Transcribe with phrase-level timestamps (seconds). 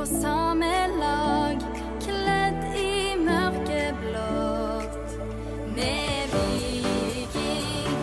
[0.00, 0.68] på samme
[1.00, 1.58] lag,
[2.00, 5.10] kledd i mørkeblått.
[5.76, 7.98] Vi er viking,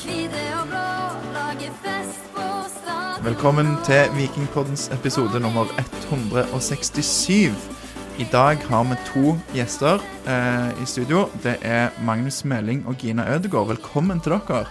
[0.00, 0.88] hvite og blå,
[1.36, 3.22] lager fest på stadion.
[3.28, 7.70] Velkommen til Vikingpoddens episode nummer 167.
[8.18, 11.28] I dag har vi to gjester eh, i studio.
[11.46, 13.68] Det er Magnus Meling og Gina Ødegaard.
[13.76, 14.64] Velkommen til dere.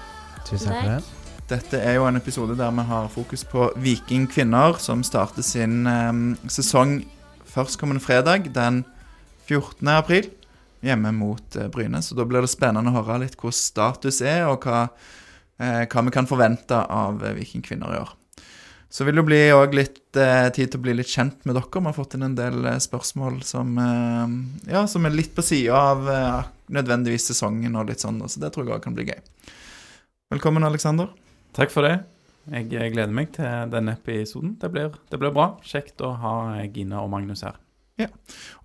[0.44, 1.15] Tusen takk for det.
[1.46, 6.14] Dette er jo en episode der vi har fokus på vikingkvinner, som starter sin eh,
[6.50, 7.04] sesong
[7.54, 8.80] førstkommende fredag den
[9.46, 9.86] 14.
[9.94, 10.32] april
[10.82, 12.02] hjemme mot eh, Bryne.
[12.02, 14.88] Så da blir det spennende å høre litt hvor status er, og hva,
[15.62, 18.16] eh, hva vi kan forvente av eh, vikingkvinner i år.
[18.90, 19.42] Så vil det bli
[19.78, 21.70] litt eh, tid til å bli litt kjent med dere.
[21.70, 24.34] Vi har fått inn en del eh, spørsmål som, eh,
[24.72, 28.50] ja, som er litt på sida av eh, nødvendigvis sesongen og litt sånn, så det
[28.56, 29.22] tror jeg òg kan bli gøy.
[30.34, 31.14] Velkommen, Aleksander.
[31.56, 31.98] Takk for det.
[32.52, 34.58] Jeg gleder meg til denne episoden.
[34.62, 35.54] Det blir, det blir bra.
[35.66, 36.34] Kjekt å ha
[36.68, 37.58] Gina og Magnus her.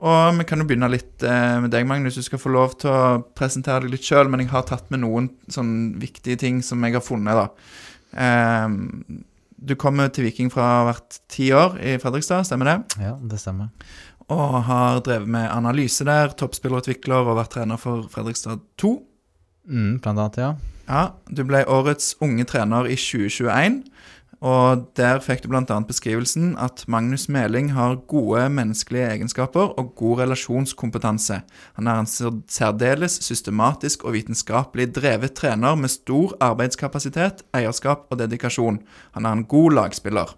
[0.02, 2.18] Og vi kan jo begynne litt eh, med deg, Magnus.
[2.18, 5.04] Du skal få lov til å presentere deg litt sjøl, men jeg har tatt med
[5.04, 7.46] noen sånn viktige ting som jeg har funnet, da.
[8.26, 9.20] Eh,
[9.60, 13.04] du kommer til Viking fra å ha vært ti år i Fredrikstad, stemmer det?
[13.04, 13.70] Ja, det stemmer.
[14.30, 18.94] Og har drevet med analyse der, toppspillerutvikler og vært trener for Fredrikstad 2.
[19.68, 20.54] Mm, blant annet, ja.
[20.90, 23.84] Ja, du ble årets unge trener i 2021,
[24.40, 25.76] og der fikk du bl.a.
[25.86, 31.42] beskrivelsen at Magnus Meling har gode menneskelige egenskaper og god relasjonskompetanse.
[31.76, 32.08] Han er en
[32.48, 38.80] særdeles systematisk og vitenskapelig drevet trener med stor arbeidskapasitet, eierskap og dedikasjon.
[39.18, 40.32] Han er en god lagspiller.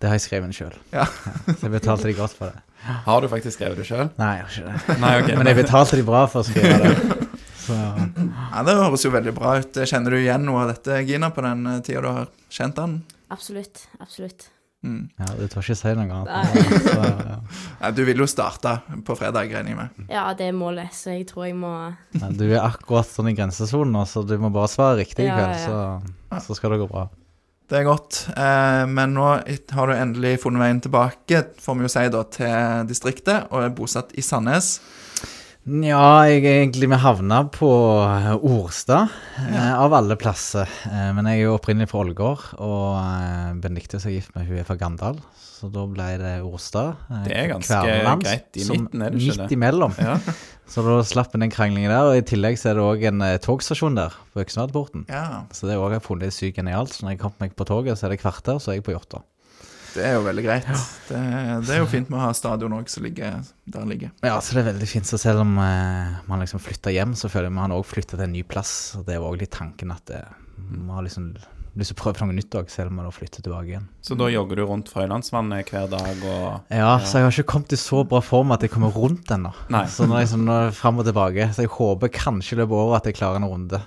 [0.00, 0.74] Det har jeg skrevet sjøl.
[0.94, 1.04] Ja.
[1.52, 2.64] Så jeg betalte de godt for det.
[3.04, 4.08] Har du faktisk skrevet det sjøl?
[4.16, 5.00] Nei, jeg har ikke det.
[5.02, 5.36] Nei, okay.
[5.36, 7.16] Men jeg betalte de bra for å skrive det.
[7.68, 9.80] Så ja, Det høres jo veldig bra ut.
[9.84, 13.02] Kjenner du igjen noe av dette, Gina, på den eh, tida du har kjent han?
[13.34, 13.84] Absolutt.
[14.00, 14.48] Absolutt.
[14.86, 15.08] Mm.
[15.18, 16.58] ja, du tør ikke si noe annet.
[16.86, 17.36] Så, ja.
[17.82, 18.76] Ja, du vil jo starte
[19.06, 20.04] på fredag, regner jeg med.
[20.12, 21.72] Ja, det er målet, så jeg tror jeg må
[22.14, 25.28] Ja, Du er akkurat sånn i grensesonen nå, så du må bare svare riktig i
[25.28, 25.98] Ja, kveld, ja,
[26.38, 27.08] så, så skal det gå bra.
[27.68, 28.22] Det er godt.
[28.32, 29.26] Eh, men nå
[29.76, 33.74] har du endelig funnet veien tilbake, får vi jo si da, til distriktet, og er
[33.76, 34.78] bosatt i Sandnes.
[35.68, 37.68] Ja, jeg er egentlig vi havna på
[38.00, 39.10] eh, Orstad,
[39.42, 40.70] eh, av alle plasser.
[40.88, 44.62] Eh, men jeg er jo opprinnelig fra Ålgård, og eh, Benedicte er gift med hun
[44.62, 45.20] er fra Gandal.
[45.36, 46.96] Så da ble det Orstad.
[47.26, 47.82] Det er ganske
[48.24, 49.44] greit i midten, er det ikke det?
[49.44, 49.96] Midt imellom.
[50.00, 50.16] Ja.
[50.72, 52.08] Så da slapp en den kranglingen der.
[52.12, 55.04] Og i tillegg så er det òg en togstasjon der, på Øksnadporten.
[55.08, 56.96] Ja, Så det òg har jeg funnet sykt genialt.
[56.96, 58.96] Så når jeg kom meg på toget, så er det kvarter, så er jeg på
[58.96, 59.20] Jåtta.
[59.94, 60.68] Det er jo veldig greit.
[61.08, 61.20] Det,
[61.66, 63.38] det er jo fint med å ha stadion òg som ligger
[63.68, 64.10] der den ligger.
[64.24, 65.08] Ja, så det er veldig fint.
[65.08, 68.34] Så selv om eh, man liksom flytter hjem, så føler man òg flytter til en
[68.36, 68.72] ny plass.
[68.98, 70.24] Og det er òg litt tanken at det,
[70.56, 71.32] man har liksom
[71.78, 73.86] lyst til å prøve noe nytt òg, selv om man da flytter tilbake igjen.
[74.02, 77.74] Så da jogger du rundt Frøylandsvannet hver dag og Ja, så jeg har ikke kommet
[77.76, 79.52] i så bra form at jeg kommer rundt ennå.
[79.92, 81.50] Så nå er jeg sånn jeg fram og tilbake.
[81.54, 83.82] Så jeg håper kanskje i løpet av året at jeg klarer en runde.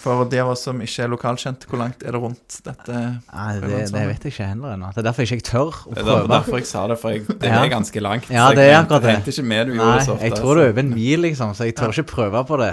[0.00, 3.00] For de av oss som ikke er lokalkjent, hvor langt er det rundt dette?
[3.28, 4.92] Nei, det, det vet jeg ikke heller ennå.
[4.94, 5.96] Det er derfor jeg ikke tør å prøve.
[6.06, 8.30] Det er derfor, jeg sa det, for jeg, det er ganske langt.
[8.32, 9.10] Ja, det er akkurat det.
[9.12, 10.30] regnet ikke med du Nei, gjorde så ofte.
[10.30, 12.70] jeg tror det er over en mil, liksom, så jeg tør ikke prøve på det.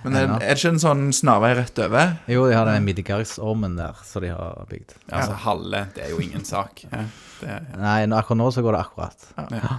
[0.00, 2.16] Men er, er det ikke en sånn snarvei rett over?
[2.32, 4.96] Jo, de har den Midgardsormen der, som de har bygd.
[5.02, 6.86] Ja, altså, halve, det er jo ingen sak.
[6.88, 7.04] Ja,
[7.42, 9.32] det, Nei, akkurat nå så går det akkurat.
[9.52, 9.78] ja.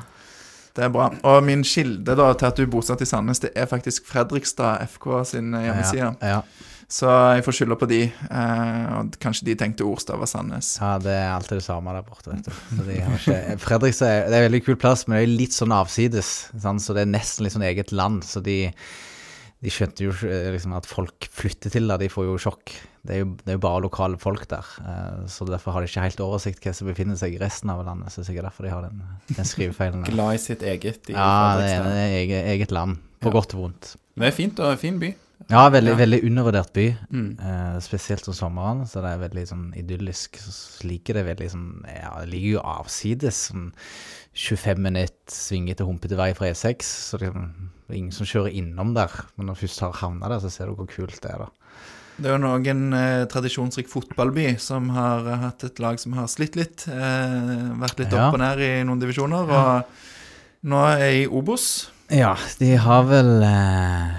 [0.71, 1.09] Det er bra.
[1.27, 4.85] Og min kilde da til at du er bosatt i Sandnes, det er faktisk Fredrikstad
[4.93, 6.13] FK sin eh, hjemmeside.
[6.21, 6.69] Ja, ja.
[6.91, 7.99] Så jeg får skylda på de.
[8.11, 10.73] Eh, og kanskje de tenkte Orstad var Sandnes.
[10.81, 12.51] ja, det er alltid det samme der borte, vet du.
[12.51, 15.31] Så de har ikke, Fredrikstad er, det er en veldig kul plass, men det er
[15.39, 16.31] litt sånn avsides.
[16.59, 16.83] Sant?
[16.83, 18.25] Så det er nesten litt sånn eget land.
[18.27, 18.57] Så de,
[19.63, 22.75] de skjønte jo eh, liksom, at folk flytter til der, de får jo sjokk.
[23.07, 24.67] Det er jo, det er jo bare lokale folk der.
[24.83, 27.85] eh, Så derfor har de ikke helt oversikt hva som befinner seg i resten av
[27.87, 28.11] landet.
[28.11, 28.99] Så det er sikkert derfor de har den,
[29.31, 30.03] den skrivefeilen.
[30.11, 32.99] Glad i sitt eget i Ja, det er, det er eget, eget land.
[33.23, 33.37] På Ja.
[33.39, 33.95] godt og vondt.
[34.19, 35.15] Det er fint og fin by.
[35.49, 35.95] Ja, veldig, Ja.
[35.97, 36.85] veldig undervurdert by.
[37.11, 37.39] Mm.
[37.39, 40.37] Eh, spesielt om sommeren, så det er veldig sånn idyllisk.
[40.37, 43.49] Så liker det veldig sånn Ja, det ligger jo avsides.
[43.51, 43.71] Sånn
[44.33, 46.83] 25 minutter svingete, humpete vei fra E6.
[46.83, 49.09] Så det, det er ingen som kjører innom der.
[49.37, 51.49] Men når du først har havna der, så ser du hvor kult det er, da.
[52.21, 56.13] Det er jo noen en eh, tradisjonsrik fotballby som har eh, hatt et lag som
[56.13, 56.85] har slitt litt.
[56.87, 58.27] Eh, vært litt Ja.
[58.27, 59.49] opp og ned i noen divisjoner.
[59.49, 59.85] Og
[60.69, 61.89] nå er jeg i Obos.
[62.11, 64.11] Ja, de har vel eh,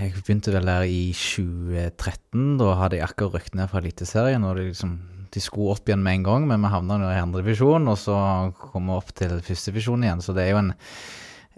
[0.00, 2.56] Jeg begynte vel der i 2013.
[2.60, 4.44] Da hadde jeg akkurat rykket ned fra Eliteserien.
[4.48, 4.94] Og liksom,
[5.34, 8.14] de skulle opp igjen med en gang, men vi havna nå i andredivisjon, og så
[8.56, 10.22] kom vi opp til førstedivisjon igjen.
[10.24, 10.72] Så det er jo en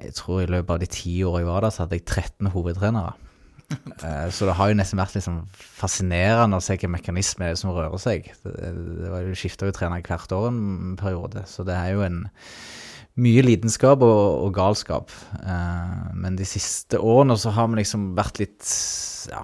[0.03, 2.53] Jeg tror i løpet av de ti åra jeg var der, så hadde jeg 13
[2.55, 3.13] hovedtrenere.
[4.05, 7.61] Eh, Så det har jo nesten vært liksom fascinerende å se hvilken mekanisme det er
[7.61, 8.27] som rører seg.
[8.43, 8.53] Det,
[8.99, 12.19] det var jo skifta jo trener hvert år en periode, så det er jo en
[13.21, 15.13] mye lidenskap og, og galskap.
[15.43, 18.71] Eh, men de siste årene så har vi liksom vært litt
[19.33, 19.43] ja,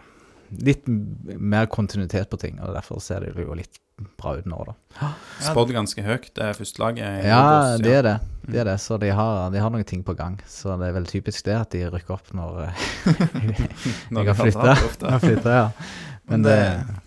[0.64, 3.80] litt mer kontinuitet på ting, og derfor ser det jo litt
[4.18, 5.10] bra ut nå, da.
[5.48, 7.24] Spådd ganske høyt, det førstelaget.
[7.24, 8.16] i Ja, det er det.
[8.46, 8.76] det, er det.
[8.82, 10.38] Så de har, de har noen ting på gang.
[10.48, 12.84] Så det er vel typisk det at de rykker opp når eh,
[14.14, 15.58] Når jeg har flytta.
[15.58, 15.70] ja.
[16.28, 16.56] Men Men det,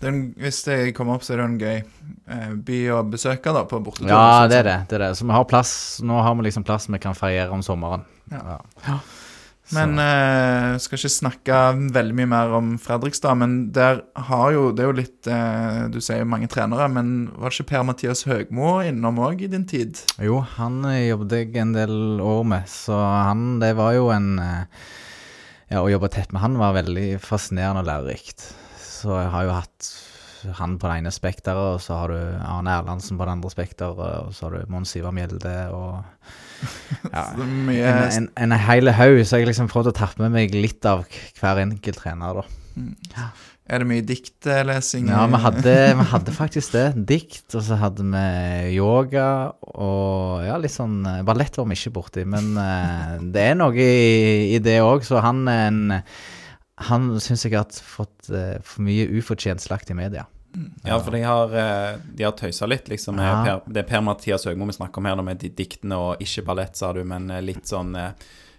[0.00, 3.54] det en, hvis det kommer opp, så er det en gøy eh, by å besøke
[3.54, 4.10] da, på bortetur.
[4.10, 4.78] Ja, sånn det er det.
[4.90, 5.10] det er det.
[5.18, 5.74] Så vi har plass.
[6.02, 8.02] Nå har vi liksom plass vi kan feriere om sommeren.
[8.32, 8.58] Ja.
[8.86, 8.98] Ja.
[9.72, 11.58] Men eh, skal ikke snakke
[11.94, 16.00] veldig mye mer om Fredrikstad, men der har jo Det er jo litt eh, Du
[16.02, 20.02] sier jo mange trenere, men var det ikke Per-Mathias Høgmo innom òg i din tid?
[20.20, 24.34] Jo, han eh, jobbet jeg en del år med, så han Det var jo en
[24.42, 24.82] eh,
[25.72, 28.50] Ja, å jobbe tett med han var veldig fascinerende og lærerikt.
[29.02, 29.92] Så jeg har jo hatt
[30.58, 34.00] han på det ene spekteret, og så har du Arne Erlandsen på det andre spekteret,
[34.00, 36.02] og så har du Mons Ivar Mjelde og
[37.14, 40.86] ja, en, en, en hel haug, så jeg liksom prøvd å tappe med meg litt
[40.86, 41.04] av
[41.38, 43.26] hver enkelt trener, da.
[43.72, 45.08] Er det mye diktlesing?
[45.10, 46.86] Ja, vi hadde, vi hadde faktisk det.
[47.08, 49.26] Dikt, og så hadde vi yoga
[49.62, 53.74] og ja, litt sånn eh, Ballett var vi ikke borti, men eh, det er noe
[53.78, 55.82] i, i det òg, så han er en
[56.88, 60.26] Han syns jeg har fått uh, for mye ufortjent slakt i media.
[60.84, 63.16] Ja, for de har, eh, de har tøysa litt, liksom.
[63.16, 63.44] med Ja.
[63.44, 66.92] per, det er Per-Mathias Høgmo vi snakker om her, med diktene og ikke ballett, sa
[66.92, 67.96] du, men eh, litt sånn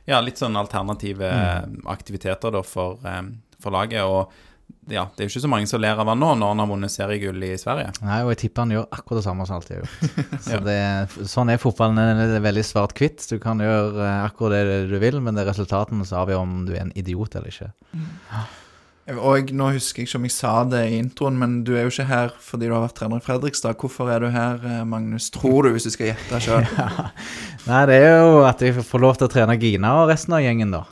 [0.06, 1.86] Ja, litt sånn alternative mm.
[1.88, 2.98] aktiviteter da for,
[3.62, 4.02] for laget.
[4.04, 4.34] Og
[4.92, 6.70] ja, det er jo ikke så mange som ler av han nå, når han har
[6.70, 7.94] vunnet seriegull i Sverige.
[8.04, 10.18] Nei, og jeg tipper han gjør akkurat det samme som alltid har gjort.
[10.48, 10.80] Så det,
[11.32, 12.02] sånn er fotballen.
[12.02, 13.24] Den er veldig svart-hvitt.
[13.32, 16.60] Du kan gjøre eh, akkurat det du vil, men det er resultatene som avgjør om
[16.68, 17.72] du er en idiot eller ikke.
[19.24, 21.92] Og nå husker jeg ikke om jeg sa det i introen, men du er jo
[21.92, 23.76] ikke her fordi du har vært trener i Fredrikstad.
[23.80, 25.28] Hvorfor er du her, eh, Magnus?
[25.34, 26.68] Tror du, hvis du skal gjette sjøl?
[27.70, 30.44] Nei, det er jo at jeg får lov til å trene Gina og resten av
[30.44, 30.86] gjengen, da.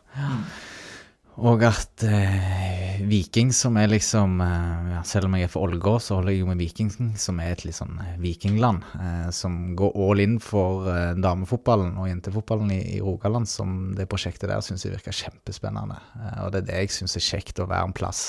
[1.41, 6.19] Og at eh, Viking, som er liksom eh, Selv om jeg er for Ålgård, så
[6.19, 8.83] holder jeg jo med Viking, som er et litt sånn eh, vikingland.
[9.01, 13.49] Eh, som går all in for eh, damefotballen og jentefotballen i, i Rogaland.
[13.49, 15.97] Som det prosjektet der syns jeg virker kjempespennende.
[16.19, 18.23] Eh, og det er det jeg syns er kjekt å være en plass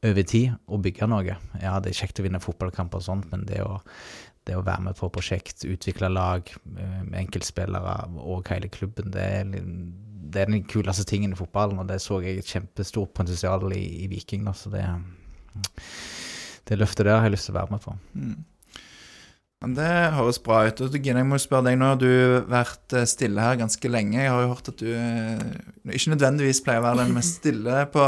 [0.00, 1.36] over tid og bygge noe.
[1.60, 3.82] Ja, det er kjekt å vinne fotballkamper og sånt, men det å
[4.48, 6.48] det å være med på prosjekt, utvikle lag,
[7.20, 9.60] enkeltspillere og hele klubben, det er, li-
[10.32, 13.82] det er den kuleste tingen i fotballen, og det så jeg et kjempestort potensial i,
[14.04, 14.46] i Viking.
[14.46, 14.86] Da, så det,
[16.68, 17.96] det løftet der har jeg lyst til å være med på.
[19.60, 20.78] Men Det høres bra ut.
[20.80, 22.08] Og Gine, jeg må spørre deg, nå har du
[22.48, 24.16] vært eh, stille her ganske lenge.
[24.16, 25.42] Jeg har jo hørt at du eh,
[25.92, 28.06] ikke nødvendigvis pleier å være den mest stille på,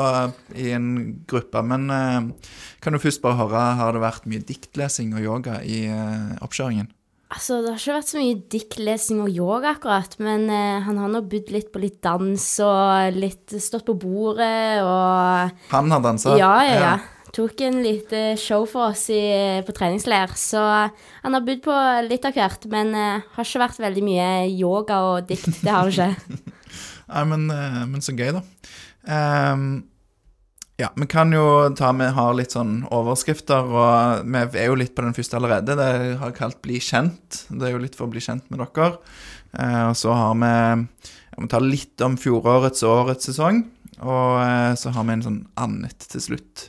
[0.57, 0.89] i en
[1.29, 2.49] gruppe, men eh,
[2.81, 5.85] kan du først bare høre, har det vært mye diktlesing og yoga i
[6.41, 6.89] oppkjøringen?
[7.33, 11.09] Altså, det har ikke vært så mye diktlesing og yoga akkurat, men eh, han har
[11.09, 16.37] nå budd litt på litt dans og litt stått på bordet og Han har dansa?
[16.41, 16.95] Ja, ja, ja.
[17.33, 19.23] Tok en lite show for oss i,
[19.65, 23.81] på treningsleir, så han har budd på litt av hvert, men eh, har ikke vært
[23.81, 25.49] veldig mye yoga og dikt.
[25.65, 26.43] Det har han ikke.
[27.13, 28.45] Nei, men, eh, men så gøy, da.
[29.09, 29.71] Ehm,
[30.81, 34.95] ja, vi kan jo ta Vi har litt sånn overskrifter, og vi er jo litt
[34.97, 35.77] på den første allerede.
[35.79, 37.45] Det har jeg kalt 'bli kjent'.
[37.51, 38.97] Det er jo litt for å bli kjent med dere.
[39.53, 43.65] Eh, og så har vi må ta litt om fjorårets og årets sesong.
[44.03, 46.69] Og eh, så har vi en sånn annet til slutt.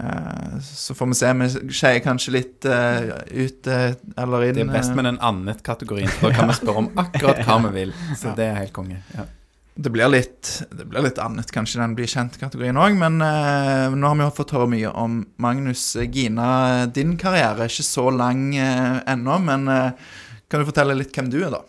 [0.00, 1.32] Eh, så får vi se.
[1.40, 4.56] Vi skeier kanskje litt eh, ut eh, eller inn.
[4.60, 4.98] Det er best eh.
[4.98, 7.94] med den annet-kategorien, da kan vi spørre om akkurat hva vi vil.
[8.16, 9.02] Så det er helt konge.
[9.16, 9.28] Ja.
[9.74, 14.10] Det blir litt, det blir litt annet, kanskje den blir kjent-kategorien òg, men eh, nå
[14.10, 16.84] har vi jo fått høre mye om Magnus eh, Gina.
[16.92, 20.12] Din karriere er ikke så lang eh, ennå, men eh,
[20.52, 21.62] kan du fortelle litt hvem du er, da?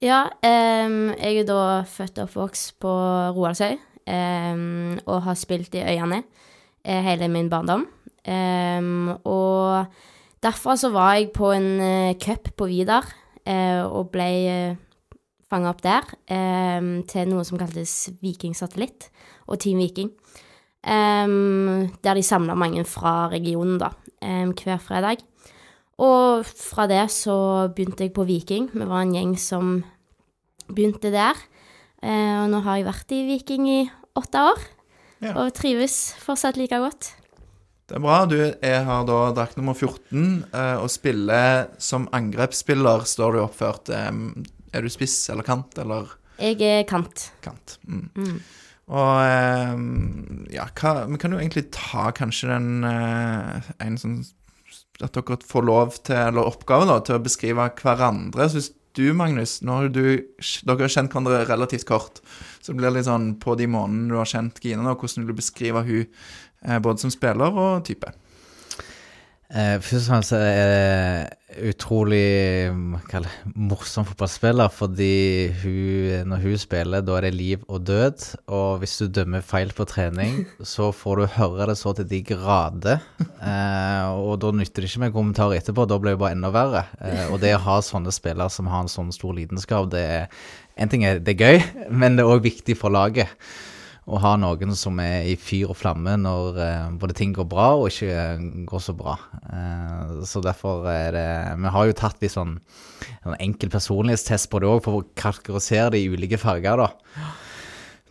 [0.00, 2.90] Ja, jeg er da født og oppvokst på
[3.36, 3.76] Roaldsøy
[4.08, 6.22] og har spilt i Øyane
[6.86, 7.84] eh, hele min barndom.
[9.28, 9.84] Og
[10.44, 13.08] derfra så var jeg på en eh, cup på Vidar
[13.44, 14.87] eh, og ble uh,
[15.48, 19.08] fanga opp der um, til noe som kaltes Vikingsatellitt
[19.48, 20.10] og Team Viking.
[20.84, 23.90] Um, der de samla mange fra regionen, da,
[24.22, 25.24] um, hver fredag.
[25.98, 28.68] Og fra det så begynte jeg på Viking.
[28.72, 29.78] Vi var en gjeng som
[30.68, 31.38] begynte der.
[32.04, 33.80] Uh, og nå har jeg vært i Viking i
[34.18, 34.66] åtte år,
[35.18, 35.32] Ja.
[35.34, 37.08] og trives fortsatt like godt.
[37.88, 38.20] Det er bra.
[38.28, 43.88] Du er, har da drakt nummer 14 eh, og spiller som angrepsspiller, står du oppført.
[44.78, 47.28] Er du spiss eller kant eller Jeg er kant.
[47.44, 47.78] kant?
[47.84, 48.08] Mm.
[48.14, 48.40] Mm.
[48.88, 54.18] Og eh, ja, hva, vi kan jo egentlig ta kanskje den eh, en sånn
[55.04, 58.48] At dere får lov til, eller oppgave da, til å beskrive hverandre.
[58.50, 60.02] Hvis du, Magnus, nå har du,
[60.66, 62.18] dere har kjent hverandre relativt kort,
[62.58, 65.30] så det blir litt sånn på de månedene du har kjent Gina, da, hvordan vil
[65.30, 68.10] du beskrive hun eh, både som spiller og type?
[69.48, 77.04] Eh, først og fremst er utrolig mm, det, morsom fotballspiller, fordi hun, når hun spiller,
[77.04, 78.26] da er det liv og død.
[78.52, 80.42] Og hvis du dømmer feil på trening,
[80.74, 83.00] så får du høre det så til de grader.
[83.24, 86.84] Eh, og da nytter det ikke med kommentarer etterpå, da blir det bare enda verre.
[87.00, 90.40] Eh, og det å ha sånne spillere som har en sånn stor lidenskap, det er
[90.78, 93.32] En ting er det er gøy, men det er òg viktig for laget
[94.08, 97.68] å ha noen som er i fyr og flamme når eh, både ting går bra
[97.76, 99.18] og ikke eh, går så bra.
[99.52, 101.26] Eh, så derfor er det
[101.60, 102.56] Vi har jo tatt litt sånn
[103.26, 107.28] en enkel personlighetstest på det òg, for å kategorisere det i ulike farger, da.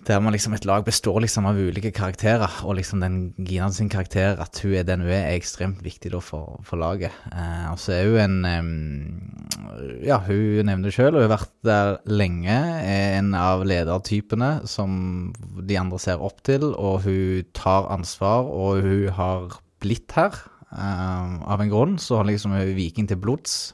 [0.07, 3.89] Der man liksom et lag består liksom av ulike karakterer, og liksom den Gina sin
[3.91, 7.11] karakter, at hun er den hun er, er ekstremt viktig da for, for laget.
[7.33, 11.53] Eh, og så er hun en eh, Ja, hun nevner det sjøl, hun har vært
[11.67, 12.55] der lenge.
[12.55, 15.33] Er en av ledertypene som
[15.67, 20.31] de andre ser opp til, og hun tar ansvar, og hun har blitt her
[20.71, 21.97] eh, av en grunn.
[21.99, 23.73] Så hun liksom er viking til blods.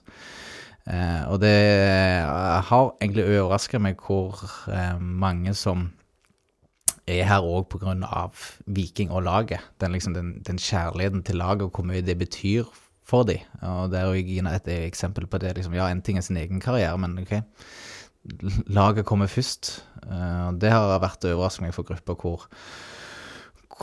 [0.90, 1.58] Eh, og det
[2.26, 5.92] har egentlig overraska meg hvor eh, mange som
[7.08, 8.30] er her òg pga.
[8.66, 9.64] Viking og laget.
[9.82, 12.70] Den, liksom, den, den kjærligheten til laget og hvor mye det betyr
[13.04, 13.44] for dem.
[13.62, 15.56] Og det er jo Gina et eksempel på det.
[15.58, 17.42] Liksom, ja, en ting er sin egen karriere, men ok,
[18.72, 19.84] laget kommer først.
[20.08, 22.48] Eh, og det har vært overraskende for grupper hvor,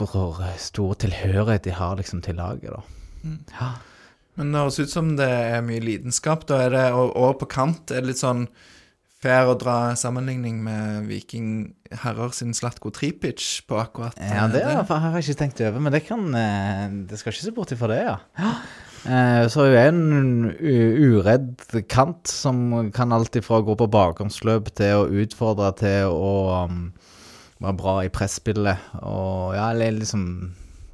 [0.01, 2.73] hvor stor tilhørighet de har liksom, til laget.
[2.73, 3.37] da.
[3.61, 3.71] Ja.
[4.39, 6.47] Men det høres ut som det er mye lidenskap.
[6.49, 8.47] Da er det, og, og på kant er det litt sånn
[9.21, 11.49] fair å dra sammenligning med Viking
[12.03, 15.95] herrer sin Slatko Tripic på akkurat Ja, det, det har jeg ikke tenkt over, men
[15.95, 18.21] det kan eh, Det skal ikke se bort ifra det, ja.
[19.01, 25.23] Så hun er en uredd kant som kan alt ifra gå på bakgrunnsløp til å
[25.23, 26.33] utfordre til å
[26.69, 26.83] um,
[27.65, 28.91] være bra i presspillet.
[29.01, 30.27] Og ja, eller liksom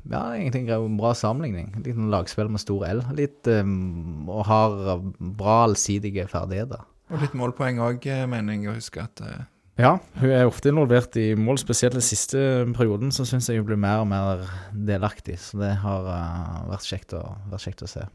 [0.06, 1.73] Ja, egentlig en bra sammenligning.
[1.83, 3.02] Litt lagspill med stor L.
[3.18, 6.87] Litt um, Og har bra allsidige ferdigheter.
[7.12, 9.44] Og litt målpoeng òg, mener jeg å huske at eh,
[9.78, 12.38] Ja, hun er ofte involvert i mål, spesielt den siste
[12.76, 15.36] perioden, så syns jeg hun blir mer og mer delaktig.
[15.42, 17.22] Så det har uh, vært, kjekt å,
[17.52, 18.06] vært kjekt å se.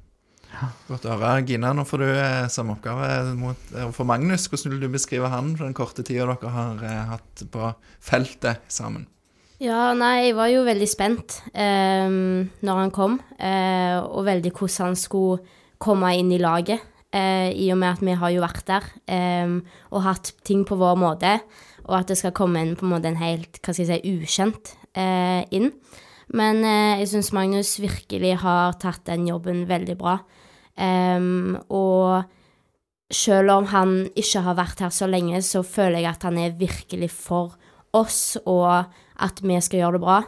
[0.90, 1.46] Godt å høre.
[1.48, 3.08] Gina, nå får du eh, samme oppgave
[3.40, 4.50] mot, eh, for Magnus.
[4.52, 7.72] Hvordan vil du beskrive han for den korte tida dere har eh, hatt på
[8.04, 9.08] feltet sammen?
[9.62, 14.92] Ja, nei, jeg var jo veldig spent eh, når han kom, eh, og veldig hvordan
[14.92, 16.82] han skulle komme inn i laget.
[17.12, 19.58] Eh, I og med at vi har jo vært der eh,
[19.92, 21.40] og hatt ting på vår måte,
[21.90, 24.14] og at det skal komme inn på en måte en helt hva skal jeg si,
[24.16, 25.74] ukjent eh, inn.
[26.32, 30.22] Men eh, jeg syns Magnus virkelig har tatt den jobben veldig bra.
[30.80, 32.24] Em, og
[33.12, 36.56] selv om han ikke har vært her så lenge, så føler jeg at han er
[36.56, 37.58] virkelig for
[37.92, 38.88] oss, og
[39.20, 40.22] at vi skal gjøre det bra.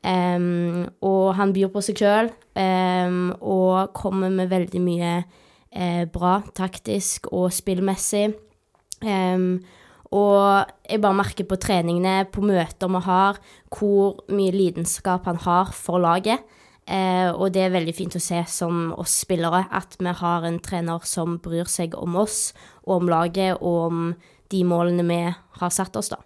[0.00, 5.10] Um, og han byr på seg sjøl, og kommer med veldig mye
[5.74, 8.30] eh, bra taktisk og spillmessig.
[9.00, 9.60] Um,
[10.10, 13.38] og jeg bare merker på treningene, på møter vi har,
[13.70, 16.42] hvor mye lidenskap han har for laget.
[16.90, 20.58] Eh, og det er veldig fint å se som oss spillere, at vi har en
[20.58, 22.50] trener som bryr seg om oss
[22.82, 24.02] og om laget og om
[24.50, 26.18] de målene vi har satt oss, da.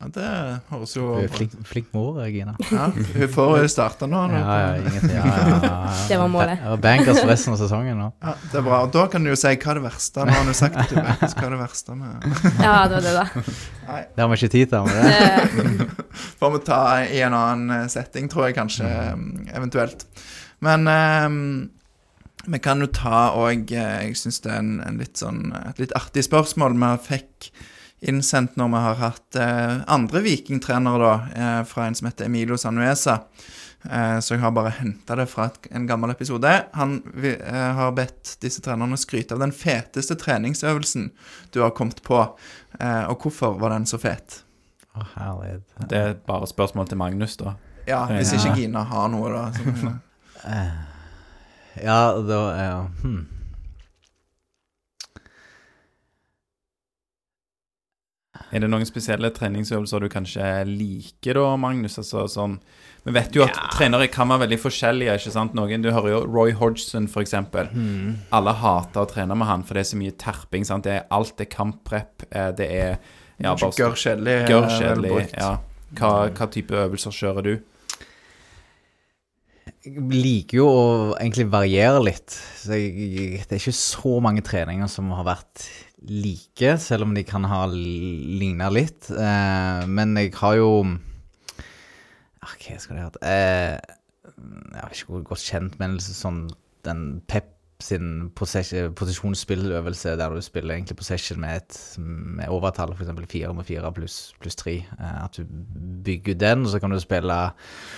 [0.00, 0.28] Ja, det
[0.70, 2.54] høres jo Hun er flink, flink mor, Gina.
[2.72, 4.22] Ja, Hun får starte nå.
[4.32, 4.38] nå.
[4.38, 5.12] Ja, ja, ingenting.
[5.12, 5.96] Ja, ja, ja, ja.
[6.08, 6.62] Det var målet.
[6.64, 8.06] Ja, Bankers for resten av sesongen nå.
[8.24, 8.78] Ja, det er bra.
[8.86, 10.24] Og da kan du jo si hva er det verste.
[10.24, 12.30] Nå har du sagt til Bankers Hva er det verste med
[12.64, 13.44] Ja, det var det, da.
[14.16, 14.88] Det har vi ikke tid til.
[14.88, 15.18] Men det.
[15.20, 16.06] Eh,
[16.40, 20.06] Får vi ta i en annen eh, setting, tror jeg kanskje, eh, eventuelt.
[20.64, 21.36] Men um,
[22.48, 25.92] vi kan jo ta òg Jeg syns det er en, en litt sånn, et litt
[25.98, 27.50] artig spørsmål vi fikk
[28.00, 32.56] innsendt når vi har hatt eh, andre vikingtrenere, da, eh, fra en som heter Emilio
[32.58, 33.18] Sanuesa.
[33.84, 36.52] Eh, så jeg har bare henta det fra et, en gammel episode.
[36.76, 41.10] Han vi, eh, har bedt disse trenerne skryte av den feteste treningsøvelsen
[41.52, 42.22] du har kommet på.
[42.80, 44.42] Eh, og hvorfor var den så fet?
[44.96, 45.66] Å, herlighet.
[45.88, 47.56] Det er bare spørsmål til Magnus, da.
[47.88, 49.74] Ja, hvis ikke Gina har noe, da.
[49.80, 49.96] Så,
[51.80, 52.78] Ja, da ja.
[53.02, 53.39] hmm.
[58.52, 61.98] Er det noen spesielle treningsøvelser du kanskje liker da, Magnus?
[62.02, 62.56] Altså sånn
[63.06, 65.54] Vi vet jo at trenere kan være veldig forskjellige, ikke sant?
[65.56, 67.70] Noen, Du hører jo Roy Hodgson, for eksempel.
[68.32, 70.66] Alle hater å trene med han, for det er så mye terping.
[70.68, 70.84] sant?
[70.84, 72.26] Det er, alt er kampprep.
[72.30, 72.98] eh, Det er
[73.40, 74.36] ja, bare Gørr kjedelig.
[74.78, 75.30] kjedelig.
[75.38, 75.54] Ja.
[75.96, 77.54] Hva, hva type øvelser kjører du?
[79.80, 80.80] Jeg liker jo å
[81.16, 82.34] egentlig variere litt.
[82.60, 85.64] Så jeg, det er ikke så mange treninger som har vært
[86.08, 89.10] like, selv om de kan ha ligna litt.
[89.10, 90.70] Eh, men jeg har jo
[92.40, 93.78] ah, Hva skal det hete eh,
[94.30, 96.46] Jeg har ikke godt kjent, men sånn
[96.86, 103.10] den Pep sin posisjonsspilløvelse der du spiller egentlig possession med et med overtall, f.eks.
[103.30, 104.76] fire med fire pluss plus tre.
[104.98, 105.44] Eh, at du
[106.04, 107.38] bygger den, og så kan du spille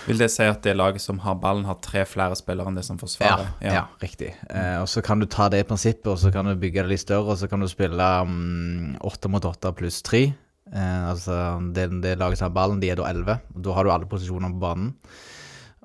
[0.07, 2.85] Vil det si at det laget som har ballen, har tre flere spillere enn det
[2.87, 3.51] som forsvarer?
[3.61, 4.33] ja, riktig.
[4.49, 7.05] Eh, og så kan du ta det prinsippet, og så kan du bygge det litt
[7.05, 10.31] større, og så kan du spille mm, åtte mot åtte pluss tre.
[10.73, 13.39] Eh, altså det, det laget som har ballen, de er da elleve.
[13.53, 14.93] Da har du alle posisjoner på banen.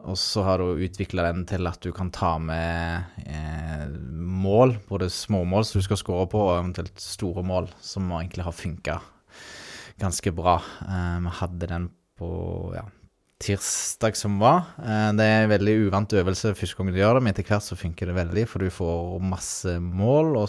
[0.09, 3.87] Og så har du utvikla den til at du kan ta med eh,
[4.39, 8.47] mål, både små mål som du skal skåre på, og eventuelt store mål, som egentlig
[8.47, 8.99] har funka
[10.01, 10.61] ganske bra.
[10.87, 12.31] Eh, Vi hadde den på
[12.75, 12.87] ja,
[13.43, 14.73] tirsdag som var.
[14.81, 17.69] Eh, Det er en veldig uvant øvelse første gang du gjør det, men etter hvert
[17.69, 20.37] så funker det veldig, for du får masse mål.
[20.41, 20.49] Og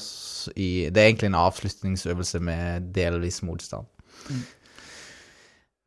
[0.55, 3.91] i, det er egentlig en avslutningsøvelse med delvis motstand.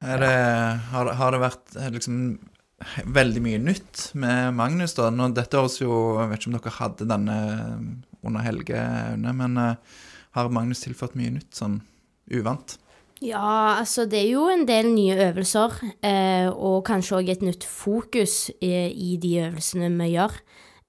[0.02, 0.34] Er det,
[0.90, 2.18] har, har det vært eh, liksom
[3.06, 5.10] veldig mye nytt med Magnus, da?
[5.12, 7.38] Nå, dette høres jo Jeg vet ikke om dere hadde denne
[8.22, 9.98] under Helge Aune, men uh,
[10.36, 11.80] har Magnus tilført mye nytt, sånn
[12.32, 12.76] uvant?
[13.22, 17.66] Ja, altså det er jo en del nye øvelser, eh, og kanskje òg et nytt
[17.66, 20.34] fokus i, i de øvelsene vi gjør.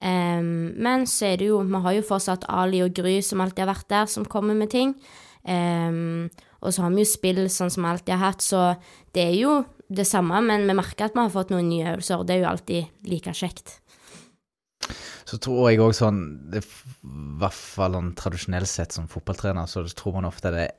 [0.04, 3.64] Em, men så er det jo Vi har jo fortsatt Ali og Gry som alltid
[3.64, 4.96] har vært der, som kommer med ting.
[5.46, 6.28] Em,
[6.60, 8.74] og så har vi jo spill sånn som vi alltid har hatt, så
[9.14, 9.54] det er jo
[9.96, 12.44] det samme, men vi merker at vi har fått noen nye øvelser, og det er
[12.44, 13.78] jo alltid like kjekt.
[15.24, 16.18] Så tror jeg òg sånn
[16.52, 16.60] I
[17.40, 20.74] hvert fall sånn tradisjonelt sett som fotballtrener, så tror man ofte det er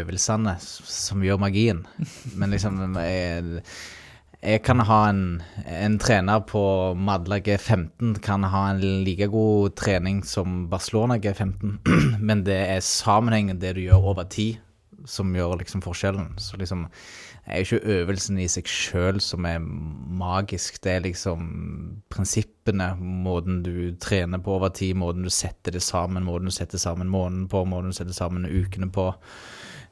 [0.00, 1.82] øvelsene som gjør magien.
[2.38, 3.64] Men liksom jeg,
[4.40, 5.24] jeg kan ha en,
[5.66, 6.62] en trener på
[6.96, 11.76] Madla G15 kan ha en like god trening som Barcelona G15,
[12.28, 14.56] men det er sammenhengen det du gjør over tid,
[15.04, 16.32] som gjør liksom forskjellen.
[16.40, 16.86] Så liksom
[17.46, 21.46] er jo ikke øvelsen i seg sjøl som er magisk, det er liksom
[22.12, 26.78] prinsippene, måten du trener på over tid, måten du setter det sammen, måten du setter
[26.78, 29.10] sammen måneden på, måten du setter sammen ukene på.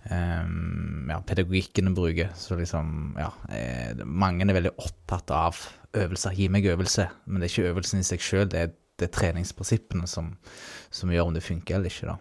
[0.09, 2.31] Um, ja, pedagogikken du bruker.
[2.39, 5.59] Så liksom, ja eh, Mange er veldig opptatt av
[5.99, 6.37] øvelser.
[6.39, 7.09] Gi meg øvelse.
[7.27, 10.31] Men det er ikke øvelsen i seg sjøl, det, det er treningsprinsippene som,
[10.91, 12.17] som gjør om det funker eller ikke, da.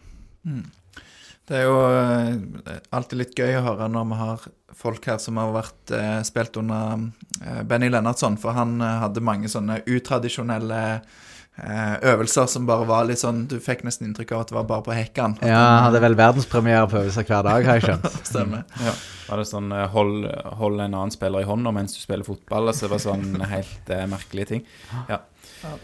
[1.48, 5.40] Det er jo eh, alltid litt gøy å høre når vi har folk her som
[5.40, 7.08] har vært eh, spilt under
[7.40, 13.08] eh, Benny Lennartson, for han eh, hadde mange sånne utradisjonelle eh, øvelser som bare var
[13.08, 15.38] litt sånn Du fikk nesten inntrykk av at det var bare på hekkan.
[15.40, 18.10] Ja, han, hadde vel verdenspremiere på øvelser hver dag, har jeg skjønt.
[18.32, 18.68] Stemmer.
[18.84, 18.96] Ja.
[19.28, 20.28] Var det sånn eh, hold,
[20.60, 22.74] hold en annen spiller i hånda mens du spiller fotball?
[22.74, 24.68] Altså det var sånn helt eh, merkelige ting.
[25.08, 25.24] Ja.
[25.64, 25.80] Um,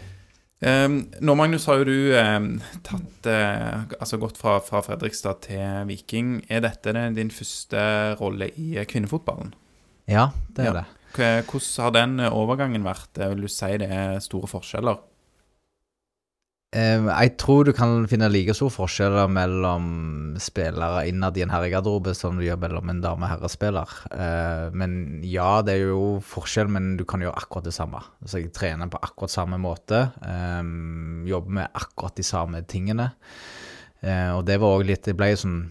[0.64, 2.12] nå, Magnus, har jo du
[2.86, 6.38] tatt eh, Altså gått fra, fra Fredrikstad til Viking.
[6.48, 7.82] Er dette din første
[8.20, 9.52] rolle i eh, kvinnefotballen?
[10.08, 10.72] Ja, det er Ja.
[10.80, 10.86] det.
[11.14, 13.12] Hvordan har den eh, overgangen vært?
[13.20, 15.02] Vil du si det er store forskjeller?
[16.74, 19.84] Eh, jeg tror du kan finne like stor forskjell mellom
[20.42, 23.92] spillere innad i en herregarderobe som du gjør mellom en dame- og herrespiller.
[24.10, 28.02] Eh, men ja, det er jo forskjell, men du kan gjøre akkurat det samme.
[28.24, 30.10] Altså, jeg trener på akkurat samme måte.
[30.26, 30.62] eh,
[31.30, 33.12] jobber med akkurat de samme tingene.
[34.04, 35.70] Og det var òg litt Det ble sånn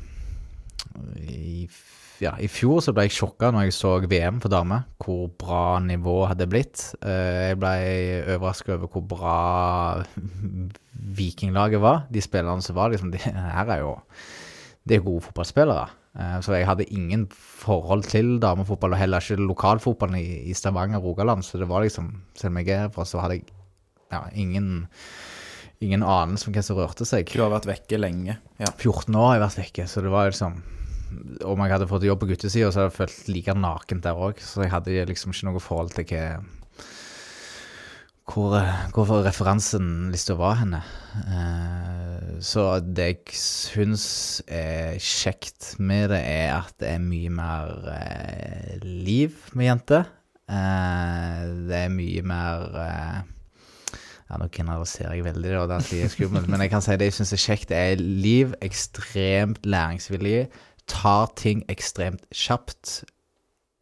[2.23, 5.79] ja, I fjor så ble jeg sjokka når jeg så VM for damer, hvor bra
[5.83, 6.85] nivå hadde blitt.
[7.03, 7.73] Eh, jeg ble
[8.37, 9.37] overraska over hvor bra
[11.19, 12.05] Vikinglaget var.
[12.13, 13.97] De spillerne som var liksom, de her er jo
[14.83, 15.89] Det er gode fotballspillere.
[16.19, 20.99] Eh, så jeg hadde ingen forhold til damefotball, og heller ikke lokalfotballen i, i Stavanger
[20.99, 21.43] og Rogaland.
[21.43, 23.47] Så det var liksom Selv om jeg er herfra, så hadde jeg
[24.11, 24.87] ja, ingen
[25.83, 27.27] Ingen anelse om hva som rørte seg.
[27.27, 28.37] Du har vært vekke lenge.
[28.55, 28.69] Ja.
[28.71, 30.61] 14 år har jeg vært vekke, så det var liksom
[31.43, 34.41] Om jeg hadde fått jobb på guttesida, så hadde jeg følt like nakent der òg.
[34.43, 36.27] Så jeg hadde liksom ikke noe forhold til hva
[38.23, 38.55] hvor,
[38.95, 40.79] hvor referansen lista var henne.
[41.27, 44.05] Eh, så det jeg syns
[44.47, 50.07] er kjekt med det, er at det er mye mer eh, liv med jenter.
[50.47, 53.21] Eh, det er mye mer eh,
[54.31, 57.15] Ja, nå generaliserer jeg veldig, og det er skummelt, men jeg kan si det jeg
[57.19, 60.47] syns er kjekt, det er liv, ekstremt læringsvillig,
[60.93, 63.01] tar ting ekstremt kjapt.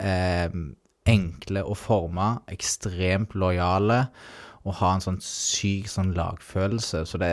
[0.02, 0.50] Eh,
[1.12, 4.06] enkle å forme, ekstremt lojale
[4.62, 7.00] og ha en sånn syk sånn lagfølelse.
[7.10, 7.32] Så det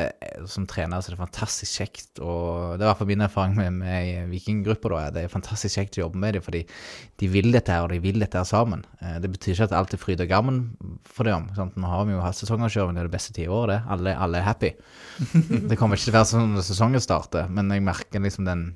[0.49, 2.23] som trener så det er fantastisk kjekt.
[2.25, 4.95] Og det er i hvert fall min erfaring med, med vikinggrupper.
[4.95, 6.63] da, Det er fantastisk kjekt å jobbe med dem, fordi
[7.21, 8.87] de vil dette her, og de vil dette her sammen.
[9.03, 10.63] Eh, Det betyr ikke at alt er fryd og gammen
[11.05, 11.51] for dem.
[11.59, 11.77] Sant?
[11.77, 13.81] Nå har vi jo hatt sesongavkjøring, det er det beste tiåret, det.
[13.93, 14.73] Alle, alle er happy.
[15.69, 18.71] Det kommer ikke til å være sånn når sesongen starter, men jeg merker liksom den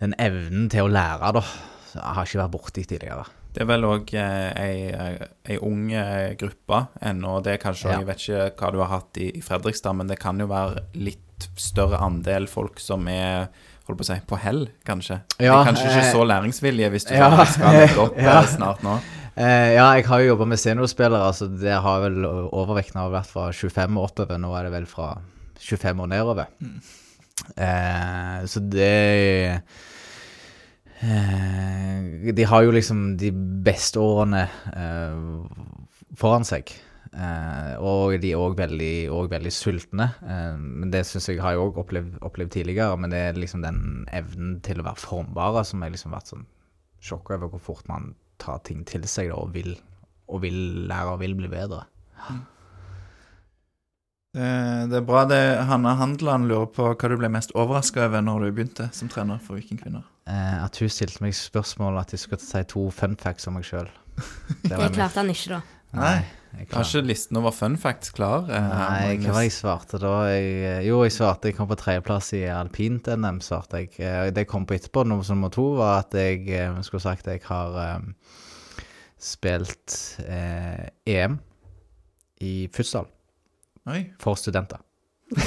[0.00, 1.44] den evnen til å lære, da.
[1.90, 3.26] Jeg har ikke vært borti tidligere.
[3.50, 7.40] Det er vel òg ei, ei ung eh, gruppe ennå.
[7.42, 7.98] Det er kanskje Ja.
[7.98, 10.84] Jeg vet ikke hva du har hatt i, i Fredrikstad, men det kan jo være
[10.94, 13.48] litt større andel folk som er
[13.88, 15.18] holdt på å si, på hell, kanskje.
[15.42, 18.36] Ja, er kanskje ikke eh, så læringsvillige hvis du ja, skal legge opp ja.
[18.38, 19.00] eh, snart nå.
[19.40, 21.26] Eh, ja, jeg har jo jobba med seniorspillere.
[21.32, 24.40] altså Det har vel overvekten har vært fra 25 og oppover.
[24.42, 25.12] Nå er det vel fra
[25.60, 26.50] 25 og nedover.
[27.56, 29.60] Eh, så det
[31.02, 33.32] eh, De har jo liksom de
[33.64, 35.18] beste årene eh,
[36.18, 36.72] foran seg.
[37.10, 40.10] Eh, og de er òg veldig, veldig sultne.
[40.22, 42.98] Eh, men det syns jeg har jeg òg opplevd, opplevd tidligere.
[43.00, 46.46] Men det er liksom den evnen til å være formbare som har liksom vært sånn
[47.00, 49.74] sjokk over hvor fort man tar ting til seg da, og vil,
[50.28, 50.58] og vil
[50.88, 51.84] lære og vil bli bedre.
[52.28, 52.38] Det,
[54.32, 55.24] det er bra.
[55.26, 59.10] det Hanna Handeland lurer på hva du ble mest overraska over når du begynte som
[59.10, 60.04] trener for Vikingkvinner.
[60.30, 63.66] Eh, at hun stilte meg spørsmål at jeg skulle si to fun facts om meg
[63.66, 63.88] sjøl.
[64.70, 65.62] Det klarte han ikke, da.
[65.98, 66.20] Nei.
[66.70, 68.46] Har ikke listen over fun facts klar?
[68.50, 70.14] eh, Nei, hva var det jeg svarte da?
[70.30, 73.92] Jeg, jo, jeg svarte jeg kom på tredjeplass i alpint-NM, svarte jeg.
[73.98, 77.26] Eh, Det jeg kom på etterpå, nummer, nummer to, var at jeg eh, skulle sagt
[77.26, 78.12] at jeg har um,
[79.18, 81.38] spilt eh, EM
[82.40, 83.06] i futsal
[83.88, 84.82] Oi, for studenter.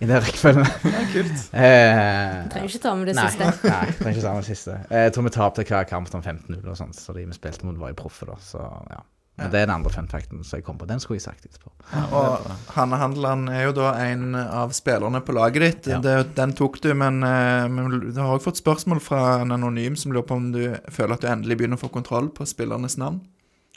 [0.00, 0.64] I den rekkefølgen.
[0.82, 1.42] det er kult.
[1.52, 3.50] Eh, Trenger ikke ta med det nei, siste.
[3.68, 4.78] Nei, trenger ikke ta med det siste.
[4.90, 7.68] Eh, Jeg tror vi tapte hver kamp om 15-0 og sånt, så de vi spilte
[7.68, 8.38] mot var jo proffe, da.
[8.42, 9.02] Så ja.
[9.36, 10.86] Men det er den andre fun facten som jeg kom på.
[10.88, 11.68] Den skulle jeg sagt etterpå.
[12.16, 15.88] Og Hanne Handeland er jo da en av spillerne på laget ditt.
[15.92, 15.98] Ja.
[16.00, 19.98] Det, den tok du, men, eh, men du har også fått spørsmål fra en anonym
[20.00, 22.96] som lurer på om du føler at du endelig begynner å få kontroll på spillernes
[22.96, 23.20] navn.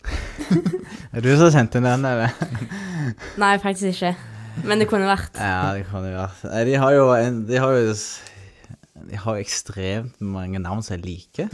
[1.14, 2.34] Er du som sendte den, eller?
[3.42, 4.14] Nei, faktisk ikke.
[4.68, 5.38] Men det kunne vært.
[5.40, 6.44] Ja, det kunne vært.
[6.68, 7.94] De har jo en, De har jo
[9.10, 11.48] De har jo ekstremt mange navn som er like.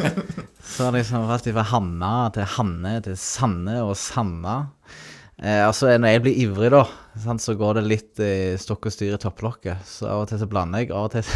[0.74, 4.58] Så liksom alt fra Hanna til Hanne til Sanne og Sanna.
[5.42, 6.84] Eh, altså, når jeg blir ivrig, da,
[7.18, 9.82] sant, så går det litt eh, stokk og styr i topplokket.
[9.88, 11.26] Så av og til så blander jeg, av og til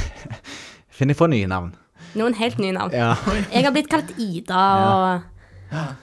[0.97, 1.73] finner jeg på nye navn.
[2.17, 2.95] Noen helt nye navn.
[2.95, 3.15] Ja.
[3.51, 5.27] Jeg har blitt kalt Ida og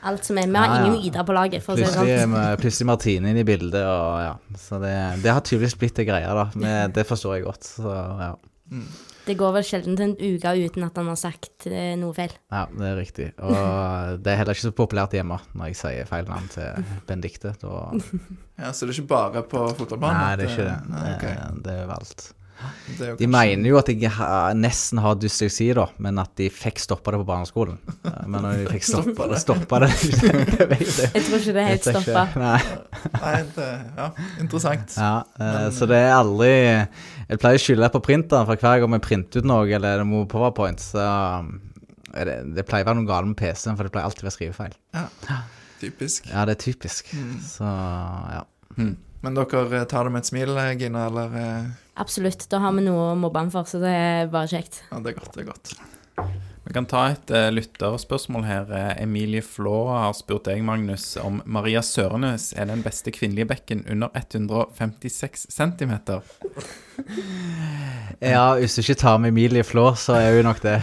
[0.04, 0.48] alt som er.
[0.50, 0.86] Vi har Ja, ja.
[0.90, 2.58] ingen Ida på laget, for å si det Plutselig, sånn.
[2.62, 4.34] plutselig Martine inn i bildet, og ja.
[4.60, 6.50] Så det, det har tydeligvis blitt ei greie, da.
[6.56, 7.64] Men det forstår jeg godt.
[7.78, 8.34] Så ja.
[9.24, 12.32] Det går vel sjelden en uke uten at han har sagt eh, noe feil.
[12.52, 13.28] ja, det er riktig.
[13.40, 17.54] Og det er heller ikke så populært hjemme når jeg sier feil navn til Benedicte.
[17.62, 17.94] Da
[18.60, 20.20] Ja, Så det er ikke bare på fotballbanen?
[20.20, 20.80] Nei, det er ikke det.
[20.92, 21.36] Nei, okay.
[21.38, 22.26] Det, det er overalt.
[22.98, 26.80] De kanskje- mener jo at jeg ha, nesten har dysleksi, da, men at de fikk
[26.80, 27.80] stoppa det på barneskolen.
[28.28, 29.90] Men når de fikk stoppa det, stoppa det
[30.72, 31.24] det jeg.
[31.26, 32.26] Tror ikke det er helt stoppa.
[32.40, 32.62] Nei.
[33.18, 34.08] Nei, det, ja,
[34.44, 34.96] interessant.
[34.98, 38.96] Ja, men, så det er aldri Jeg pleier å skylde på printeren, for hver gang
[38.98, 41.04] vi printer ut noe, eller er det må powerpoint, så
[41.42, 41.52] um,
[42.14, 44.38] det, det pleier å være noe galt med PC-en, for det pleier alltid å være
[44.38, 44.76] skrivefeil.
[45.84, 46.30] Typisk.
[46.32, 47.10] Ja, det er typisk.
[47.18, 47.32] Mm.
[47.44, 48.44] Så ja.
[49.24, 52.48] Men dere eh, tar det med et smil, eh, Gina, eller eh, Absolutt.
[52.50, 54.82] Da har vi noe å mobbe han for, så det er bare kjekt.
[54.90, 55.36] Ja, det er godt.
[55.36, 55.76] Det er godt.
[56.64, 58.70] Vi kan ta et uh, lytterspørsmål her.
[58.72, 63.84] Eh, Emilie Flå har spurt deg, Magnus, om Maria Sørenes er den beste kvinnelige bekken
[63.92, 65.94] under 156 cm.
[68.24, 70.80] ja, hvis du ikke tar med Emilie Flå, så er hun nok det.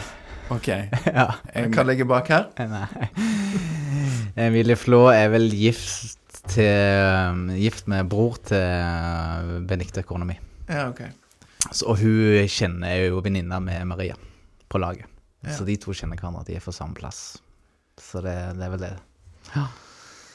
[0.52, 0.68] OK.
[1.16, 1.30] ja.
[1.54, 2.50] Jeg, Hva ligger bak her?
[2.60, 3.08] Nei.
[4.50, 6.20] Emilie Flå er vel gift
[6.50, 10.36] til Gift med bror til Benedicte, kona mi.
[10.70, 11.02] Ja, ok.
[11.70, 14.14] Så- Og hun kjenner er jo venninna med Maria
[14.70, 15.04] på laget.
[15.44, 15.56] Ja.
[15.56, 16.44] Så de to kjenner hverandre.
[16.46, 17.38] De er fra samme plass.
[18.00, 18.94] Så det, det er vel det.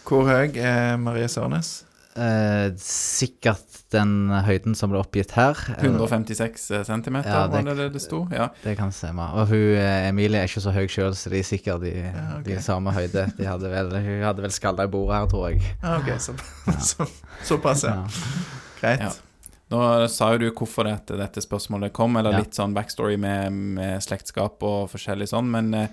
[0.06, 1.84] Hvor høy er Marie Sørnes?
[2.16, 5.58] Eh, sikkert den høyden som ble oppgitt her.
[5.76, 8.22] Eh, 156 cm, Ja, det- var det det det sto?
[8.32, 8.48] Ja.
[8.64, 9.26] Det kan stemme.
[9.34, 12.40] Og hun eh, Emilie er ikke så høy sjøl, så de er sikkert i Ja,
[12.40, 12.56] okay.
[12.56, 13.26] de samme høyde.
[13.38, 15.62] De hadde vel, hun hadde vel skalla i bordet her, tror jeg.
[15.84, 16.34] Ja, ok, så,
[16.80, 17.10] så,
[17.44, 17.96] såpass, ja.
[17.96, 18.08] Ja.
[18.82, 19.22] Greit.
[19.72, 22.40] Nå sa jo du hvorfor dette, dette spørsmålet kom, eller Ja.
[22.44, 25.88] litt sånn backstory med, med slektskap og forskjellig sånn, men eh,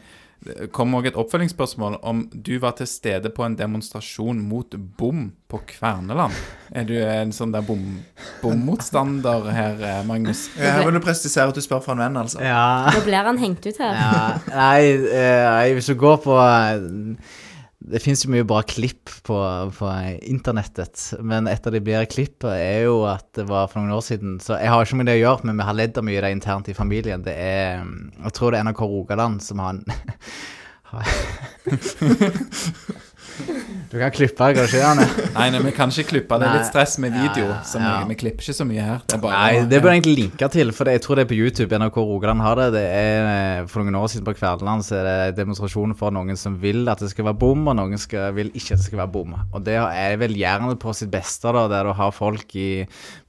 [0.45, 5.29] det kom òg et oppfølgingsspørsmål om du var til stede på en demonstrasjon mot bom
[5.49, 6.35] på Kverneland.
[6.75, 8.03] Er du en sånn der bom-
[8.43, 10.49] bommotstander her, eh, Magnus?
[10.59, 12.41] Ja, Her vil du presisere at du spør for en venn, altså.
[12.43, 12.91] Ja.
[12.93, 13.95] Nå blir han hengt ut her.
[13.95, 14.83] Ja, nei,
[15.15, 17.17] eh, hvis du går på eh,
[17.91, 19.37] Det fins jo mye bra klipp på,
[19.75, 19.87] på
[20.31, 24.05] internettet, men et av de bedre klippene er jo at det var for noen år
[24.07, 26.19] siden Så jeg har ikke med det å gjøre, men vi har ledd av mye
[26.21, 27.27] av det internt i familien.
[27.27, 29.83] Det er Jeg tror det er NRK Rogaland som har en
[33.93, 35.07] Du kan klippe, det?
[35.35, 36.37] Nei, nei, vi kan ikke klippe.
[36.41, 37.45] Det er litt stress med video.
[37.45, 37.91] Ja, ja, Så ja.
[38.01, 39.03] vi, vi klipper ikke så mye her.
[39.05, 41.29] Det bare Nei, det bør jeg egentlig linke til, for det, jeg tror det er
[41.29, 41.81] på YouTube.
[41.83, 42.69] NRK Rogaland har det.
[42.73, 46.41] Det er eh, For noen år siden på Kverneland så er det demonstrasjon for noen
[46.41, 49.03] som vil at det skal være bom, og noen skal, vil ikke at det skal
[49.03, 49.37] være bom.
[49.53, 52.71] Og det er vel gjerne på sitt beste, da, der du har folk i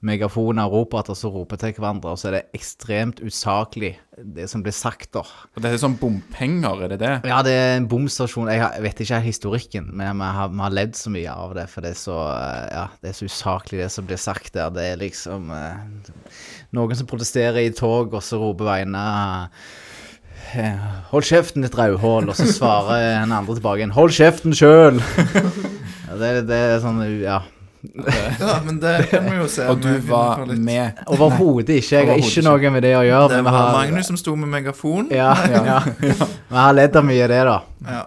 [0.00, 4.62] megafoner og roboter så roper til hverandre, og så er det ekstremt usaklig, det som
[4.62, 5.22] blir sagt, da.
[5.54, 7.12] Og det er sånn bompenger, er det det?
[7.26, 8.50] Ja, det er en bomstasjon.
[8.52, 11.94] Jeg, vet ikke historikken, men vi har, har ledd så mye av det, for det
[11.94, 14.70] er så, eh, ja, det er så usaklig det som blir sagt der.
[14.74, 16.12] Det er liksom eh,
[16.76, 19.04] noen som protesterer i tog, og så roper veiene
[20.54, 22.30] eh, Hold kjeften, ditt rødhål.
[22.30, 25.02] Og så svarer en andre tilbake igjen Hold kjeften sjøl!
[26.04, 27.40] Ja, det, det er sånn, ja.
[28.40, 29.66] Ja, men det kan vi jo se.
[29.68, 31.04] Og du var med.
[31.06, 32.00] Overhodet ikke.
[32.00, 33.28] Jeg har ikke noe med det å gjøre.
[33.36, 35.08] Det var har, Magnus som sto med megafon.
[35.14, 35.62] ja, ja.
[36.08, 36.28] ja.
[36.48, 37.60] Vi har ledd av mye av det, da.
[37.94, 38.02] Ja.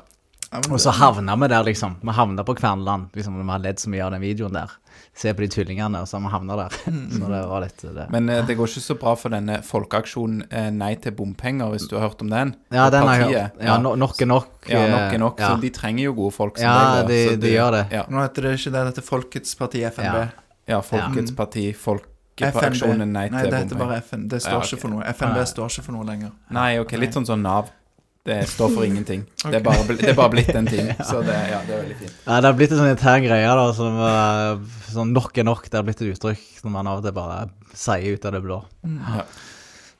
[0.71, 1.97] Og så havna vi der, liksom.
[2.01, 3.09] Vi havna på Kverneland.
[3.13, 4.71] Liksom, vi har ledd så mye av den videoen der.
[5.17, 6.73] Se på de tvillingene, som havna der.
[7.17, 8.03] Så det var litt det.
[8.13, 11.87] Men eh, det går ikke så bra for denne folkeaksjonen eh, Nei til bompenger, hvis
[11.89, 12.51] du har hørt om den?
[12.69, 13.63] Ja, Og den har jeg hørt.
[13.65, 14.51] Ja, no, nok er nok.
[14.69, 15.41] Ja, nok er eh, nok.
[15.41, 17.09] Ja, Så de trenger jo gode folk som Ja, deg.
[17.09, 17.81] de- de, de gjør det.
[17.97, 20.21] Ja, Nå heter det ikke det, dette Folkets parti, FNB.
[20.21, 20.27] Ja.
[20.75, 21.37] ja Folkets Ja.
[21.41, 22.05] parti, FNB.
[22.37, 24.27] Folkeaksjonen Nei Nei, det heter bare FN.
[24.29, 25.01] Det står Ja, ikke for noe.
[25.09, 26.31] FNB står ikke for noe lenger.
[26.53, 27.71] Nei, ok, litt sånn som Nav.
[28.27, 29.25] Det står for ingenting.
[29.43, 30.89] Det, er bare, det er bare blitt en ting.
[31.09, 32.15] Så det, ja, det er veldig fint.
[32.25, 33.67] Ja, det har blitt en sånn intern greie, da.
[33.77, 35.69] Som, eh, sånn nok er nok.
[35.71, 37.45] Det har blitt et uttrykk som man av og til bare
[37.77, 38.61] sier ut av det blå.
[38.83, 39.23] Ja.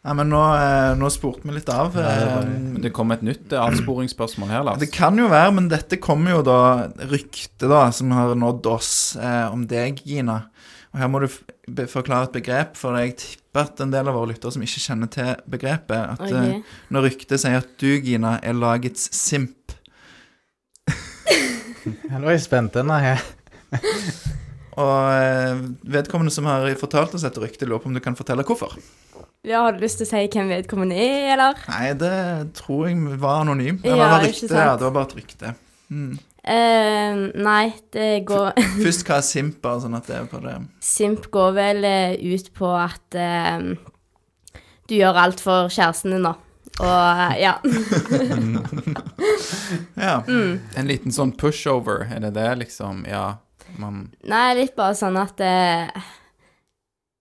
[0.08, 1.90] Nei, men nå, eh, nå spurte vi litt av.
[1.94, 4.80] det var- Eh, det kom et nytt eh, avsporingsspørsmål her, Lars.
[4.80, 9.18] Det kan jo være, men dette kommer jo da rykte da, som har nådd oss
[9.20, 10.46] eh, om deg, Gina.
[10.94, 11.28] Og her må du
[11.68, 14.80] be forklare et begrep, for jeg tipper at en del av våre lyttere som ikke
[14.86, 19.74] kjenner til begrepet, at eh, når ryktet sier at du, Gina, er lagets simp
[20.88, 22.76] nå er jeg spent.
[22.80, 23.82] Er jeg.
[24.78, 25.62] Og eh,
[25.98, 28.78] vedkommende som har fortalt oss dette ryktet, lurer på om du kan fortelle hvorfor.
[29.46, 31.60] Ja, har du lyst til å si hvem vedkommende er, eller?
[31.70, 32.16] Nei, det
[32.58, 33.78] tror jeg var anonym.
[33.84, 35.54] Eller Ja, det var ja, det var bare et rykte.
[35.90, 36.18] Mm.
[36.48, 38.54] Uh, nei, det går
[38.86, 40.56] Først hva er simp, bare sånn at det er på det.
[40.84, 43.72] Simp går vel eh, ut på at uh,
[44.88, 46.36] du gjør alt for kjæresten din, da.
[46.78, 47.58] Og ja.
[50.08, 50.22] Ja.
[50.28, 50.60] Mm.
[50.78, 53.04] En liten sånn pushover, er det det, liksom?
[53.10, 53.40] Ja,
[53.82, 55.42] man Nei, litt bare sånn at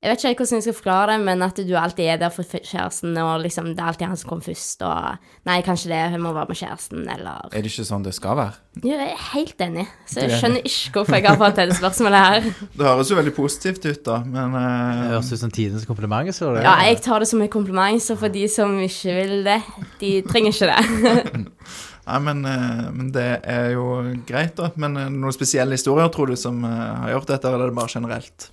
[0.06, 2.46] Jeg vet ikke hvordan jeg skal forklare det, men at du alltid er der for
[2.46, 6.22] kjæresten, og liksom det er alltid han som kommer først, og Nei, kanskje det, hun
[6.22, 8.54] må være med kjæresten, eller Er det ikke sånn det skal være?
[8.84, 12.22] Jo, Jeg er helt enig, så jeg skjønner ikke hvorfor jeg har fått dette spørsmålet
[12.22, 12.48] her.
[12.78, 16.30] Det høres jo veldig positivt ut, da, men Det eh, høres ut som tidenes kompliment.
[16.36, 16.62] Så det.
[16.62, 19.60] Ja, jeg tar det som en kompliment, så for de som ikke vil det,
[19.98, 21.46] de trenger ikke det.
[22.06, 23.88] Nei, men, eh, men det er jo
[24.28, 24.70] greit, da.
[24.78, 27.98] Men eh, noen spesielle historier, tror du, som har gjort dette, eller er det bare
[27.98, 28.52] generelt?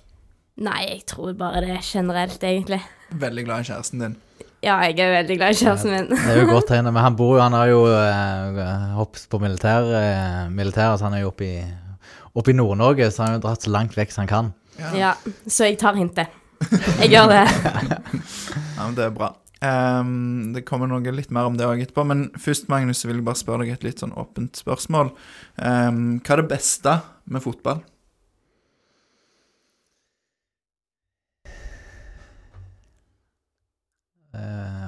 [0.54, 2.78] Nei, jeg tror bare det er generelt, egentlig.
[3.10, 4.12] Veldig glad i kjæresten din.
[4.62, 6.12] Ja, jeg er veldig glad i kjæresten min.
[6.12, 6.86] Det er jo godt tegn.
[6.86, 11.16] Men han bor jo Han har jo eh, hoppet på militær, eh, militær, så han
[11.18, 11.64] er jo oppe i,
[12.38, 14.52] oppe i Nord-Norge, så han har jo dratt så langt vekk som han kan.
[14.94, 15.14] Ja,
[15.46, 16.30] så jeg tar hintet.
[17.00, 17.46] Jeg gjør det.
[18.74, 19.28] Ja, men det er bra.
[19.64, 23.20] Um, det kommer noe litt mer om det òg etterpå, men først, Magnus, så vil
[23.20, 25.12] jeg bare spørre deg et litt sånn åpent spørsmål.
[25.62, 26.96] Um, hva er det beste
[27.30, 27.84] med fotball?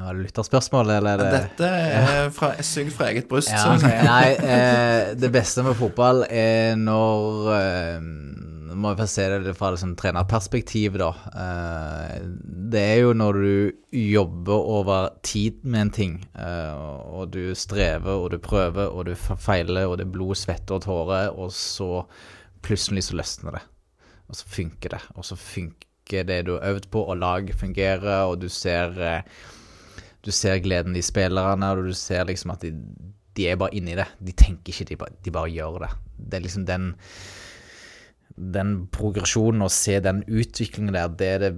[0.06, 3.74] Eh, du lytterspørsmål, eller er det Dette er fra, sugd fra eget bryst, Ja, så
[3.74, 8.10] å nei, eh, det beste med fotball er når eh,
[8.76, 11.10] må vi se det fra liksom, trenerperspektiv, da.
[11.32, 12.16] Eh,
[12.72, 18.12] det er jo når du jobber over tid med en ting, eh, og du strever
[18.20, 22.04] og du prøver og du feiler, og det er blod, svette og tårer, og så
[22.66, 23.64] plutselig så løsner det.
[24.28, 25.02] og så funker det.
[25.14, 29.22] Og så funker det du har øvd på, og lag fungerer, og du ser eh,
[30.26, 32.72] Du ser gleden i spillerne, og du ser liksom at de,
[33.38, 34.08] de er bare inni det.
[34.18, 35.92] De tenker ikke, de bare, de bare gjør det.
[36.16, 36.94] Det er liksom den
[38.36, 41.52] den progresjonen og se den utviklingen der, det er det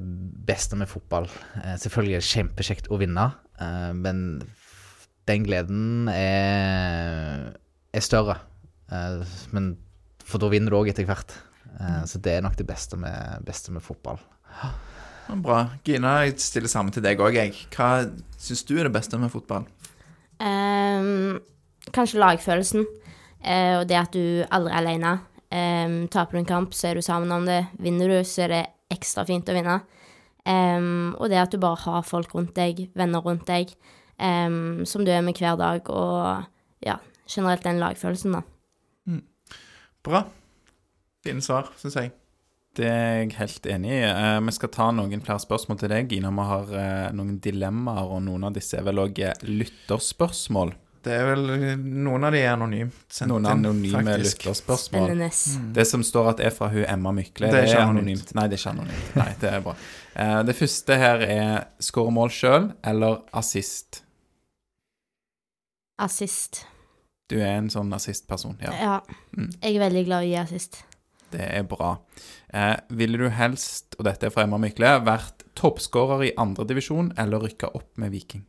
[0.47, 1.27] beste med fotball.
[1.65, 3.25] Eh, selvfølgelig er det kjempekjekt å vinne,
[3.59, 4.23] eh, men
[5.29, 7.51] den gleden er,
[7.93, 8.39] er større.
[8.95, 9.73] Eh, men
[10.25, 11.35] for da vinner du òg etter hvert.
[12.11, 14.17] Så det er nok det beste med, beste med fotball.
[15.29, 15.59] Bra.
[15.85, 17.53] Gina, jeg stiller samme til deg òg, jeg.
[17.75, 18.09] Hva
[18.41, 19.67] syns du er det beste med fotball?
[20.41, 21.39] Um,
[21.93, 22.87] kanskje lagfølelsen,
[23.39, 25.13] Uh, og det at du aldri er alene.
[25.55, 27.61] Um, taper du en kamp, så er du sammen om det.
[27.79, 29.77] Vinner du, så er det ekstra fint å vinne.
[30.43, 33.71] Um, og det at du bare har folk rundt deg, venner rundt deg,
[34.19, 36.97] som du er med hver dag, og ja,
[37.31, 39.21] generelt den lagfølelsen, da.
[40.03, 40.25] Bra.
[41.23, 42.11] Fine svar, syns jeg.
[42.79, 44.03] Det er jeg helt enig i.
[44.07, 46.31] Eh, vi skal ta noen flere spørsmål til deg, Gina.
[46.31, 50.77] Vi har eh, noen dilemmaer, og noen av disse er vel òg lytterspørsmål.
[51.09, 51.43] Det er vel
[51.79, 54.43] Noen av de er anonymt sendt Noen inn, anonyme faktisk.
[54.45, 55.13] lytterspørsmål.
[55.15, 55.69] Mm.
[55.77, 58.33] Det som står at er fra hun Emma Mykle, Det er ikke anonymt.
[58.35, 59.15] Nei, det er ikke anonymt.
[59.17, 59.75] Nei, det er bra.
[60.19, 61.55] Eh, Det første her er
[61.87, 64.03] skåre mål sjøl eller assist.
[65.99, 66.65] Assist.
[67.31, 68.59] Du er en sånn assist-person.
[68.63, 69.01] Ja, Ja.
[69.37, 69.51] Mm.
[69.63, 70.83] Jeg er veldig glad i assist.
[71.33, 71.97] Det er bra.
[72.55, 77.43] Eh, ville du helst, og dette er fra Emma Mykle, vært toppskårer i andredivisjon eller
[77.45, 78.45] rykka opp med Viking?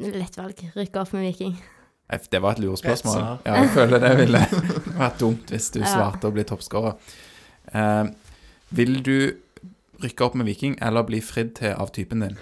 [0.00, 0.62] Lett valg.
[0.76, 1.58] Rykka opp med Viking.
[2.08, 3.18] Det var et lurespørsmål.
[3.44, 4.40] Ja, jeg føler det ville
[5.02, 6.96] vært dumt hvis du svarte å bli toppskårer.
[7.76, 8.04] Eh,
[8.78, 9.18] vil du
[10.02, 12.38] rykke opp med Viking eller bli fridd til av typen din?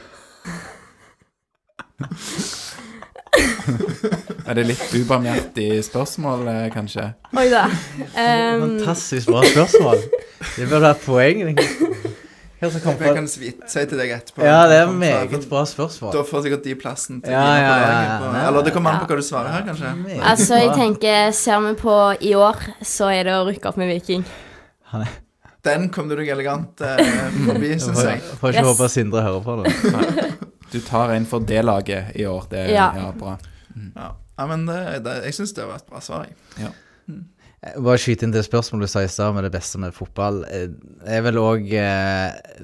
[4.47, 7.09] er det litt ubarmhjertig spørsmål, eh, kanskje?
[7.37, 7.65] Oi da.
[8.17, 10.01] Um, Fantastisk bra spørsmål.
[10.57, 11.43] Det burde vært poeng.
[12.57, 13.51] Hva som kom Jeg kan si
[13.85, 14.41] til deg etterpå.
[14.47, 16.15] Ja, det er meget bra spørsmål.
[16.17, 18.17] Da får sikkert de plassen til Ja, ja, ja, ja.
[18.23, 19.93] på- Eller det kommer an på hva du svarer her, kanskje.
[20.23, 23.93] Altså, jeg tenker, ser vi på i år, så er det å rykke opp med
[23.93, 24.25] Viking.
[25.67, 27.01] Den kom du deg elegant eh,
[27.49, 28.37] forbi, syns jeg jeg.
[28.41, 28.69] får ikke Yes.
[28.71, 30.31] håpe Sindre hører på det.
[30.73, 32.47] Du tar en for det laget i år.
[32.51, 32.87] Det er Ja.
[32.97, 33.37] ja, bra.
[33.95, 36.73] Ja, ja men det, det, jeg syns det var et bra svar, jeg.
[37.07, 37.25] Mm.
[37.83, 40.43] Bare skyte inn det spørsmålet du sa i stad med det beste med fotball.
[40.47, 41.71] Det er vel òg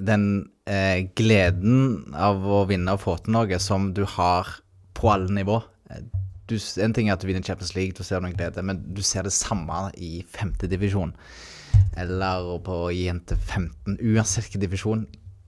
[0.04, 0.26] den
[0.68, 4.50] eh, gleden av å vinne og få til noe som du har
[4.98, 5.62] på alle nivå.
[5.90, 6.04] Eh,
[6.50, 9.00] Du, en ting er at du vinner Champions League, du ser noen glede, men du
[9.00, 11.14] ser det samme i femtedivisjon.
[11.96, 13.96] Eller på jente 15.
[14.02, 15.04] Uansett hvilken divisjon.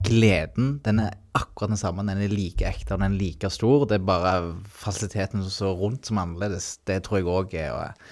[0.07, 2.05] Gleden den er akkurat den samme.
[2.07, 3.87] Den er like ekte og den er like stor.
[3.91, 6.79] Det er bare fasiliteten som står rundt som er annerledes.
[6.87, 8.07] Det tror jeg òg er og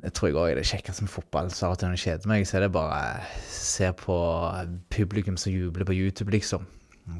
[0.00, 1.50] det tror jeg òg er det kjekkeste med fotball.
[1.52, 3.00] Så av og til når det kjeder meg, så er det bare
[3.52, 4.16] se på
[4.96, 6.64] publikum som jubler på YouTube, liksom.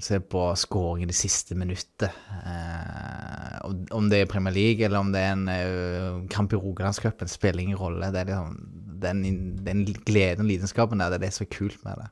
[0.01, 2.13] Se på skåringen det siste minuttet.
[2.47, 3.59] Eh,
[3.91, 7.61] om- det er Premier League eller om det er en eh, kamp i Rogalandscupen, spiller
[7.63, 8.11] ingen rolle.
[8.13, 8.57] Det er liksom
[9.01, 9.23] den,
[9.65, 12.09] den gleden og lidenskapen der, det er det som er kult med det.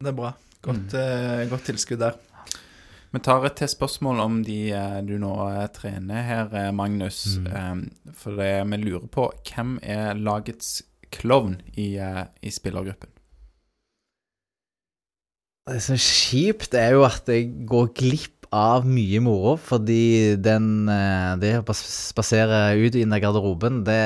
[0.00, 0.30] Det er bra.
[0.64, 2.14] Godt, eh, godt tilskudd der.
[3.12, 7.36] Vi tar et til spørsmål om de eh, du nå eh, trener her, Magnus.
[7.36, 7.82] Mm.
[8.16, 10.80] For det, vi lurer på hvem er lagets
[11.12, 13.12] klovn i, i spillergruppen?
[15.68, 20.88] Det som er kjipt, er jo at jeg går glipp av mye moro, fordi den
[20.88, 24.00] Det å spasere ut i den der garderoben, det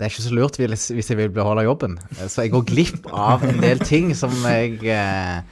[0.00, 1.98] det er ikke så lurt hvis jeg vil beholde jobben.
[2.24, 5.42] Så jeg går glipp av en del ting som jeg eh,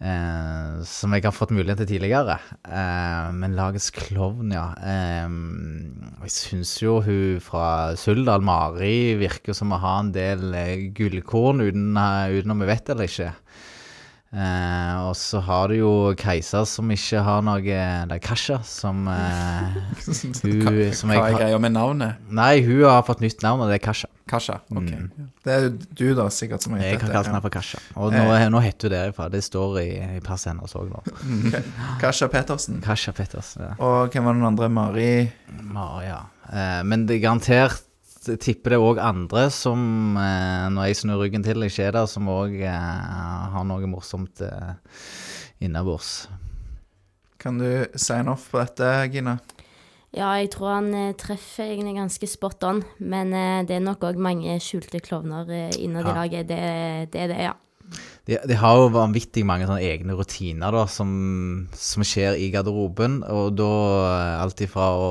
[0.00, 2.38] eh, Som jeg har fått mulighet til tidligere.
[2.64, 4.70] Eh, men lagets klovn, ja.
[4.80, 5.28] Eh,
[6.24, 11.60] jeg syns jo hun fra Suldal, Mari, virker som å ha en del eh, gullkorn
[11.60, 13.34] uten, eh, uten om vi vet det eller ikke.
[14.36, 19.78] Eh, og så har du jo Kajsa som ikke har noe Eller Kasha, som eh,
[20.44, 22.18] hun, som jeg Hva er har, greia med navnet?
[22.28, 24.10] Nei, hun har fått nytt navn, og det er Kasha.
[24.28, 24.58] Kasha?
[24.74, 24.90] Ok.
[24.90, 25.30] Mm.
[25.46, 27.08] Det er jo du, da, sikkert, som har Jeg dette.
[27.14, 27.80] kalle henne for Kasha.
[27.96, 29.30] Og nå, nå heter hun derifra.
[29.32, 31.00] Det står i, i passet hennes òg nå.
[31.54, 31.62] Ja.
[32.02, 32.82] Kasha Pettersen.
[32.84, 33.72] Kasha Pettersen, Ja.
[33.80, 34.68] Og hvem var den andre?
[34.68, 35.10] Mari
[35.64, 36.20] Maria.
[36.52, 37.85] Eh, men det er garantert
[38.42, 39.80] tipper det òg andre som,
[40.20, 42.70] eh, når jeg snur ryggen til, ikke er der, som òg eh,
[43.54, 44.74] har noe morsomt eh,
[45.64, 46.28] innabords.
[47.38, 49.36] Kan du sign off på dette, Gina?
[50.16, 53.34] Ja, jeg tror han treffer egentlig ganske spot on, men
[53.68, 55.44] det er nok òg mange skjulte klovner
[55.76, 56.14] innad i Ja.
[56.22, 56.48] laget.
[56.48, 56.60] Det,
[57.12, 57.52] det er det, ja.
[58.26, 61.10] De, de har jo vanvittig mange sånne egne rutiner da, som,
[61.78, 63.20] som skjer i garderoben.
[63.30, 63.72] Og da
[64.02, 65.10] eh, alt ifra å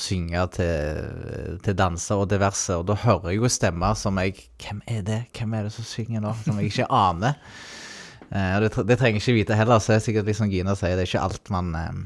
[0.00, 2.74] synge til, til danse og diverse.
[2.74, 5.20] Og da hører jeg jo stemmer som jeg Hvem er det?
[5.36, 6.34] Hvem er det som synger nå?
[6.42, 7.38] Som jeg ikke aner.
[8.30, 10.92] Eh, det, det trenger jeg ikke vite heller, så er det sikkert liksom Gina sier,
[10.94, 11.96] det er ikke alt man eh,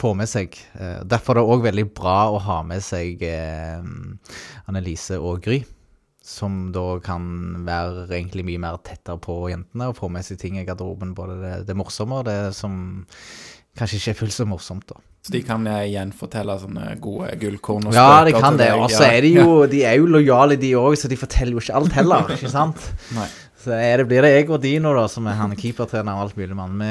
[0.00, 0.56] får med seg.
[0.80, 3.84] Eh, derfor er det òg veldig bra å ha med seg eh,
[4.64, 5.58] Annelise og Gry
[6.22, 7.24] som da kan
[7.66, 11.16] være egentlig mye mer tettere på jentene og få med seg ting i garderoben.
[11.18, 12.76] Både det, det morsomme og det som
[13.78, 15.00] kanskje ikke er fullt så morsomt, da.
[15.22, 18.72] Så de kan gjenfortelle sånne gode gullkorn og Ja, de kan det.
[18.74, 21.62] Og så er de jo De er jo lojale, de òg, så de forteller jo
[21.62, 22.88] ikke alt heller, ikke sant?
[23.14, 23.28] Nei.
[23.62, 26.38] Så er det, blir det jeg og Dino, da, som er han keepertrener og alt
[26.38, 26.74] mulig, mann.
[26.80, 26.88] Vi,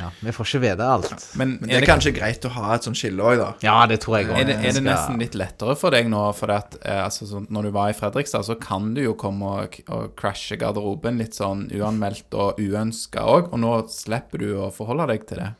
[0.00, 1.26] ja, vi får ikke vite alt.
[1.36, 3.50] Men, Men det er kanskje greit å ha et sånt skille òg, da.
[3.66, 4.38] Ja, det tror jeg òg.
[4.40, 6.22] Er det, er det nesten litt lettere for deg nå?
[6.38, 9.76] For at, eh, altså, når du var i Fredrikstad, så kan du jo komme og,
[9.92, 15.10] og crashe garderoben litt sånn uanmeldt og uønska òg, og nå slipper du å forholde
[15.12, 15.52] deg til det.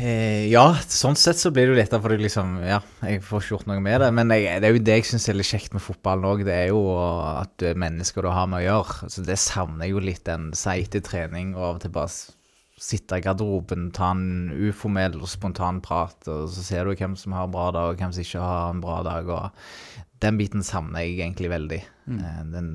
[0.00, 3.42] Eh, ja, sånn sett så blir det jo lettere, for det liksom Ja, jeg får
[3.42, 4.10] ikke gjort noe med det.
[4.16, 6.44] Men jeg, det er jo det jeg syns er litt kjekt med fotballen òg.
[6.48, 9.10] Det er jo at du er mennesker du har med å gjøre.
[9.12, 12.38] Så det savner jeg jo litt, den seite trening og av og til bare
[12.82, 17.36] sitte i garderoben, ta en uformell og spontan prat, og så ser du hvem som
[17.36, 19.28] har en bra dag, og hvem som ikke har en bra dag.
[19.30, 21.78] Og den biten savner jeg egentlig veldig.
[22.16, 22.72] Eh, den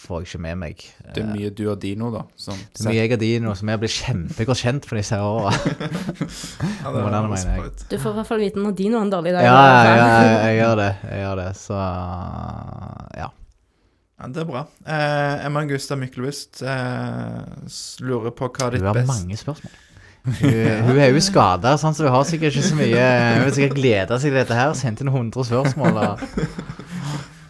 [0.00, 0.84] får jeg ikke med meg.
[1.14, 2.22] Det er mye du og Dino, da.
[2.40, 5.52] Som Det er mye jeg og Dino som jeg blir kjempegodt kjent for disse åra.
[6.80, 6.90] Ja.
[7.90, 9.44] Du får i hvert fall vite når Dino er en dårlig dag.
[9.44, 10.88] Ja, jeg, jeg, jeg gjør det.
[11.04, 11.50] Jeg gjør det.
[11.60, 11.76] Så
[13.20, 13.28] ja.
[14.20, 14.64] Ja, det er bra.
[14.84, 17.70] Eh, Emma Augusta Myklebust eh,
[18.04, 19.78] lurer på hva ditt best Du har best mange spørsmål.
[20.20, 20.50] Hun,
[20.90, 23.04] hun er jo skada, sånn, så hun har sikkert ikke så mye
[23.38, 24.74] Hun vil sikkert glede seg til dette her.
[24.76, 26.02] Sendt inn 100 spørsmål.
[26.02, 26.26] Og,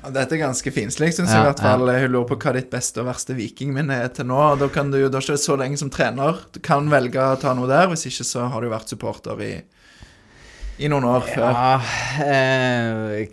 [0.01, 1.84] Dette er ganske finslig, syns Ja, jeg i hvert fall.
[1.84, 4.38] Hun lurer på hva ditt beste og verste vikingminne er til nå.
[4.61, 6.40] Da kan du da er ikke det så lenge som trener.
[6.55, 7.90] Du kan velge å ta noe der.
[7.92, 9.53] Hvis ikke så har du vært supporter i,
[10.81, 11.51] i noen år før.
[11.53, 11.81] ja,
[12.24, 13.28] eh,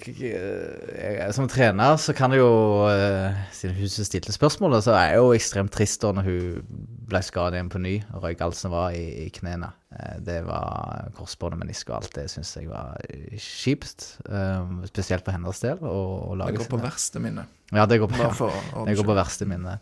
[1.35, 2.51] som trener så kan det jo
[2.91, 6.77] eh, Siden hun stilte spørsmålet, så er jeg jo ekstremt trist da når hun
[7.07, 9.71] ble skadet igjen på ny og røyk alt som var i, i knærne.
[9.95, 12.99] Eh, det var korsbånd og menisk og alt det syns jeg var
[13.39, 14.09] kjipt.
[14.27, 15.79] eh, spesielt for hennes del.
[15.81, 17.47] Og, og Det går på verste minne.
[17.71, 18.31] Ja, det går på, ja.
[18.87, 19.79] Det går på verste minne.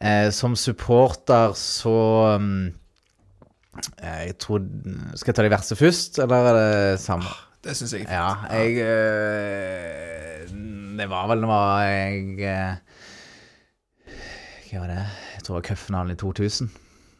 [0.00, 1.98] Eh, som supporter så
[2.36, 2.85] um, eh,
[4.00, 4.64] Jeg tror
[5.14, 7.30] Skal jeg ta de verste først, eller er det samme?
[7.64, 8.14] Det syns jeg er fint.
[8.14, 10.50] Ja, jeg eh,
[11.00, 12.74] Det var vel når jeg eh,
[14.70, 15.04] Hva var det?
[15.36, 16.70] Jeg tror det var cupfinalen i 2000,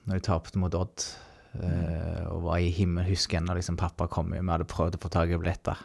[0.07, 1.07] når jeg tapte mot Odd.
[1.57, 2.27] Mm.
[2.35, 3.07] og var i himmel.
[3.09, 5.79] Husker ennå liksom pappa kom hjem, vi hadde prøvd å få tak i billetter.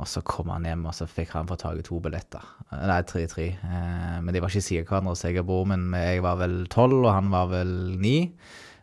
[0.00, 2.44] Og så kom han hjem, og så fikk han få tak i to billetter.
[2.70, 3.48] Eh, Nei, tre-tre.
[3.60, 6.24] Eh, men de var ikke side av hverandre, så jeg og broren min men Jeg
[6.24, 8.16] var vel tolv, og han var vel ni.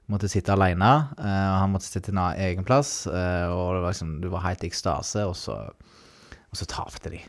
[0.10, 3.04] Måtte sitte alene, eh, og han måtte sitte i en egen plass.
[3.08, 7.12] eh, og det var liksom, du var helt i ekstase, og så, og så tapte
[7.14, 7.20] de.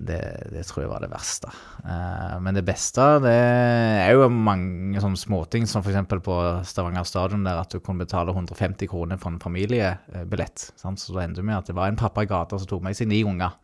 [0.00, 0.16] Det,
[0.48, 1.50] det tror jeg var det verste.
[1.84, 6.08] Eh, men det beste, det er jo mange sånne småting, som f.eks.
[6.24, 10.70] på Stavanger stadion, der at du kunne betale 150 kroner for en familiebillett.
[10.80, 11.02] Sant?
[11.02, 13.10] Så det endte med at det var en pappa i gata som tok med seg
[13.12, 13.58] ni unger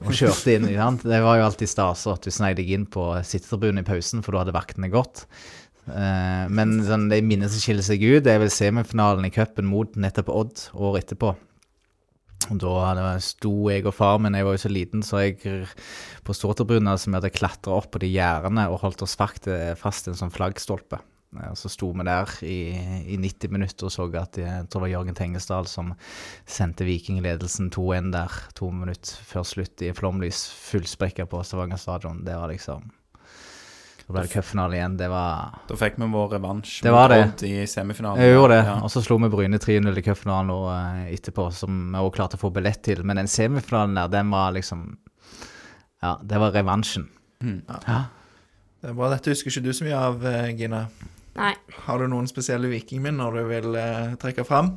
[0.00, 0.70] og kjørte inn.
[0.72, 1.04] Sant?
[1.04, 4.32] Det var jo alltid stas at du sneik deg inn på sittetribunen i pausen, for
[4.32, 5.26] da hadde vaktene gått.
[5.88, 9.68] Eh, men sånn, de minnet som skiller seg ut, det er vel semifinalen i cupen
[9.68, 11.34] mot nettopp Odd året etterpå.
[12.52, 15.66] Og Da sto jeg og far min, jeg var jo så liten, så jeg
[16.24, 19.48] på ståtribunen vi hadde klatra opp på de gjerdene og holdt oss fakt,
[19.80, 21.00] fast i en sånn flaggstolpe.
[21.36, 22.58] Eh, Og så sto vi der i,
[23.14, 25.94] i 90 minutter og så at jeg tror det var Jørgen Tengesdal som
[26.46, 32.24] sendte Vikingledelsen 2-1 der to minutter før slutt i flomlys, fullspekka på Stavanger stadion.
[32.24, 32.90] Det var liksom
[34.04, 34.96] Så ble det cupfinale igjen.
[35.00, 37.22] Det var Da fikk vi vår revansj Det var mot det.
[37.30, 38.20] Odd i semifinalen.
[38.20, 38.74] Jeg gjorde det, Ja.
[38.84, 42.36] og så slo vi Bryne 3-0 i cupfinalen nå, eh, etterpå, som vi også klarte
[42.36, 43.02] å få billett til.
[43.02, 44.96] Men den semifinalen der, den var liksom
[46.02, 47.08] Ja, det var revansjen.
[47.42, 47.62] Mm.
[47.88, 48.04] Ja.
[48.82, 49.08] Det er bra.
[49.08, 50.88] Dette husker ikke du så mye av, eh, Gina.
[51.36, 51.54] Nei.
[51.86, 54.68] Har du noen spesielle vikingminner du vil uh, trekke fram?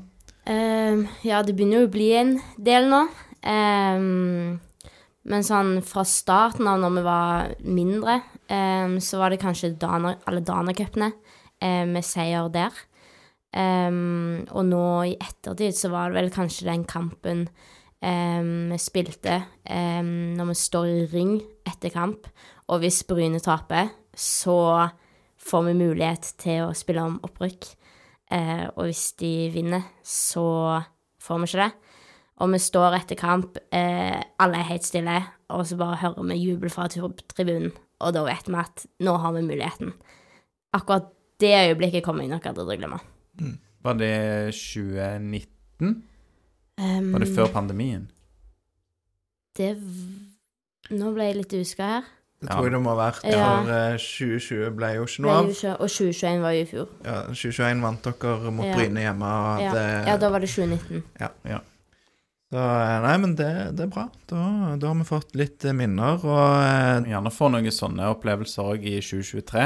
[0.47, 3.01] Um, ja, det begynner jo å bli en del nå.
[3.43, 4.59] Ehm,
[5.27, 10.15] men sånn fra starten av når vi var mindre, um, så var det kanskje Dana,
[10.29, 12.75] alle Dana-cupene um, med seier der.
[13.57, 17.47] Um, og nå i ettertid så var det vel kanskje den kampen
[17.97, 21.31] vi spilte når vi står i ring
[21.65, 22.27] etter kamp,
[22.69, 24.85] og hvis Bryne taper, så
[25.41, 27.65] får vi mulighet til å spille om opprykk.
[28.29, 30.45] Uh, og hvis de vinner, så
[31.23, 31.86] får vi ikke det.
[32.39, 36.35] Og vi står etter kamp, eh, alle er helt stille, og så bare hører vi
[36.43, 37.71] jubel fra tribunen.
[37.99, 39.93] og da vet vi at nå har vi muligheten.
[40.73, 41.07] Akkurat
[41.39, 42.99] det øyeblikket kommer jeg nok aldri til å glemme.
[43.83, 46.03] Var det 2019?
[46.79, 48.11] Um, Var det før pandemien?
[49.57, 50.25] det v-
[50.91, 52.03] Nå ble jeg litt uska her.
[52.39, 53.63] Det tror jeg det må ha vært, Ja.
[53.63, 55.45] for eh, 2020 ble jo ikke noe av.
[55.81, 56.87] og 2021 var jo i fjor.
[57.03, 58.75] Ja, 2021 vant dere mot Ja.
[58.77, 61.03] Bryne hjemme, og Ja, det ja da var det 2019.
[62.47, 64.05] Så eh, nei, men det, det er bra.
[64.31, 64.41] Da,
[64.79, 68.85] da har vi fått litt eh, minner, og eh, Gjerne få noen sånne opplevelser òg
[68.87, 69.65] i 2023.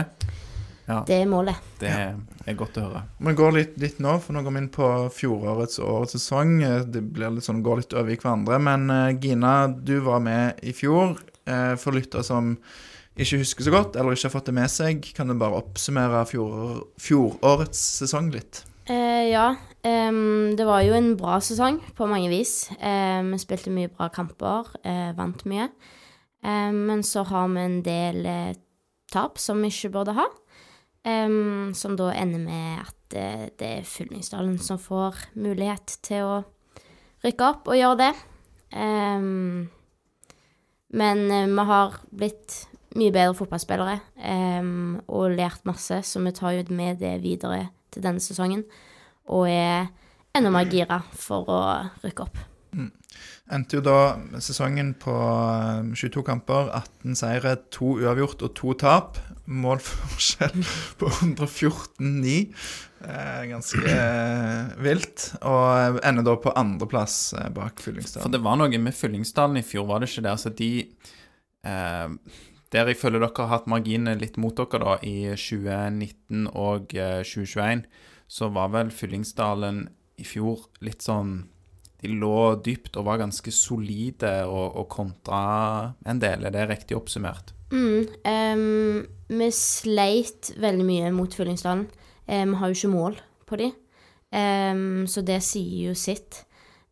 [0.90, 1.60] Ja, Det er målet.
[1.80, 3.04] det er godt å høre.
[3.22, 6.56] vi går litt, litt nå, for nå går vi inn på fjorårets og årets sesong.
[6.92, 8.58] Det blir litt sånn, går litt over i hverandre.
[8.66, 11.20] Men eh, Gina, du var med i fjor.
[11.46, 12.56] Eh, For lyttere som
[13.22, 16.26] ikke husker så godt, eller ikke har fått det med seg, kan du bare oppsummere
[16.32, 18.64] fjor, fjorårets sesong litt?
[18.92, 22.70] Eh, ja, Um, det var jo en bra sesong på mange vis.
[22.78, 25.72] Um, vi spilte mye bra kamper, uh, vant mye.
[26.46, 28.54] Um, men så har vi en del uh,
[29.10, 30.28] tap som vi ikke burde ha.
[31.02, 36.36] Som da ender med at uh, det er Fyllingsdalen som får mulighet til å
[37.26, 38.12] rykke opp og gjøre det.
[41.02, 42.60] Men vi har blitt
[42.98, 43.98] mye bedre fotballspillere
[45.10, 48.64] og lært masse, så vi tar jo med det videre til denne sesongen.
[49.32, 49.92] Og er
[50.36, 51.62] enda mer gira for å
[52.04, 52.48] rykke opp.
[53.52, 53.96] Endte jo da
[54.40, 59.20] sesongen på eh, 22 kamper, 18 seire, to uavgjort og to tap.
[59.52, 60.56] Målforskjell
[61.02, 62.38] på 114-9.
[63.02, 65.28] Eh, ganske eh, vilt.
[65.44, 69.90] Og ender da på andreplass eh, bak For det var noe med Fyllingsdalen i fjor,
[69.90, 70.38] var det ikke det?
[70.38, 70.72] Altså de
[71.68, 72.08] eh,
[72.72, 77.20] Der jeg føler dere har hatt marginene litt mot dere, da, i 2019 og eh,
[77.28, 77.84] 2021,
[78.32, 79.84] så var vel Fyllingsdalen
[80.22, 81.42] i fjor litt sånn
[82.02, 85.42] De lå dypt og var ganske solide og, og kontra
[86.08, 86.48] en del.
[86.48, 87.52] Er det riktig oppsummert?
[87.72, 91.84] Mm, um, vi sleit veldig mye mot Fyllingsdalen.
[92.26, 93.68] Eh, vi har jo ikke mål på de,
[94.32, 96.46] um, så det sier jo sitt.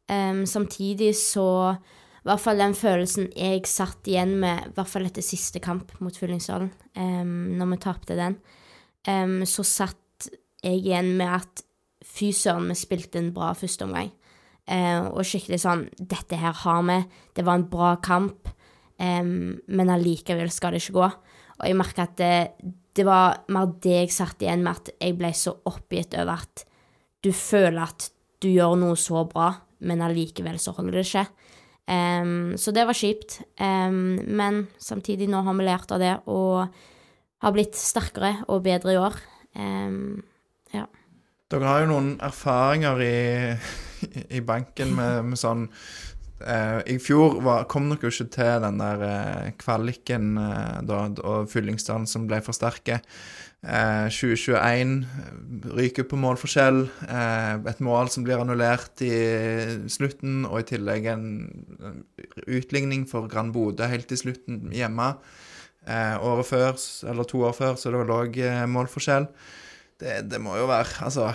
[0.09, 1.75] Samtidig så
[2.19, 5.93] I hvert fall den følelsen jeg satt igjen med, i hvert fall etter siste kamp
[6.03, 8.35] mot Fyllingsdalen, um, når vi tapte den,
[9.07, 11.63] um, så satt jeg igjen med at
[12.05, 14.11] fy søren, vi spilte en bra førsteomgang.
[14.69, 16.99] Uh, og skikkelig sånn Dette her har vi.
[17.33, 18.51] Det var en bra kamp.
[18.99, 21.07] Um, men allikevel skal det ikke gå.
[21.59, 22.35] Og jeg merka at det,
[22.95, 26.65] det var mer det jeg satt igjen med, at jeg ble så oppgitt over at
[27.23, 28.09] du føler at
[28.39, 29.51] du gjør noe så bra,
[29.83, 31.25] men allikevel så holder det ikke.
[31.89, 33.39] Em, så det var kjipt.
[33.57, 36.69] Um, men samtidig, nå har vi lært av det og
[37.39, 39.15] har blitt sterkere og bedre i år.
[39.57, 40.19] Em,
[41.49, 43.15] Dere har jo noen erfaringer i,
[44.37, 45.63] i banken med, med sånn
[46.43, 51.07] uh, I fjor var, kom dere jo ikke til den der uh, kvaliken uh, da,
[51.25, 52.99] og Fyllingsdalen som ble for sterke.
[53.59, 55.03] Eh, 2021
[55.75, 56.85] ryker på målforskjell.
[57.09, 59.11] Eh, et mål som blir annullert i
[59.91, 61.25] slutten, og i tillegg en
[62.47, 65.11] utligning for Grand Bodø helt i slutten hjemme.
[65.89, 66.79] Eh, året før,
[67.11, 69.27] eller to år før, så det var eh, målforskjell.
[69.99, 71.25] Det, det må jo være Altså,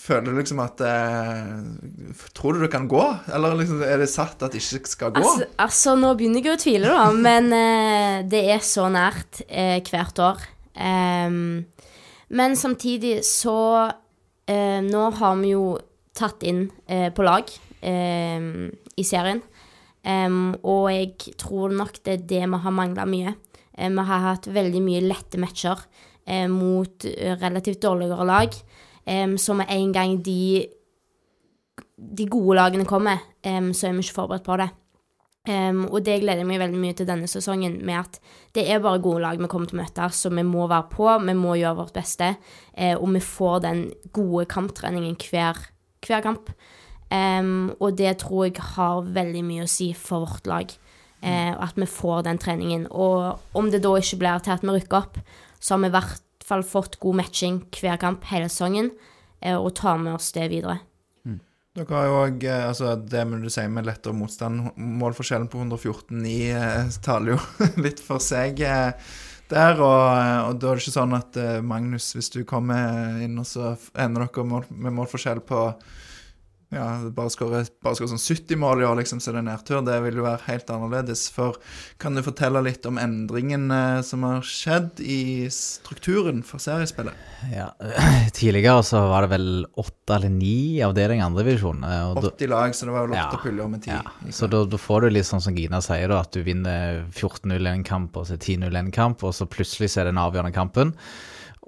[0.00, 3.02] føler du liksom at eh, Tror du det kan gå?
[3.28, 5.20] Eller liksom, er det satt at det ikke skal gå?
[5.20, 9.76] Altså, altså, nå begynner jeg å tvile, da, men eh, det er så nært eh,
[9.84, 10.48] hvert år.
[10.74, 11.64] Ehm,
[12.30, 15.64] men samtidig så uh, Nå har vi jo
[16.16, 17.50] tatt inn uh, på lag
[17.86, 18.46] eh,
[18.96, 19.40] i serien.
[20.00, 23.34] Um, og jeg tror nok det er det vi har mangla mye.
[23.80, 25.78] Vi har hatt veldig mye lette matcher
[26.26, 27.06] eh, mot
[27.40, 28.56] relativt dårligere lag.
[29.40, 30.66] Så med en gang de
[31.96, 34.68] de gode lagene kommer, så er vi ikke forberedt på det.
[35.48, 38.18] Em, og det gleder jeg meg veldig mye til denne sesongen, med at
[38.56, 41.06] det er bare gode lag vi kommer til å møte, så vi må være på,
[41.24, 42.34] vi må gjøre vårt beste,
[42.74, 43.80] eh, og vi får den
[44.12, 45.62] gode kamptreningen hver,
[46.04, 46.52] hver kamp.
[47.10, 50.74] Um, og det tror jeg har veldig mye å si for vårt lag,
[51.24, 52.84] eh, at vi får den treningen.
[52.92, 55.18] Og om det da ikke blir til at vi rykker opp,
[55.58, 58.92] så har vi i hvert fall fått god matching hver kamp hele sesongen,
[59.40, 60.78] eh, og tar med oss det videre.
[61.78, 67.36] Dere har jo òg altså Det du sier med lettere motstand, målforskjellen på 114-9 taler
[67.36, 67.36] jo
[67.84, 68.90] litt for seg eh,
[69.52, 69.78] der.
[69.78, 73.46] Og, og da er det ikke sånn at eh, Magnus, hvis du kommer inn, og
[73.46, 75.62] så ender dere med målforskjell på
[76.70, 79.80] ja, bare skåre sånn 70 mål i år, liksom, så det er nedtur.
[79.82, 81.24] Det vil jo være helt annerledes.
[81.34, 81.56] For
[81.98, 87.16] kan du fortelle litt om endringen eh, som har skjedd i strukturen for seriespillet?
[87.50, 87.72] Ja,
[88.38, 89.48] Tidligere så var det vel
[89.82, 91.82] åtte eller ni avdelinger i andredivisjon.
[92.22, 93.90] 80 lag, så det var vel åtte Ja, puljer med ti.
[93.96, 97.02] Ja, så da, da får du litt sånn som Gina sier, da, at du vinner
[97.10, 100.22] 14-0 en kamp, og så 10-0 en kamp, og så plutselig så er det den
[100.22, 100.94] avgjørende kampen.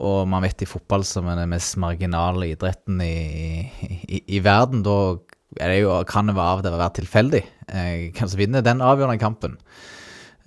[0.01, 3.69] Og man vet i fotball som er den mest marginale idretten i,
[4.09, 5.19] i, i verden, da
[5.53, 9.59] det jo, kan det av det være tilfeldig eh, hvem som den avgjørende kampen.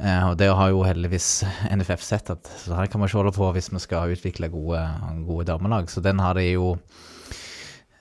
[0.01, 3.35] Eh, og det har jo heldigvis NFF sett, at så her kan man ikke holde
[3.35, 4.81] på hvis vi skal utvikle gode,
[5.27, 5.91] gode damelag.
[5.93, 6.73] Så den har de jo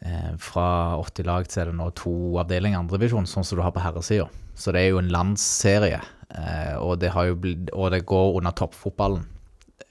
[0.00, 3.84] eh, fra 80 lag til det nå to avdelinger andredivisjon, sånn som du har på
[3.84, 4.30] herresida.
[4.56, 6.00] Så det er jo en landsserie,
[6.32, 9.28] eh, og, det blitt, og det går under toppfotballen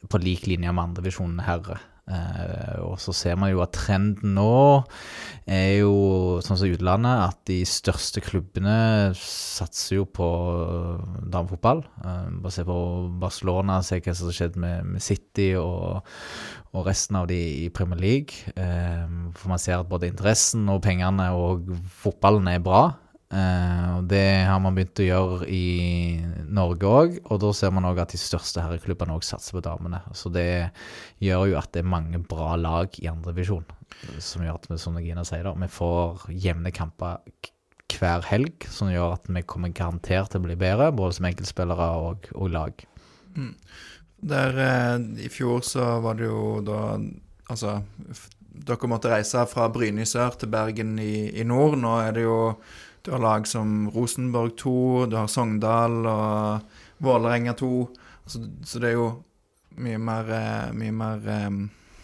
[0.10, 1.80] på lik linje med andre andredivisjon herre.
[2.04, 4.84] Eh, og så ser man jo at trenden nå
[5.48, 10.28] er jo sånn som utlandet, at de største klubbene satser jo på
[11.32, 11.84] damefotball.
[12.04, 12.80] Eh, bare se på
[13.22, 16.04] Barcelona, se hva som har skjedd med, med City og,
[16.74, 18.52] og resten av de i Premier League.
[18.52, 19.08] Eh,
[19.40, 21.72] for man ser at både interessen og pengene og
[22.04, 22.90] fotballen er bra.
[23.34, 25.64] Eh, og det har man begynt å gjøre i
[26.54, 30.04] Norge òg, og da ser man òg at de største herreklubbene òg satser på damene.
[30.18, 30.70] Så det
[31.24, 33.66] gjør jo at det er mange bra lag i andredivisjon,
[34.22, 37.24] som gjør at vi, som Gina sier, da, vi får jevne kamper
[37.94, 41.90] hver helg, som gjør at vi kommer garantert til å bli bedre, både som enkeltspillere
[42.04, 42.86] og, og lag.
[44.24, 46.86] Der eh, I fjor så var det jo da
[47.52, 47.74] Altså,
[48.54, 51.76] dere måtte reise fra Bryne i sør til Bergen i, i nord.
[51.78, 52.38] Nå er det jo
[53.04, 57.72] Du har lag som Rosenborg 2, du har Sogndal og Vålerenga 2.
[58.26, 59.08] Så, så det er jo
[59.84, 61.58] mye mer, eh, mye mer um,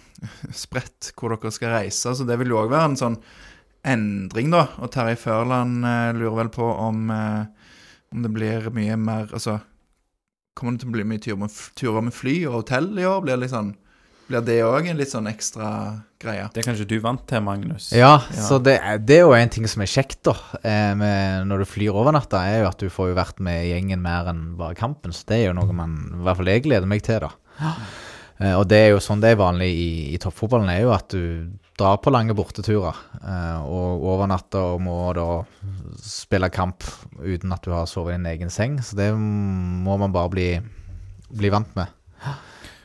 [0.63, 2.11] spredt hvor dere skal reise.
[2.11, 3.15] Så det vil jo òg være en sånn
[3.87, 4.65] endring, da.
[4.83, 7.47] Og Terje Førland uh, lurer vel på om, uh,
[8.11, 9.61] om det blir mye mer Altså
[10.57, 13.21] Kommer det til å bli mye turer med, turer med fly og hotell i år?
[13.23, 13.69] Blir det, litt sånn,
[14.29, 15.69] blir det òg en litt sånn ekstra
[16.21, 16.45] greie?
[16.53, 17.89] Det er kanskje du vant til, Magnus?
[17.95, 18.43] Ja, Ja.
[18.45, 20.35] så det, er- det er jo en ting som er kjekt, da.
[20.63, 23.65] Eh, med, når du flyr over natta, er jo at du får jo vært med
[23.67, 25.11] gjengen mer enn bare kampen.
[25.11, 27.31] Så det er jo noe man I hvert fall jeg gleder meg til, da.
[27.59, 27.73] Ja.
[28.59, 31.49] og det er jo sånn det er vanlig i, i toppfotballen, er jo at du
[31.79, 35.25] drar på lange borteturer eh, og overnatter og må da
[35.99, 36.83] spille kamp
[37.23, 38.77] uten at du har sovet i din egen seng.
[38.83, 40.47] Så det må man bare bli,
[41.35, 41.87] bli vant med.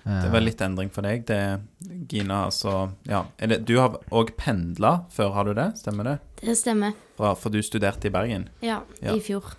[0.05, 1.41] Det var litt endring for deg, det,
[2.13, 2.43] Gina.
[2.51, 3.23] Altså, ja.
[3.41, 5.71] Er det, du har òg pendla før, har du det?
[5.81, 6.17] Stemmer det?
[6.43, 6.93] Det stemmer.
[7.17, 8.49] Bra, for du studerte i Bergen.
[8.61, 9.15] Ja, Ja.
[9.17, 9.55] i fjor.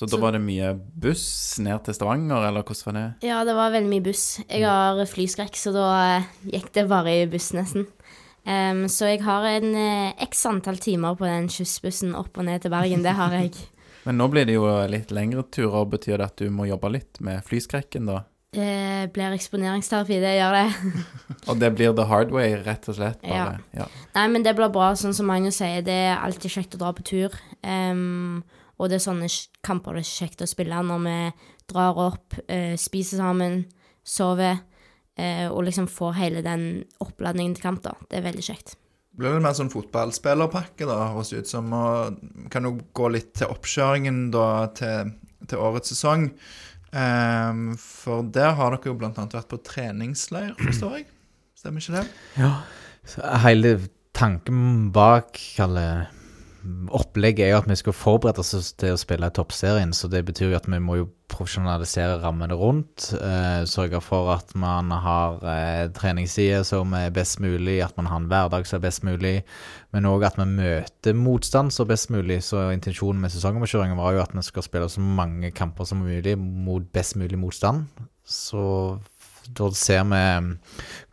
[0.00, 3.28] Så da var det mye buss ned til Stavanger, eller hvordan var det?
[3.28, 4.40] Ja, det var veldig mye buss.
[4.48, 7.84] Jeg har flyskrekk, så da eh, gikk det bare i buss, nesten.
[8.48, 12.62] Um, så jeg har en eh, x antall timer på den skyssbussen opp og ned
[12.64, 13.04] til Bergen.
[13.04, 13.52] Det har jeg.
[14.06, 15.84] Men nå blir det jo litt lengre turer.
[15.92, 18.22] Betyr det at du må jobbe litt med flyskrekken, da?
[18.50, 20.94] Det blir eksponeringsterapi, det gjør det.
[21.52, 23.20] Og det blir the hard way, rett og slett?
[23.22, 23.60] Bare.
[23.76, 23.86] Ja.
[24.16, 25.84] Nei, men det blir bra, sånn som Magnus sier.
[25.86, 27.36] Det er alltid kjekt å dra på tur.
[27.62, 28.42] Um,
[28.80, 29.28] og det er sånne
[29.66, 31.16] kamper det er kjekt å spille når vi
[31.70, 33.62] drar opp, uh, spiser sammen,
[34.02, 34.58] sover.
[35.14, 36.66] Uh, og liksom får hele den
[37.04, 37.94] oppladningen til kamp, da.
[38.10, 38.74] Det er veldig kjekt.
[39.10, 41.70] Det blir vel mer sånn fotballspillerpakke, da, høres det ut som.
[41.70, 45.14] Og kan jo gå litt til oppkjøringen da til,
[45.46, 46.32] til årets sesong.
[46.96, 51.08] Ehm, for der har dere jo annet vært på treningsleir, forstår jeg?
[51.58, 52.48] Stemmer ikke det?
[53.06, 53.74] Så Hele
[54.16, 55.84] tanken bak kalle,
[56.92, 60.52] opplegget er jo at vi skal forberede oss til å spille toppserien, så det betyr
[60.52, 63.10] jo at vi må jo profesjonalisere rammene rundt.
[63.16, 68.20] Eh, sørge for at man har eh, treningssider som er best mulig, at man har
[68.20, 69.34] en hverdag som er best mulig,
[69.94, 72.42] men òg at vi møter motstand som best mulig.
[72.46, 76.36] Så intensjonen med sesongomkjøringen var jo at vi skal spille så mange kamper som mulig
[76.38, 77.88] mot best mulig motstand.
[78.26, 78.62] Så
[79.56, 80.22] da ser vi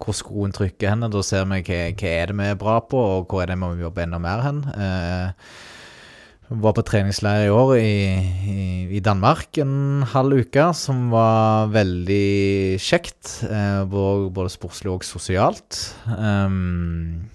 [0.02, 1.10] hvor skoen trykker henne.
[1.14, 3.58] Da ser vi hva, hva er det vi er bra på, og hvor er det
[3.58, 4.62] vi må jobbe enda mer hen.
[4.74, 5.50] Eh,
[6.48, 7.96] var på treningsleir i år i,
[8.48, 13.42] i, i Danmark en halv uke, som var veldig kjekt.
[13.48, 15.82] Eh, både sportslig og sosialt.
[16.08, 17.28] Um,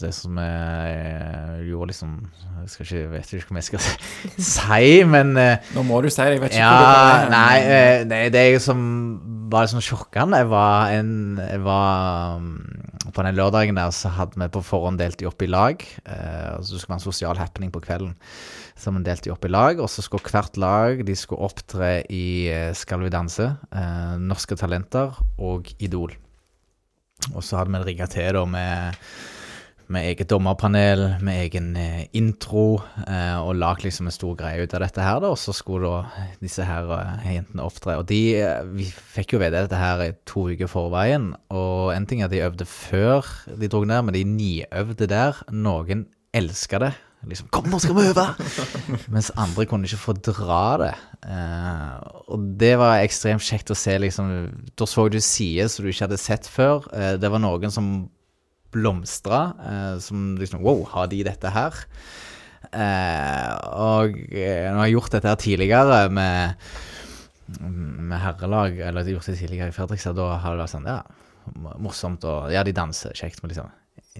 [0.00, 2.16] det som jeg gjorde liksom
[2.62, 3.84] Jeg skal ikke, vet ikke hva jeg skal
[4.54, 8.04] si, men eh, Nå må du si det, jeg vet ikke ja, hva du er.
[8.08, 8.82] nei, det er som
[9.52, 10.40] var sånn sjokkende.
[10.42, 12.50] Jeg var en Jeg var um,
[13.14, 15.84] På den lørdagen der så hadde vi på forhånd delt de opp i lag.
[16.04, 18.14] Eh, og så skulle det være en sosial happening på kvelden.
[18.74, 21.92] Så vi delte de opp i lag, og så skulle hvert lag De skulle opptre
[22.10, 23.52] i eh, Skal vi danse,
[24.24, 26.16] Norske Talenter og Idol.
[27.32, 29.00] Og så hadde vi rigga til da med
[29.92, 34.74] med eget dommerpanel, med egen eh, intro, eh, og lagd liksom en stor greie ut
[34.76, 35.32] av dette her, da.
[35.34, 37.98] Og så skulle da disse her uh, jentene opptre.
[38.00, 42.08] Og de eh, Vi fikk jo vite dette her i to uker forveien, og en
[42.08, 43.28] ting er at de øvde før
[43.60, 45.44] de dro ned, men de niøvde der.
[45.52, 46.94] Noen elska det.
[47.28, 48.26] Liksom 'Kom, nå skal vi øve!'
[49.14, 50.94] Mens andre kunne ikke få dra det.
[51.24, 51.94] Eh,
[52.28, 54.32] og det var ekstremt kjekt å se, liksom
[54.76, 56.84] Da så du sider som du ikke hadde sett før.
[56.92, 58.10] Eh, det var noen som
[58.74, 59.42] blomstra.
[59.64, 61.84] Eh, som liksom Wow, har de dette her?
[62.72, 66.54] Eh, og nå når jeg har gjort dette her tidligere med,
[67.60, 71.02] med herrelag, eller har gjort det tidligere i Fredrikstad, da har det vært sånn Ja,
[71.78, 73.70] morsomt, og ja, de danser kjekt, men liksom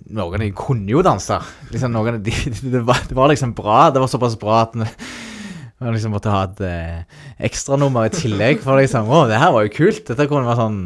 [0.03, 1.39] noen av de kunne jo danse.
[1.73, 2.35] Liksom, noen av de,
[2.75, 3.89] det, var, det var liksom bra.
[3.95, 8.63] Det var såpass bra at man liksom måtte ha et eh, ekstranummer i tillegg.
[8.65, 10.05] For liksom Å, det her var jo kult.
[10.09, 10.79] Dette kunne være sånn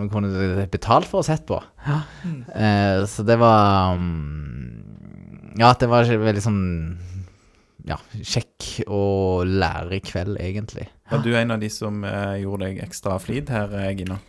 [0.00, 1.60] Man kunne betalt for å sett på.
[1.86, 4.80] Eh, så det var um,
[5.60, 6.64] Ja, det var veldig sånn
[7.88, 10.88] Ja, kjekk og lærerik kveld, egentlig.
[11.10, 14.20] Var du en av de som eh, gjorde deg ekstra flid her, eh, Gina?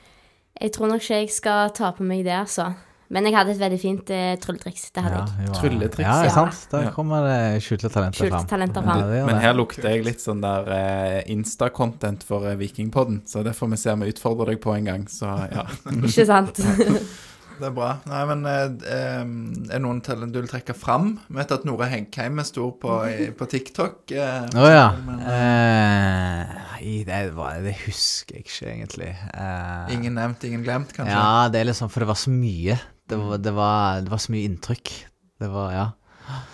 [0.61, 2.71] Jeg tror nok ikke jeg skal ta på meg det, altså.
[3.11, 4.85] Men jeg hadde et veldig fint uh, trylletriks.
[4.95, 5.47] Det hadde jeg.
[5.49, 6.29] vi Trylletriks, Ja, ja.
[6.31, 6.61] sant.
[6.71, 8.47] Der kommer det skjulte talenter Skjulte fram.
[8.53, 9.01] talenter fram.
[9.03, 13.43] Ja, det Men her lukter jeg litt sånn der uh, Insta-content for uh, Vikingpodden, så
[13.43, 15.67] det får vi se om vi utfordrer deg på en gang, så ja.
[16.07, 16.63] Ikke sant?
[17.61, 17.89] Det er bra.
[18.09, 19.19] Nei, men eh,
[19.75, 21.11] Er noen talent du vil trekke fram?
[21.27, 22.95] Vi vet at Nora Heggheim er stor på,
[23.37, 24.09] på TikTok.
[24.17, 24.87] eh, oh, ja.
[25.05, 29.11] men, Eh, i- det, var, det husker jeg ikke, egentlig.
[29.35, 31.13] Eh, Ingen nevnt, ingen glemt, kanskje?
[31.13, 32.79] Ja, det er liksom For det var så mye.
[33.11, 34.89] Det var, det var, det var så mye inntrykk.
[35.41, 35.87] Det var, ja.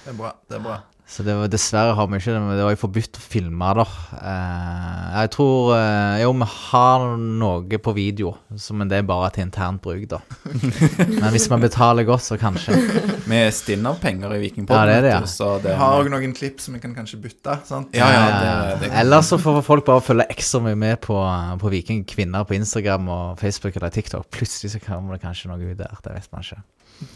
[0.03, 0.31] Det er bra.
[0.49, 0.77] det er bra.
[1.07, 3.67] Så det var, dessverre har vi ikke det, men det var jo forbudt å filme,
[3.77, 3.83] da.
[4.19, 9.29] Eh, jeg tror eh, Jo, vi har noe på video, så, men det er bare
[9.37, 10.19] til internt bruk, da.
[11.21, 12.75] men hvis man betaler godt, så kanskje.
[13.23, 15.23] Vi stinn av penger i Vikingpodden, Ja, det er det, ja.
[15.31, 17.55] så det Vi har òg noen klipp som vi kan kanskje bytte.
[17.71, 17.95] sant?
[17.95, 21.15] Ja, ja, det, det- det- Ellers så får folk bare følge ekstra mye med på,
[21.63, 24.27] på Vikingkvinner på Instagram og Facebook eller TikTok.
[24.35, 25.95] Plutselig så kommer det kanskje noe ut der.
[26.03, 26.61] Det vet man ikke.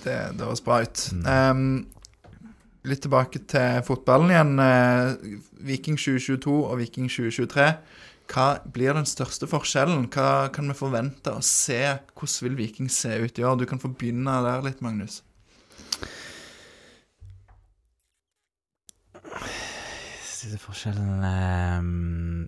[0.06, 1.10] Det, det høres bra ut.
[1.28, 1.66] Ehm,
[2.88, 4.54] litt tilbake til fotballen igjen.
[4.64, 5.36] Eh,
[5.68, 7.68] Viking 2022 og Viking 2023.
[8.32, 10.08] Hva blir den største forskjellen?
[10.14, 11.82] Hva kan vi forvente å se?
[12.16, 13.60] Hvordan vil Viking se ut i år?
[13.60, 15.20] Du kan få begynne der litt, Magnus.
[20.26, 22.48] Siste forskjellen ehm,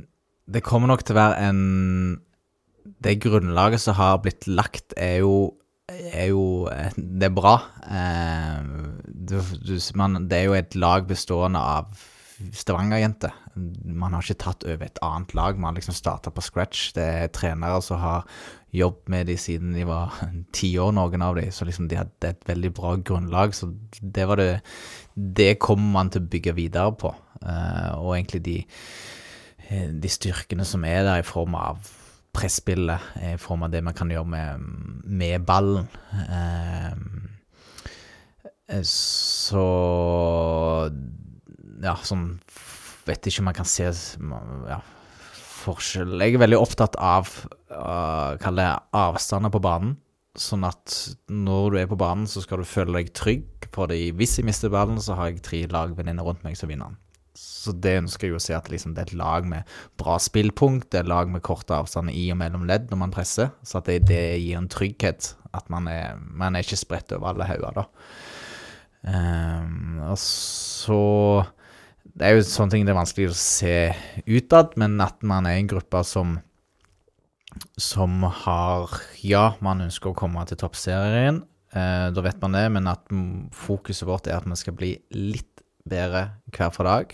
[0.50, 1.60] Det kommer nok til å være en
[2.84, 5.36] Det grunnlaget som har blitt lagt, er jo
[5.94, 7.58] er jo eh, Det er bra.
[7.92, 8.93] Ehm,
[9.30, 12.04] du, du, man, det er jo et lag bestående av
[12.54, 13.34] Stavanger-jenter.
[13.86, 16.92] Man har ikke tatt over et annet lag, man har liksom starta på scratch.
[16.96, 18.28] Det er trenere som har
[18.74, 20.16] jobbet med de siden de var
[20.58, 21.48] ti år, noen av de.
[21.54, 23.56] Så liksom de hadde et veldig bra grunnlag.
[23.56, 23.72] Så
[24.02, 24.62] det var det
[25.14, 27.14] Det kommer man til å bygge videre på.
[27.44, 28.58] Eh, og egentlig de,
[29.70, 31.86] eh, de styrkene som er der i form av
[32.34, 34.60] presspillet, i form av det man kan gjøre med,
[35.06, 35.88] med ballen.
[36.12, 36.96] Eh,
[38.88, 39.64] så
[41.84, 42.40] Ja, sånn
[43.04, 44.78] Vet ikke om man kan se ja,
[45.64, 47.28] forskjell Jeg er veldig opptatt av
[47.74, 49.98] uh, Kall det avstander på banen.
[50.40, 50.96] Sånn at
[51.30, 54.00] når du er på banen, så skal du føle deg trygg på det.
[54.18, 56.98] Hvis jeg mister ballen, så har jeg tre lagvenninner rundt meg som vinner den.
[57.38, 59.70] Så det ønsker jeg å si at liksom, det er et lag med
[60.02, 63.14] bra spillpunkt, det er et lag med korte avstander i og mellom ledd når man
[63.14, 63.54] presser.
[63.62, 65.36] Så at det, det gir en trygghet.
[65.54, 67.86] At man er, man er ikke spredt over alle hauger, da.
[69.04, 71.44] Ehm, og så
[72.14, 73.78] Det er jo sånne ting det er vanskelig å se
[74.30, 76.38] utad, men at man er en gruppe som
[77.78, 78.90] som har
[79.22, 81.44] Ja, man ønsker å komme til toppserien.
[81.74, 83.06] Eh, da vet man det, men at
[83.54, 87.14] fokuset vårt er at man skal bli litt bedre hver for dag.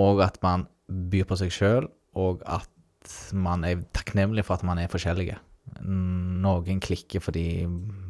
[0.00, 2.68] Og at man byr på seg sjøl, og at
[3.32, 5.38] man er takknemlig for at man er forskjellige.
[5.80, 7.64] Noen klikker fordi,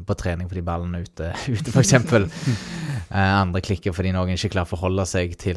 [0.06, 1.96] på trening fordi ballen er ute, ute f.eks.
[3.10, 5.56] Eh, andre klikker fordi noen ikke klarer å forholde seg til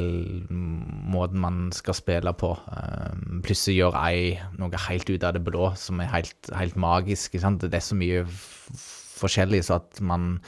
[0.50, 2.50] måten man skal spille på.
[2.74, 7.38] Eh, plutselig gjør ei noe helt ut av det blå som er helt, helt magisk.
[7.38, 8.24] Det er så mye
[9.20, 10.40] forskjellig så at man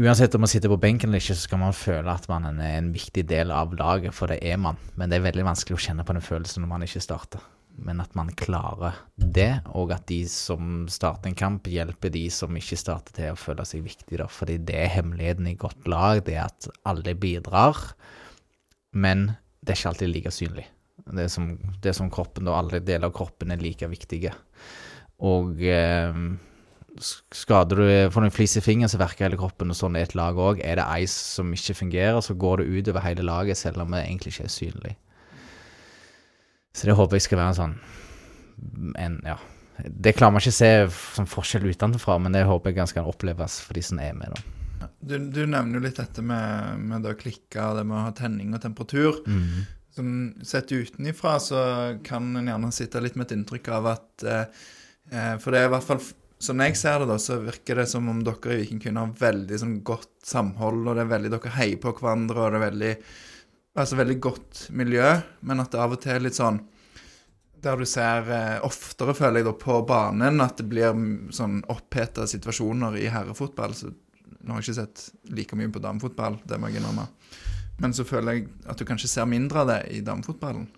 [0.00, 2.78] Uansett om man sitter på benken eller ikke, så skal man føle at man er
[2.78, 4.78] en viktig del av laget, for det er man.
[4.96, 7.42] Men det er veldig vanskelig å kjenne på den følelsen når man ikke starter.
[7.80, 12.56] Men at man klarer det, og at de som starter en kamp, hjelper de som
[12.56, 14.20] ikke starter til å føle seg viktige.
[14.22, 14.26] Da.
[14.30, 17.78] Fordi det er hemmeligheten i godt lag, det er at alle bidrar,
[18.92, 20.66] men det er ikke alltid like synlig.
[21.10, 21.50] Det er som,
[21.80, 24.32] det er som kroppen, da alle deler av kroppen er like viktige.
[25.26, 26.20] Og eh,
[27.00, 30.08] skader du Får du en flis i fingeren, så verker hele kroppen, og sånn er
[30.08, 30.62] et lag òg.
[30.64, 34.04] Er det ice som ikke fungerer, så går det utover hele laget, selv om det
[34.04, 34.94] egentlig ikke er synlig.
[36.76, 37.78] Så det håper jeg skal være en sånn
[39.00, 39.38] en, ja.
[39.80, 40.72] Det klarer man ikke å se
[41.16, 44.34] som forskjell utenfra, men det håper jeg ganske kan oppleves for de som er med.
[44.36, 44.88] da.
[45.00, 48.12] Du, du nevner jo litt dette med, med det å klikke det med å ha
[48.16, 49.22] tenning og temperatur.
[49.96, 50.12] Sånn,
[50.46, 51.62] sett utenifra så
[52.06, 54.60] kan en gjerne sitte litt med et inntrykk av at eh,
[55.10, 56.04] eh, For det er i hvert fall
[56.40, 59.18] som jeg ser det, da, så virker det som om dere i Viking kunne har
[59.18, 62.64] veldig sånn godt samhold, og det er veldig dere heier på hverandre, og det er
[62.64, 62.92] veldig
[63.78, 65.06] Altså veldig godt miljø,
[65.46, 66.58] men at det av og til er litt sånn
[67.60, 70.96] der du ser eh, oftere, føler jeg, da, på banen at det blir
[71.36, 73.76] sånn oppheta situasjoner i herrefotball.
[73.76, 77.04] Så nå har jeg ikke sett like mye på damefotball, det må jeg innrømme.
[77.84, 80.68] Men så føler jeg at du kanskje ser mindre av det i damefotballen.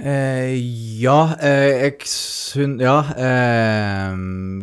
[0.00, 0.54] Eh,
[1.00, 4.14] ja, eh, jeg syns Ja, eh,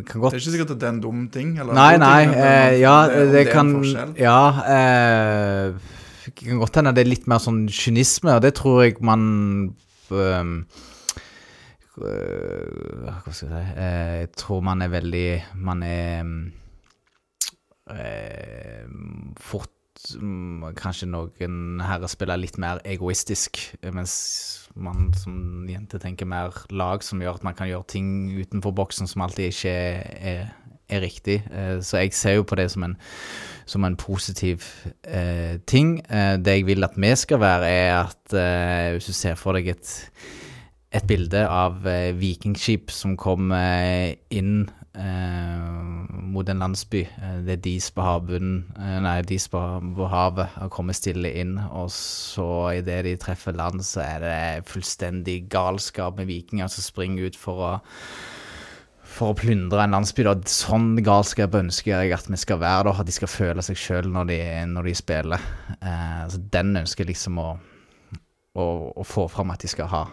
[0.08, 1.52] kan godt Det er ikke sikkert at det er en dum ting.
[1.60, 2.24] Eller Nei, nei.
[2.24, 3.74] ting, Eh, ja, det, det, det kan
[4.16, 4.40] ja,
[4.72, 5.97] Ja.
[6.38, 9.24] Kan godt hende det er litt mer sånn kynisme, og det tror jeg man
[10.14, 10.52] um,
[11.98, 15.30] uh, Hva skal jeg si uh, Jeg tror man er veldig
[15.66, 16.36] Man er um,
[17.90, 18.86] uh,
[19.42, 19.74] fort
[20.22, 23.60] mm, Kanskje noen herrer spiller litt mer egoistisk,
[23.94, 24.14] mens
[24.78, 29.10] man som jente tenker mer lag, som gjør at man kan gjøre ting utenfor boksen
[29.10, 30.52] som alltid ikke er,
[30.90, 31.42] er riktig.
[31.52, 32.98] Eh, Så jeg ser jo på det som en,
[33.66, 34.64] som en positiv
[35.04, 36.00] eh, ting.
[36.10, 39.54] Eh, det jeg vil at vi skal være, er at eh, hvis du ser for
[39.58, 39.94] deg et,
[40.92, 47.04] et bilde av eh, vikingskip som kom eh, inn mot en landsby.
[47.46, 48.64] Det er dis på havbunnen,
[49.04, 49.60] nei, dis på
[50.10, 51.52] havet, og kommer stille inn.
[51.70, 52.48] Og så
[52.80, 57.62] idet de treffer land, så er det fullstendig galskap med vikinger som springer ut for
[57.62, 57.72] å
[59.18, 60.24] for å plyndre en landsby.
[60.28, 60.36] Da.
[60.52, 64.10] Sånn galskap ønsker jeg at vi skal være, da, at de skal føle seg sjøl
[64.14, 65.48] når, de- når de spiller.
[65.82, 67.50] Eh, så Den ønsker jeg liksom å,
[68.58, 68.66] å,
[68.96, 70.04] å få fram at de skal ha.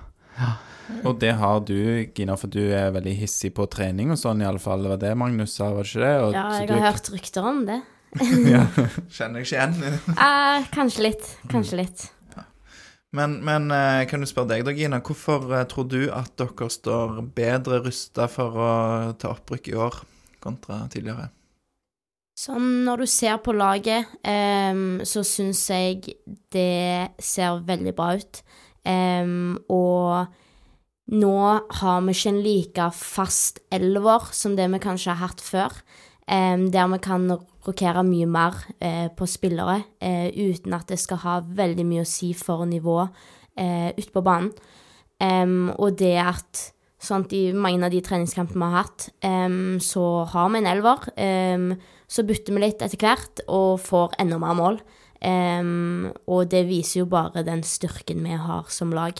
[1.06, 1.76] Og det har du,
[2.16, 4.82] Gina, for du er veldig hissig på trening og sånn, iallfall.
[4.84, 6.14] Det var det Magnus sa, var det ikke det?
[6.24, 6.84] Og, Ja, jeg har du...
[6.88, 7.78] hørt rykter om det.
[8.54, 8.64] ja.
[9.16, 10.00] Kjenner jeg ikke igjen.
[10.14, 11.30] Eh, kanskje litt.
[11.50, 12.04] Kanskje litt.
[13.14, 14.98] Men, men eh, kan du spørre deg da, Gina.
[15.04, 18.74] Hvorfor eh, tror du at dere står bedre rusta for å
[19.20, 20.00] ta opprykk i år
[20.42, 21.30] kontra tidligere?
[22.34, 26.16] Sånn når du ser på laget, um, så syns jeg
[26.50, 28.40] det ser veldig bra ut.
[28.82, 31.36] Um, og nå
[31.78, 35.78] har vi ikke en like fast elver som det vi kanskje har hatt før.
[36.26, 37.30] um, der vi kan
[37.64, 42.08] rokere mye mer eh, på spillere eh, uten at det skal ha veldig mye å
[42.08, 44.52] si for nivå eh, ute på banen.
[45.22, 46.60] Um, og det at
[47.00, 51.06] sant, I mange av de treningskampene vi har hatt, um, så har vi en elver.
[51.14, 51.68] Um,
[52.10, 54.82] så bytter vi litt etter hvert og får enda mer mål.
[55.24, 59.16] Og det viser jo bare den styrken vi har som lag.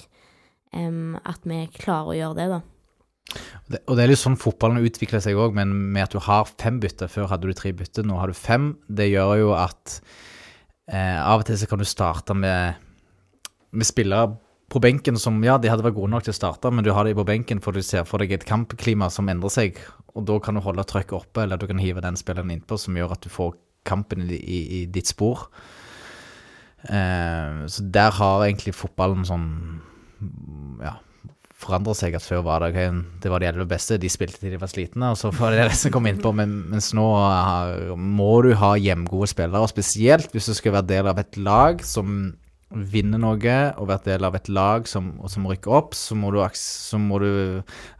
[0.75, 2.59] At vi klarer å gjøre det, da.
[3.33, 6.49] Det, og det er litt sånn fotballen utvikler seg òg, men med at du har
[6.61, 7.11] fem bytter.
[7.11, 8.75] Før hadde du tre bytter, nå har du fem.
[8.87, 9.99] Det gjør jo at
[10.93, 12.81] eh, av og til så kan du starte med,
[13.72, 14.35] med spillere
[14.72, 17.07] på benken som ja, de hadde vært gode nok til å starte, men du har
[17.07, 19.79] dem på benken for du ser for deg et kampklima som endrer seg.
[20.14, 22.97] Og da kan du holde trøkket oppe, eller du kan hive den spilleren innpå som
[22.99, 23.55] gjør at du får
[23.87, 25.47] kampen i, i, i ditt spor.
[26.85, 29.49] Eh, så der har egentlig fotballen sånn
[30.85, 30.97] ja,
[31.65, 32.15] forandret seg.
[32.19, 34.71] At før var det okay, det var de elleve beste, de spilte til de var
[34.71, 36.35] slitne, og så var det det som kom innpå.
[36.37, 37.09] Men, mens nå
[37.99, 41.85] må du ha hjemgode spillere, og spesielt hvis du skal være del av et lag
[41.85, 42.35] som
[42.75, 46.41] vinner noe, og være del av et lag som, som rykker opp, så må, du,
[46.59, 47.31] så må du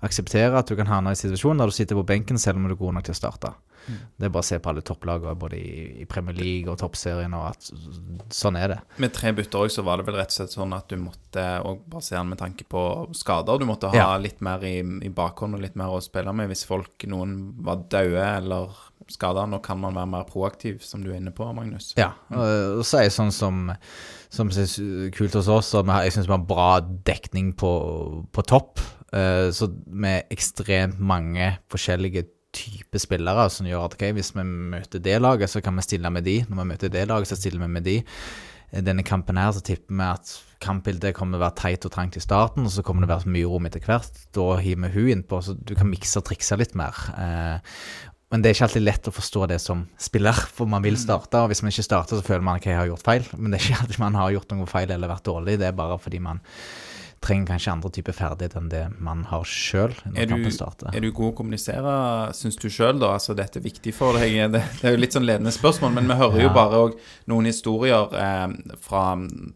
[0.05, 2.67] akseptere at du kan havne i en situasjon der du sitter på benken selv om
[2.67, 3.53] du er god nok til å starte.
[3.87, 7.35] Det er bare å se på alle topplagene både i, i Premier League og toppserien,
[7.37, 7.70] og at
[8.35, 8.78] sånn er det.
[9.03, 11.45] Med tre bytter òg, så var det vel rett og slett sånn at du måtte
[11.64, 12.85] òg basere med tanke på
[13.16, 13.59] skader.
[13.61, 14.09] Du måtte ha Ja.
[14.18, 17.85] litt mer i, i bakhånd og litt mer å spille med hvis folk, noen var
[17.93, 18.72] døde eller
[19.12, 19.45] skada.
[19.47, 21.93] Nå kan man være mer proaktiv, som du er inne på, Magnus.
[22.01, 23.66] Ja, og så er det sånn som
[24.35, 24.78] som synes
[25.14, 28.80] kult hos oss, og jeg syns vi har bra dekning på, på topp.
[29.14, 32.24] Eh, Så med ekstremt mange forskjellige
[32.55, 36.11] typer spillere som gjør at ok, hvis vi møter det laget, så kan vi stille
[36.15, 36.41] med de.
[36.49, 37.99] Når vi møter det laget, så stiller vi med de.
[38.73, 40.35] Eh, Denne kampen her så tipper vi at
[40.65, 43.19] kampbildet kommer til å være teit og trangt i starten, og så kommer det å
[43.19, 44.23] være mye rom etter hvert.
[44.33, 46.97] Da hiver vi hun innpå, så du kan mikse og trikse litt mer.
[47.19, 47.77] Eh,
[48.33, 51.39] Men det er ikke alltid lett å forstå det som spiller, for man vil starte.
[51.45, 53.29] Og hvis man ikke starter, så føler man at jeg har gjort feil.
[53.37, 55.77] Men det er ikke alltid man har gjort noe feil eller vært dårlig, det er
[55.79, 56.41] bare fordi man
[57.25, 60.91] trenger kanskje andre typer ferdigheter enn det man har sjøl når du- kampen starter.
[60.95, 61.95] Er du god å kommunisere,
[62.37, 63.14] syns du sjøl, da?
[63.16, 64.37] Altså, dette er viktig for deg?
[64.53, 66.99] Det, det er jo litt sånn ledende spørsmål, men vi hører jo bare òg
[67.33, 69.05] noen historier eh, fra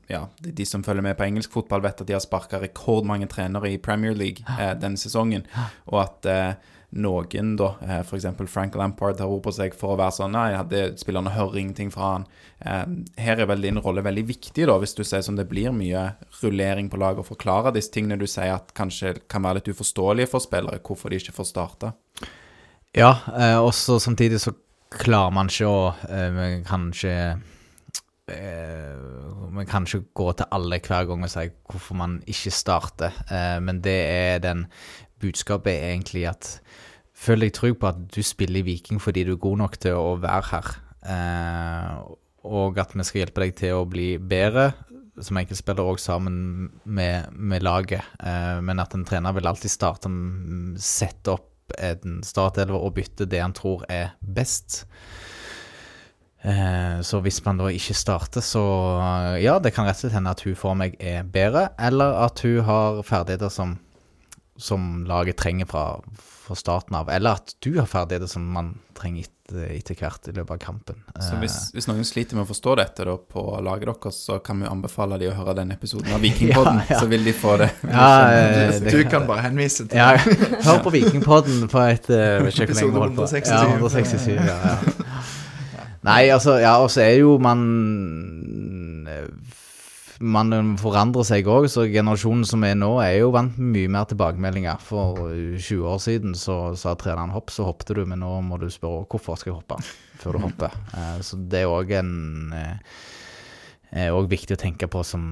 [0.09, 3.71] ja, de som følger med på engelsk fotball, vet at de har sparka rekordmange trenere
[3.75, 5.45] i Premier League eh, denne sesongen,
[5.93, 8.27] og at eh, noen, da, eh, f.eks.
[8.49, 11.91] Frank Lampard, har ord på seg for å være sånn Nei, hadde spillerne hører ingenting
[11.93, 12.25] fra han.
[12.65, 12.85] Eh,
[13.25, 16.07] her er vel din rolle veldig viktig, da, hvis du sier som det blir mye
[16.41, 20.33] rullering på laget, og forklare disse tingene du sier at kanskje kan være litt uforståelige
[20.33, 21.93] for spillere, hvorfor de ikke får starte.
[22.97, 24.57] Ja, eh, og samtidig så
[24.89, 25.81] klarer man ikke å
[26.65, 27.15] kanskje
[28.29, 33.15] vi kan ikke gå til alle hver gang og si hvorfor man ikke starter,
[33.65, 34.67] men det er den
[35.23, 36.53] Budskapet er egentlig at
[37.19, 39.97] Føl deg trygg på at du spiller i Viking fordi du er god nok til
[39.99, 40.69] å være her.
[41.11, 41.97] Eh,
[42.47, 44.69] og at vi skal hjelpe deg til å bli bedre
[45.25, 48.07] som enkeltspiller òg sammen med, med laget.
[48.23, 50.13] Eh, men at en trener vil alltid starte
[50.79, 54.85] sette opp en startelver og bytte det han tror er best.
[56.47, 58.63] Eh, så hvis man da ikke starter, så
[59.43, 62.41] ja, det kan rett og slett hende at hun for meg er bedre, eller at
[62.47, 63.77] hun har ferdigheter som,
[64.59, 65.83] som laget trenger fra,
[66.19, 70.33] fra starten av, eller at du har ferdigheter som man trenger etter, etter hvert i
[70.35, 70.97] løpet av kampen.
[71.23, 74.41] Så Eh, hvis, hvis noen sliter med å forstå dette da på laget deres, så
[74.45, 76.99] kan vi anbefale de å høre den episoden av Vikingpodden, Ja, ja.
[77.01, 77.71] så vil de få det.
[77.87, 80.11] ja, eh, Du, det- du kan bare henvise til Ja,
[80.67, 83.55] hør på Vikingpodden på et uh, vi Episode 167.
[83.55, 84.77] Ja, 167, ja, ja.
[86.09, 87.63] Nei, altså, ja, og så er jo man
[90.19, 93.93] eh, Man forandrer seg òg, så generasjonen som er nå, er jo vant med mye
[93.97, 94.83] mer tilbakemeldinger.
[94.83, 98.69] For 20 år siden så sa treneren hopp, så hoppet du, men nå må du
[98.73, 99.81] spørre hvorfor skal jeg hoppe
[100.19, 100.77] før du hopper.
[100.99, 102.79] Eh, så det er òg en eh,
[103.93, 105.23] er også viktig å tenke på som,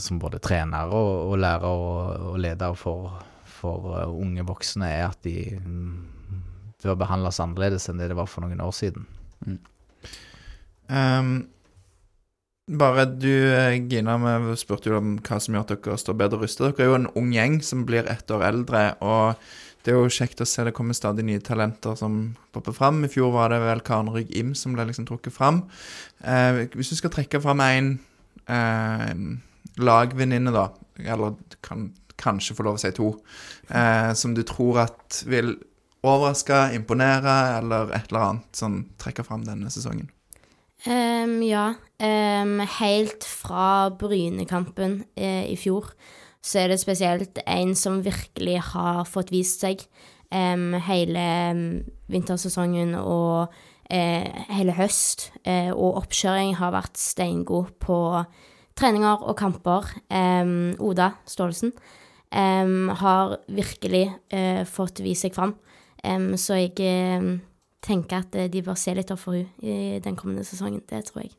[0.00, 3.18] som både trener og, og lærer og, og leder for,
[3.58, 5.96] for unge voksne, er at de mm,
[6.84, 9.08] bør behandles annerledes enn det det var for noen år siden.
[10.88, 11.48] Ehm,
[12.68, 16.42] bare du, eh, Gina, vi spurte jo om hva som gjør at dere står bedre
[16.42, 16.76] rustet.
[16.76, 19.40] Dere er jo en ung gjeng som blir ett år eldre, og
[19.84, 22.18] det er jo kjekt å se det kommer stadig nye talenter som
[22.52, 23.00] popper fram.
[23.06, 25.62] I fjor var det vel Karen Rygg Im som ble liksom trukket fram.
[26.20, 27.94] Eh, hvis du skal trekke fram en
[28.52, 29.14] eh,
[29.80, 30.68] lagvenninne, da,
[31.06, 31.88] eller kan
[32.18, 33.14] kanskje få lov å si to,
[33.70, 35.54] eh, som du tror at vil
[36.04, 40.10] overraske, imponere, eller et eller annet som trekker fram denne sesongen?
[40.86, 41.74] Ehm, ja.
[41.98, 45.88] Um, helt fra Brynekampen eh, i fjor,
[46.38, 49.82] så er det spesielt en som virkelig har fått vist seg.
[50.30, 51.24] um, hele
[52.12, 53.48] vintersesongen og
[53.90, 57.98] eh, hele høst eh, og oppkjøring har vært steingod på
[58.76, 59.88] treninger og kamper.
[60.78, 61.72] Oda Staalesen
[62.30, 65.56] har virkelig eh, fått vist seg fram.
[66.38, 67.40] Så jeg
[67.84, 70.82] tenker at eh, de bør se litt opp for henne i den kommende sesongen.
[70.88, 71.34] Det tror jeg.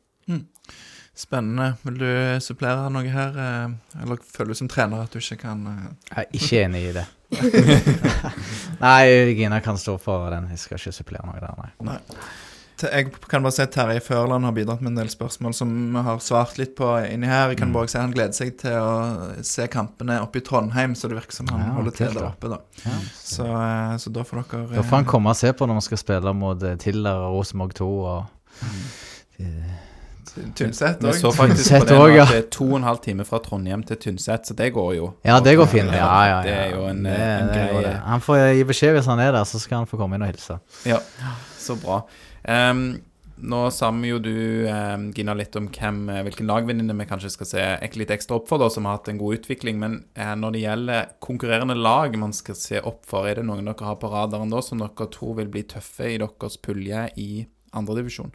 [1.20, 1.72] Spennende.
[1.84, 2.06] Vil du
[2.40, 6.26] supplere noe her, eh, eller føler du som trener at du ikke kan eh, Jeg
[6.26, 7.06] er ikke enig i det.
[8.84, 10.48] nei, Gina kan stå for den.
[10.54, 11.98] Jeg skal ikke supplere noe der, nei.
[11.98, 12.30] Te-
[12.82, 16.02] Jeg kan bare si at Terje Førland har bidratt med en del spørsmål som vi
[16.06, 17.48] har svart litt på inni her.
[17.50, 17.74] Jeg kan Mm.
[17.74, 21.32] bare si Han gleder seg til å se kampene oppe i Trondheim, så det virker
[21.32, 22.48] som han Ja, holder til der oppe.
[22.48, 25.66] da Ja, Så, eh, så da får dere Da får han komme og se på
[25.66, 28.24] når vi skal spille mot eh, Tiller og Rosenborg 2 og
[29.40, 29.44] eh,
[30.56, 32.22] Tynset Vi så faktisk på det også, ja.
[32.22, 34.94] at det er to og en halv time fra Trondheim til Tynset, så det går
[34.96, 35.10] jo.
[35.26, 35.92] Ja, det går fint.
[35.92, 36.40] Ja, ja, ja.
[36.46, 37.82] Det er jo en, Det- en det greie.
[37.88, 37.94] det.
[38.06, 40.32] Han får gi beskjed hvis han er der, så skal han få komme inn og
[40.32, 40.58] hilse.
[40.86, 40.98] Ja,
[41.58, 42.02] så bra.
[42.48, 43.00] Um,
[43.40, 47.46] nå sa vi jo du, em, Gina, litt om hvem, hvilken lagvenninne vi kanskje skal
[47.48, 47.62] se
[47.96, 49.78] litt ekstra opp for, da, som har hatt en god utvikling.
[49.80, 53.64] Men eh, når det gjelder konkurrerende lag man skal se opp for, er det noen
[53.64, 57.46] dere har på radaren da som dere tror vil bli tøffe i deres pulje i
[57.72, 58.32] andredivisjon?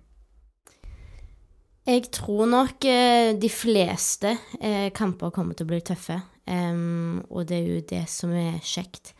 [1.86, 6.18] Jeg tror nok eh, de fleste eh, kamper kommer til å bli tøffe,
[6.50, 9.14] um, og det er jo det som er kjekt.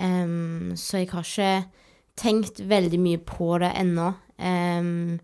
[0.00, 1.52] Um, så jeg har ikke
[2.18, 5.18] tenkt veldig mye på det ennå, Um,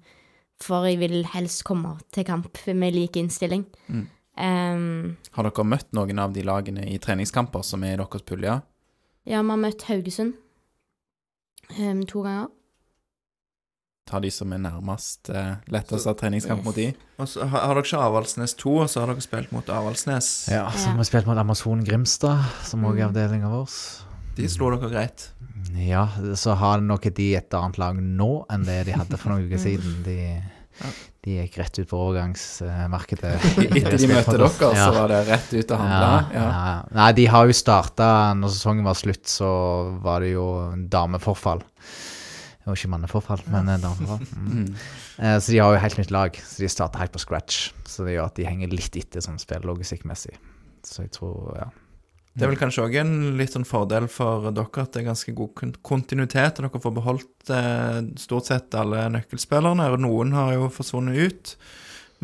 [0.62, 3.64] for jeg vil helst komme til kamp med lik innstilling.
[3.86, 4.06] Mm.
[4.34, 8.56] Um, Har dere møtt noen av de lagene i treningskamper som er i deres pulje?
[9.24, 10.34] ja, vi har møtt Haugesund
[11.78, 12.50] um, to ganger.
[14.04, 16.90] Ta de som er nærmest eh, lettest av treningskamp mot de?
[17.16, 20.28] Og så har, har dere ikke Avaldsnes 2, og så har dere spilt mot Avaldsnes.
[20.52, 23.14] Ja, så har vi spilt mot Amazon Grimstad, som òg er Mm.
[23.14, 23.78] avdelinga vår.
[24.36, 25.30] De slo dere greit.
[25.78, 26.04] Ja,
[26.36, 29.56] så har nok de et annet lag nå enn det de hadde for noen uker
[29.56, 29.64] Mm.
[29.64, 29.96] siden.
[30.04, 30.18] De,
[31.24, 33.34] de gikk rett ut på overgangsmarkedet.
[33.64, 36.10] Etter de møtte dere, så var det rett ut og handle.
[36.34, 36.48] Ja, Ja.
[36.50, 36.82] ja.
[36.92, 39.48] Nei, de har jo starta Når sesongen var slutt, så
[40.04, 41.62] var det jo dameforfall.
[42.64, 44.26] Det var ikke manneforfall, men eh, dameforfall.
[44.54, 44.74] Mm.
[45.20, 47.58] Eh, Så de har jo helt nytt lag, så de starter helt på scratch.
[47.84, 50.32] Så det gjør at de henger litt etter sånn spillelogistikkmessig.
[50.84, 51.68] Så jeg tror, ja.
[52.34, 55.34] Det er vel kanskje òg en litt sånn fordel for dere at det er ganske
[55.38, 59.86] god kontinuitet, og dere får beholdt eh, stort sett alle nøkkelspillerne.
[59.92, 61.52] og Noen har jo forsvunnet ut.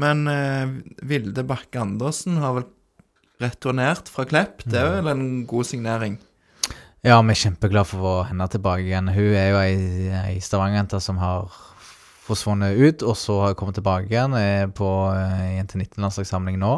[0.01, 0.73] Men eh,
[1.07, 2.67] Vilde Bakke Andersen har vel
[3.41, 4.65] returnert fra Klepp.
[4.67, 6.19] Det er vel en god signering.
[7.01, 9.07] Ja, vi er kjempeglade for å få henne tilbake igjen.
[9.09, 9.77] Hun er jo ei,
[10.19, 11.47] ei Stavanger-jente som har
[12.27, 14.37] forsvunnet ut, og så har hun kommet tilbake igjen.
[14.37, 16.75] Er på eh, jente 19-landslagssamling nå.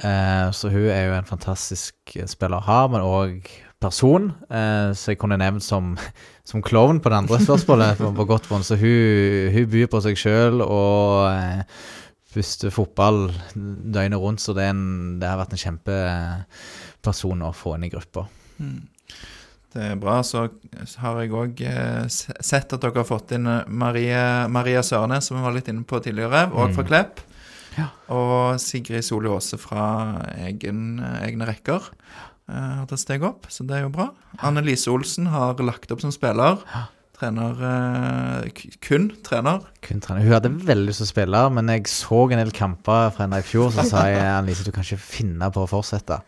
[0.00, 3.50] Eh, så hun er jo en fantastisk spiller å ha, men òg
[3.84, 4.30] person.
[4.48, 5.92] Eh, så jeg kunne nevnt som,
[6.50, 8.48] som klovn på det andre spørsmålet på, på vondt.
[8.64, 11.84] Så hun, hun byr på seg sjøl og eh,
[12.32, 17.84] puster fotball døgnet rundt, så det, en, det har vært en kjempeperson å få inn
[17.86, 18.24] i gruppa.
[18.56, 18.80] Mm.
[19.74, 20.20] Det er bra.
[20.22, 20.44] Så
[21.02, 24.20] har jeg òg eh, sett at dere har fått inn eh, Marie,
[24.54, 26.90] Maria Sørnes, som vi var litt inne på tidligere, òg fra Mm.
[26.92, 27.22] Klepp.
[27.74, 27.88] Ja.
[28.14, 29.84] Og Sigrid Soli Aase fra
[30.46, 31.88] egen, egne rekker
[32.46, 34.12] eh, har tatt steg opp, så det er jo bra.
[34.46, 36.62] Anne Lise Olsen har lagt opp som spiller.
[36.70, 36.84] Ja.
[37.14, 39.60] Trener eh, kun trener.
[39.86, 40.24] Kun trener.
[40.24, 43.38] Hun hadde veldig lyst til å spille, men jeg så en del kamper fra henne
[43.38, 46.18] i fjor, så sa jeg Annelise, du kan ikke finne på å fortsette.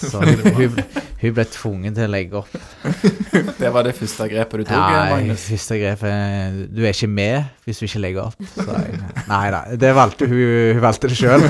[0.00, 0.80] Så hun, hun,
[1.20, 2.56] hun ble tvunget til å legge opp.
[3.60, 5.44] Det var det første grepet du tok, Ja, Magnus.
[5.48, 8.50] første grepet Du er ikke med hvis du ikke legger opp.
[8.56, 8.98] Så jeg,
[9.28, 10.40] nei da, det valgte hun.
[10.74, 11.44] Hun valgte det sjøl.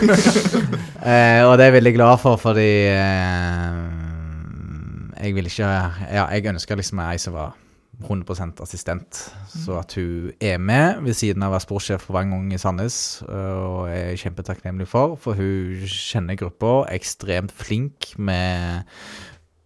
[1.11, 3.83] eh, og det er jeg veldig glad for, fordi eh,
[5.23, 5.69] jeg vil ikke
[6.11, 7.55] Ja, jeg ønsker liksom ei som var
[8.03, 9.19] 100% assistent.
[9.49, 12.97] Så at hun er med ved siden av å være sportssjef for Vang i Sandnes,
[13.29, 18.85] øh, og er kjempetakknemlig for, for hun kjenner gruppa, er ekstremt flink med,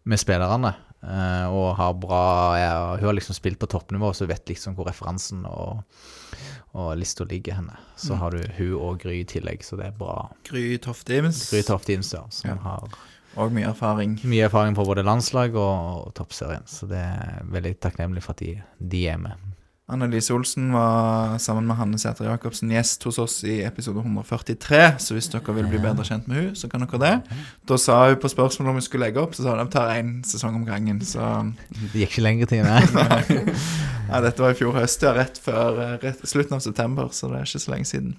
[0.05, 0.75] med spillerne.
[1.03, 2.23] øh, og har bra
[2.59, 5.85] ja, Hun har liksom spilt på toppnivå, så hun vet liksom hvor referansen og,
[6.75, 7.77] og lista ligger henne.
[7.97, 10.29] Så har du hun og Gry i tillegg, så det er bra.
[10.49, 11.51] Gry Toftims.
[11.51, 12.03] Gry Tofte ja.
[12.31, 12.57] som Ja.
[12.63, 12.89] har
[13.39, 14.17] Og mye erfaring.
[14.27, 16.67] mye erfaring på både landslag og, og toppserien.
[16.67, 19.45] Så det er veldig takknemlig for at de, de er med.
[19.89, 25.15] Annelise Olsen var sammen med Hanne Sæter Jacobsen gjest hos oss i episode 143, så
[25.17, 27.39] hvis dere vil bli bedre kjent med hun, så kan dere det.
[27.71, 29.77] Da sa hun på spørsmålet om hun skulle legge opp, så sa hun at de
[29.79, 31.01] tar én sesong om gangen.
[31.01, 31.25] Så
[31.73, 33.23] Det gikk ikke lenger tid, nei.
[34.11, 37.33] ja, dette var i fjor høst, ja, rett før eh, rett, slutten av september, så
[37.33, 38.13] det er ikke så lenge siden.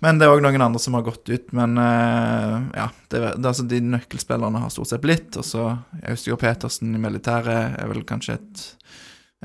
[0.00, 1.50] Men det er òg noen andre som har gått ut.
[1.56, 5.36] Men eh, ja, det, det, altså de nøkkelspillerne har stort sett blitt.
[5.36, 5.66] Og så
[6.08, 8.62] Østigård Petersen i militæret er vel kanskje et,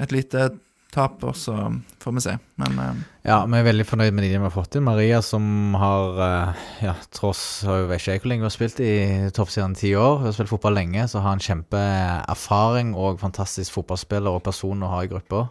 [0.05, 0.47] et lite
[0.95, 1.57] tap, og så
[1.99, 2.37] får vi se.
[2.61, 4.87] Men uh, Ja, vi er veldig fornøyd med de vi har fått inn.
[4.87, 8.95] Maria som har, uh, ja, tross Jeg vet ikke hvor lenge hun har spilt i
[9.35, 10.21] toppserien ti år.
[10.21, 14.95] Hun har spilt fotball lenge, så har en kjempeerfaring og fantastisk fotballspiller og person å
[14.95, 15.49] ha i gruppa.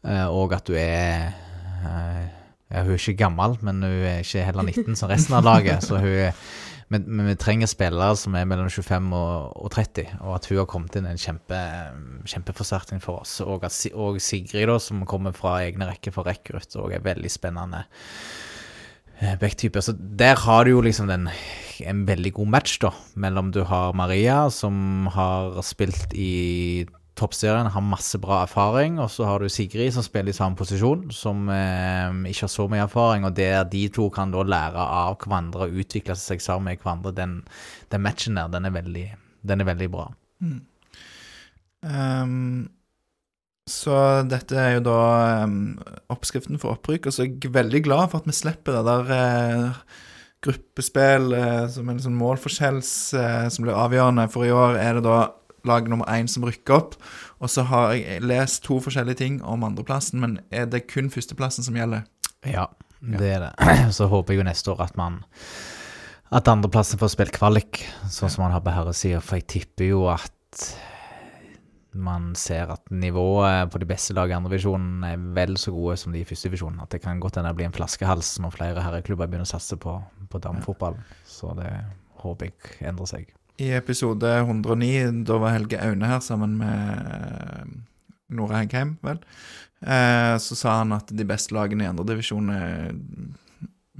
[0.00, 1.34] Uh, og at du er
[2.70, 5.82] ja, Hun er ikke gammel, men hun er ikke heller 19 som resten av laget.
[5.84, 6.36] Så hun er
[6.90, 10.68] men, vi trenger spillere som er mellom 25 og, og 30, og at hun har
[10.70, 11.58] kommet inn en kjempe,
[12.32, 13.36] kjempeforsterkning for oss.
[13.44, 17.30] Og, at, og Sigrid, da, som kommer fra egne rekker for rekrutt, og er veldig
[17.30, 17.84] spennende
[19.20, 19.84] eh, backtype.
[19.86, 21.30] Så der har du jo liksom den,
[21.86, 26.88] en veldig god match, da, mellom du har Maria, som har spilt i
[27.20, 31.06] toppserien, har masse bra erfaring, og så har du Sigrid, som spiller i samme posisjon,
[31.14, 35.18] som eh, ikke har så mye erfaring, og der de to kan da lære av
[35.20, 37.38] hverandre og utvikle seg sammen med hverandre, den,
[37.92, 39.06] den matchen der, den er veldig,
[39.52, 40.10] den er veldig bra.
[41.86, 42.68] Ehm,
[43.70, 43.96] så
[44.26, 45.00] dette er jo da
[45.46, 45.58] um,
[46.12, 49.12] oppskriften for opprykk, og så er jeg veldig glad for at vi slipper det der
[49.12, 49.98] uh,
[50.44, 54.26] gruppespill uh, som er liksom målforskjells uh, som blir avgjørende.
[54.32, 55.20] For i år er det da
[55.68, 56.96] lag nummer én som rykker opp.
[57.40, 61.66] Og så har jeg lest to forskjellige ting om andreplassen, men er det kun førsteplassen
[61.66, 62.06] som gjelder?
[62.46, 62.68] Ja,
[63.00, 63.52] det er det.
[63.96, 65.22] Så håper jeg jo neste år at man
[66.30, 69.18] at andreplassen får spilt kvalik, sånn som man har på herresida.
[69.24, 70.68] For jeg tipper jo at
[71.90, 76.14] man ser at nivået på de beste lagene i andrevisjonen er vel så gode som
[76.14, 76.78] de i førstedivisjon.
[76.82, 79.96] At det kan godt hende bli en flaskehals når flere herreklubber begynner å satse på,
[80.30, 81.00] på damefotball.
[81.26, 81.72] Så det
[82.22, 83.34] håper jeg endrer seg.
[83.60, 87.64] I episode 109, da var Helge Aune her sammen med eh,
[88.32, 89.18] Nora Heggheim, vel,
[89.84, 92.92] eh, så sa han at de beste lagene i andredivisjon er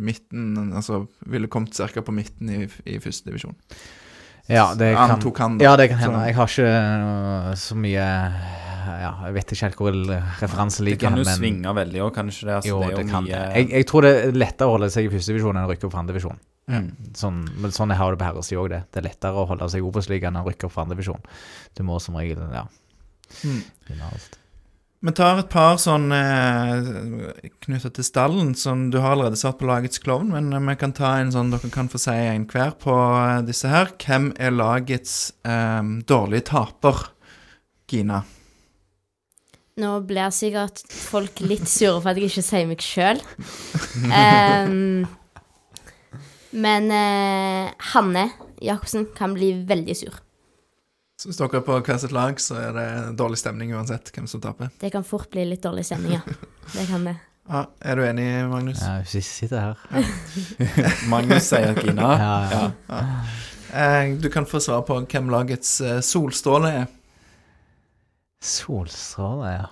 [0.01, 2.01] midten Altså ville kommet ca.
[2.01, 3.53] på midten i, i første divisjon.
[4.49, 5.67] Ja, det kan, Antok han, da.
[5.69, 6.23] ja, det kan hende.
[6.27, 8.07] Jeg har ikke øh, så mye
[8.91, 9.99] Ja, jeg vet ikke helt hvor
[10.41, 12.55] referansen Det kan jo men- svinge veldig òg, kan ikke det?
[12.57, 13.53] Altså, jo, det er jo det kan mye det.
[13.61, 15.87] Jeg, jeg tror det er lettere å holde seg i første divisjon enn å rykke
[15.87, 16.41] opp fra andre divisjon.
[16.71, 16.91] Mm.
[17.19, 18.83] Sånn, men sånn har det på herresida òg, det.
[18.93, 21.25] Det er lettere å holde seg i Obos-ligaen enn å rykke opp for andre divisjon.
[21.75, 22.67] Du må som regel, ja
[23.45, 23.61] Mm.
[23.87, 24.37] vinne alt.
[25.03, 29.65] Vi tar et par sånn eh, knytta til stallen, som du har allerede satt på
[29.69, 32.75] lagets klovn, men eh, vi kan ta en sånn dere kan få si en hver
[32.83, 33.95] på eh, disse her.
[34.03, 37.07] Hvem er lagets um, dårlige taper?
[37.89, 38.21] Gina.
[39.81, 43.23] Nå blir sikkert folk litt sure for at jeg ikke sier meg sjøl.
[46.51, 50.15] men eh, Hanne Jacobsen kan bli veldig sur.
[51.21, 52.87] Så hvis dere er på hvert sitt lag, så er det
[53.21, 54.69] dårlig stemning uansett hvem som taper.
[54.81, 56.23] Det kan fort bli litt dårlig stemning, ja.
[56.73, 57.17] Det kan det.
[57.51, 58.79] Ja, er du enig, Magnus?
[58.79, 60.05] Ja, hvis vi sitter her
[61.11, 62.11] Magnus sier Gina.
[62.21, 62.35] Ja,
[62.87, 63.01] ja.
[63.75, 66.87] Eh, du kan få svar på hvem lagets eh, solstråle er.
[68.45, 69.67] Solstråle, ja.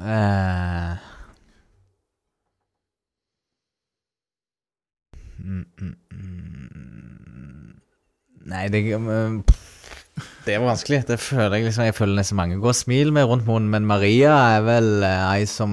[0.00, 1.10] Mm, mm, mm.
[8.50, 9.42] Nei, det mm,
[10.46, 11.04] Det er vanskelig.
[11.08, 14.34] Det føler jeg liksom Jeg føler nesten mange går smil med rundt munnen, men Maria
[14.56, 15.72] er vel eh, ei som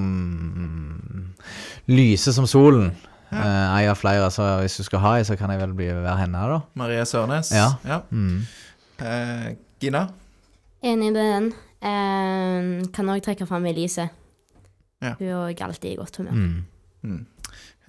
[1.88, 2.90] lyser som solen.
[3.28, 3.44] Ja.
[3.76, 4.30] ei av flere.
[4.32, 6.60] Så hvis du skal ha ei, så kan jeg vel bli være henne, da.
[6.80, 7.52] Maria Sørnes.
[7.52, 7.74] Ja.
[7.84, 8.00] ja.
[8.10, 8.44] Mm.
[9.04, 9.50] Eh,
[9.80, 10.06] Gina.
[10.82, 11.50] Enig med den.
[11.78, 14.08] Eh, kan òg trekke fram Elise.
[15.02, 15.14] Ja.
[15.18, 16.32] Hun er òg alltid i godt humør.
[16.32, 16.64] Mm.
[17.02, 17.26] Mm.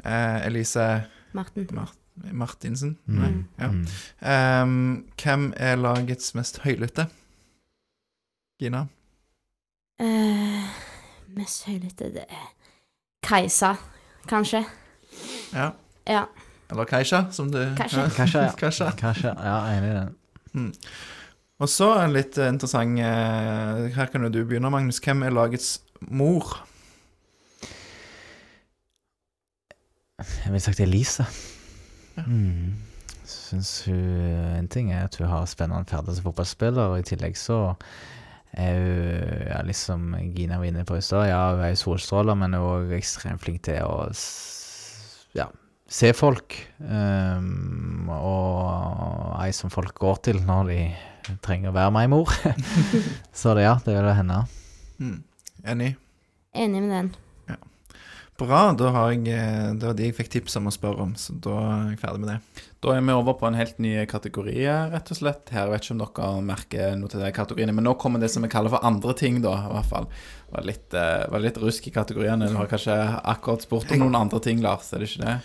[0.05, 0.89] Eh, Elise
[1.33, 1.67] Marten.
[2.31, 2.97] Martinsen.
[3.05, 3.19] Mm.
[3.19, 3.31] Nei.
[3.59, 3.67] Ja.
[3.67, 3.85] Mm.
[4.21, 7.07] Ehm, hvem er lagets mest høylytte?
[8.59, 8.85] Gina?
[9.99, 10.67] Uh,
[11.35, 12.47] mest høylytte det er
[13.23, 13.73] Kajsa,
[14.27, 14.63] kanskje.
[15.53, 15.71] Ja.
[16.07, 16.25] Ja.
[16.71, 17.59] Eller Kajsa, som du.
[17.77, 18.51] Kanskje, ja.
[18.57, 18.91] Kajsa.
[18.95, 20.73] Ja, jeg er enig i den.
[21.59, 25.01] Og så en litt interessant eh, Her kan jo du begynne, Magnus.
[25.03, 26.61] Hvem er lagets mor?
[30.19, 31.25] Jeg ville sagt Elise.
[32.17, 32.23] Ja.
[32.27, 32.75] Mm.
[33.29, 37.37] Synes hun En ting er at hun har spennende ferdighet som fotballspiller, og i tillegg
[37.37, 37.75] så
[38.57, 42.57] er hun ja, liksom Gina var inne på i stad, ja, hun er solstråler, men
[42.57, 44.09] hun er òg ekstremt flink til å
[45.37, 45.45] ja,
[45.89, 46.57] se folk.
[46.81, 50.81] Um, og ei som folk går til når de
[51.45, 52.33] trenger å være meg mor.
[53.39, 54.43] så det, ja, det vil være henne.
[54.99, 55.17] Mm.
[55.69, 55.95] Enig?
[56.57, 57.11] Enig med den.
[58.39, 58.61] Bra.
[58.77, 61.35] Da har jeg eh, Det var de jeg fikk tips om å spørre om, så
[61.35, 62.65] da er jeg ferdig med det.
[62.79, 64.55] Da er vi over på en helt ny kategori,
[64.93, 65.51] rett og slett.
[65.51, 68.45] Her, vet ikke om dere merker noe til de kategoriene, men nå kommer det som
[68.45, 70.07] vi kaller for andre ting, da, i hvert fall.
[70.47, 72.47] Det var litt, eh, var litt rusk i kategoriene.
[72.47, 75.39] Du har kanskje akkurat spurt om noen andre ting, Lars, er det ikke det?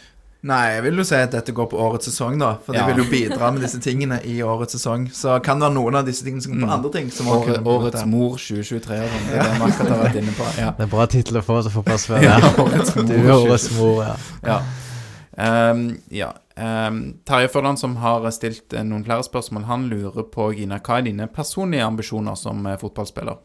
[0.45, 2.51] Nei, jeg vil jo si at dette går på årets sesong, da.
[2.61, 2.85] For Ja.
[2.87, 5.07] de vil jo bidra med disse tingene i årets sesong.
[5.09, 6.75] Så kan det være noen av disse tingene som går på Mm.
[6.75, 7.09] andre ting.
[7.11, 9.27] Kunne- årets mor 2023 og sånn.
[9.31, 10.59] Det er det vi akkurat har vært inne på.
[10.59, 10.71] Ja.
[10.73, 12.23] Det er bra tittel å få som fotballspiller.
[12.23, 14.17] Ja, årets mor Du er årets mor, ja.
[14.45, 15.71] Ja.
[15.73, 16.33] Um, ja.
[16.57, 20.99] Um, Terje Førland, som har stilt eh, noen flere spørsmål, han lurer på, Gina, hva
[20.99, 23.39] er dine personlige ambisjoner som eh, fotballspiller?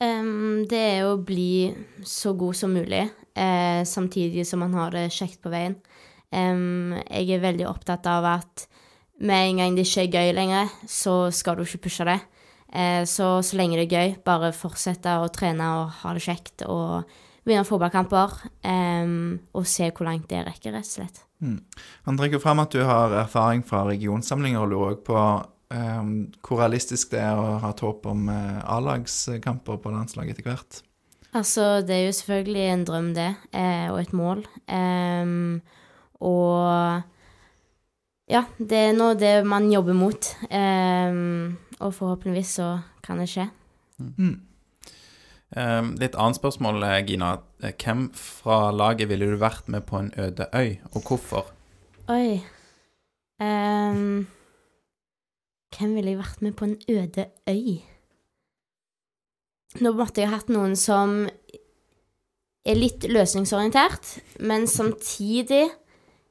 [0.00, 1.74] Um, det er å bli
[2.04, 5.76] så god som mulig, eh, samtidig som man har det kjekt på veien.
[6.34, 8.64] Jeg er veldig opptatt av at
[9.24, 12.18] med en gang det ikke er gøy lenger, så skal du ikke pushe det.
[12.74, 16.66] Eh, så så lenge det er gøy, bare fortsette å trene og ha det kjekt
[16.66, 17.06] og
[17.46, 18.40] vinne fotballkamper.
[19.54, 21.22] og se hvor langt det rekker, rett og slett.
[22.08, 25.18] Han trekker fram at du har erfaring fra regionsamlinger, og lurer òg på
[25.74, 30.50] um, hvor realistisk det er å ha et håp om uh, A-lagskamper på landslaget etter
[30.50, 30.80] hvert.
[31.34, 34.44] Altså, det er jo selvfølgelig en drøm, det, eh, og et mål.
[34.70, 35.58] Em,
[36.24, 37.04] og
[38.30, 40.30] ja, det er nå det man jobber mot.
[40.48, 42.68] Um, og forhåpentligvis så
[43.04, 43.48] kan det skje.
[44.00, 44.38] Mm.
[45.54, 47.34] Um, litt annet spørsmål, eh, Gina.
[47.62, 51.52] Eh, Hvem fra laget ville du vært med på en øde øy, og hvorfor?
[52.08, 52.40] Oi.
[53.40, 54.26] um,
[55.74, 57.82] hvem ville jeg vært med på en øde øy?
[59.82, 61.24] Nå måtte jeg hatt noen som
[62.64, 65.66] er litt løsningsorientert, men samtidig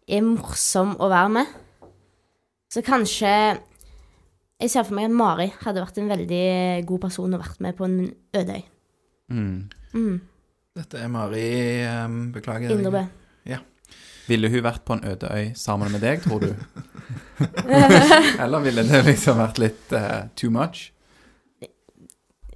[0.08, 1.54] er morsom å være med.
[2.74, 3.32] Så kanskje
[4.64, 6.46] Jeg ser for meg at Mari hadde vært en veldig
[6.88, 7.98] god person å vært med på en
[8.38, 8.62] øde øy.
[9.34, 9.58] Mm.
[9.92, 10.14] Mm.
[10.78, 11.50] Dette er Mari
[11.84, 12.72] um, Beklager.
[12.72, 13.04] Indrebø.
[14.30, 16.54] Ville hun vært på en øde øy sammen med deg, tror du?
[18.44, 20.92] Eller ville det liksom vært litt uh, too much?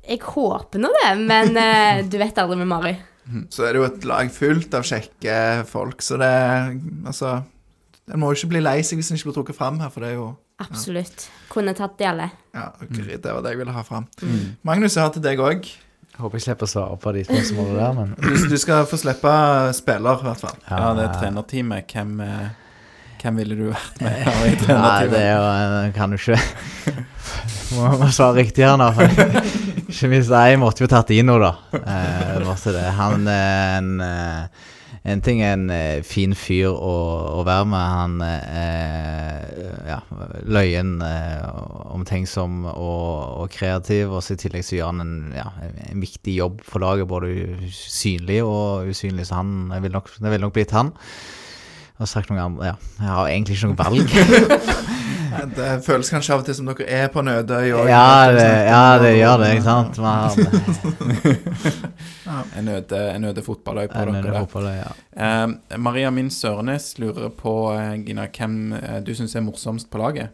[0.07, 2.94] Jeg håper nå det, men uh, du vet aldri med Mari.
[3.52, 5.38] Så er det jo et lag fullt av kjekke
[5.68, 6.34] folk, så det
[7.08, 7.41] Altså
[8.08, 10.06] En må jo ikke bli lei seg hvis en ikke blir trukket fram her, for
[10.06, 11.28] det er jo Absolutt.
[11.52, 12.32] Kunne tatt de alle.
[12.56, 14.08] Ja, guri, det var det jeg ville ha fram.
[14.24, 14.56] Mm.
[14.66, 15.68] Magnus, jeg har til deg òg.
[16.18, 19.34] Håper jeg slipper å svare på de spørsmålene der, men Du, du skal få slippe
[19.78, 20.56] spiller, i hvert fall.
[20.66, 21.94] Ja, det er trenerteamet.
[21.94, 22.48] Hvem, eh,
[23.22, 24.18] hvem ville du vært med
[24.49, 26.40] i Nei, det er jo kan jo ikke
[27.76, 28.90] Må, må svare riktig her nå.
[28.98, 29.06] For
[29.98, 31.56] ikke minst jeg måtte jo tatt Ino, da.
[31.74, 32.90] Eh.
[32.99, 34.65] Han er en eh,
[35.07, 36.94] En ting er en eh, fin fyr å,
[37.40, 37.80] å være med.
[37.80, 39.45] Han er
[39.88, 40.02] ja,
[40.44, 41.45] løyen, eh,
[41.95, 44.11] omtenksom og, og kreativ.
[44.11, 45.48] Og så i tillegg så gjør han en, ja,
[45.88, 47.32] en viktig jobb for laget, både
[47.72, 49.30] synlig og usynlig.
[49.30, 50.91] Så han jeg vil nok, det ville nok blitt han.
[51.98, 52.76] Og sagt noe annet, ja.
[52.99, 54.11] Jeg har egentlig ikke noe valg.
[55.56, 58.82] Det føles kanskje av og til som dere er på en øde Ja, det, ja,
[59.02, 59.98] det gjør det, ikke sant.
[60.02, 60.30] Man
[62.58, 64.40] En øde, en øde fotballøy på en dere der.
[64.46, 64.92] fotball, ja.
[65.44, 69.98] Eh, Maria Min Sørenes lurer på, eh, Gina, hvem eh, du syns er morsomst på
[70.02, 70.30] laget?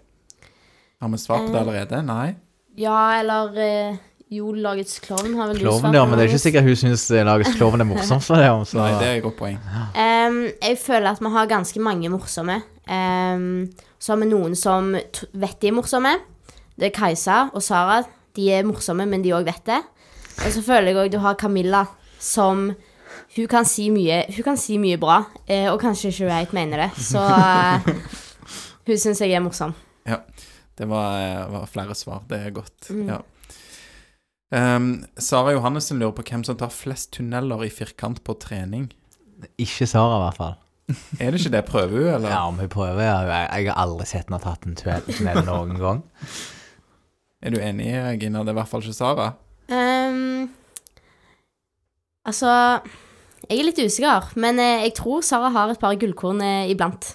[1.02, 2.04] Har vi svar på det Eh, allerede?
[2.06, 2.36] Nei?
[2.78, 3.96] Ja, eller eh,
[4.34, 7.04] Jo, lagets klovn har vel du svar ja, men det er ikke sikkert hun syns
[7.28, 8.48] lagets klovn er morsomst for det.
[8.50, 8.80] om, Så.
[8.80, 9.60] Nei, det er et godt poeng.
[9.94, 12.56] Um, jeg føler at vi har ganske mange morsomme.
[12.90, 13.70] Em,
[14.04, 16.18] så har vi noen som t vet de er morsomme.
[16.76, 18.02] Det er Kajsa og Sara.
[18.36, 19.80] De er morsomme, men de òg vet det.
[20.44, 21.86] Og så føler jeg òg du har Camilla,
[22.20, 22.74] som
[23.34, 26.84] Hun kan si mye, hun kan si mye bra, eh, og kanskje ikke helt mener
[26.84, 26.90] det.
[27.02, 27.88] Så eh,
[28.86, 29.74] hun syns jeg er morsom.
[30.06, 30.20] Ja.
[30.78, 32.22] Det var, eh, var flere svar.
[32.30, 32.90] Det er godt.
[32.90, 33.08] Mm.
[33.10, 33.22] Ja.
[34.54, 38.92] Um, Sara Johannessen lurer på hvem som tar flest tunneler i firkant på trening.
[39.58, 40.56] Ikke Sara, i hvert fall.
[41.20, 41.62] Er det ikke det?
[41.70, 42.30] Prøver hun, eller?
[42.30, 43.00] Ja, om hun prøver.
[43.02, 43.20] ja.
[43.30, 46.02] Jeg, jeg har aldri sett henne tatt en tunnel noen gang.
[47.44, 47.88] Er du enig,
[48.22, 48.44] Gina?
[48.44, 49.30] Det er i hvert fall ikke Sara.
[49.72, 50.50] Um,
[52.28, 52.52] altså
[53.50, 57.14] Jeg er litt usikker, men eh, jeg tror Sara har et par gullkorn eh, iblant.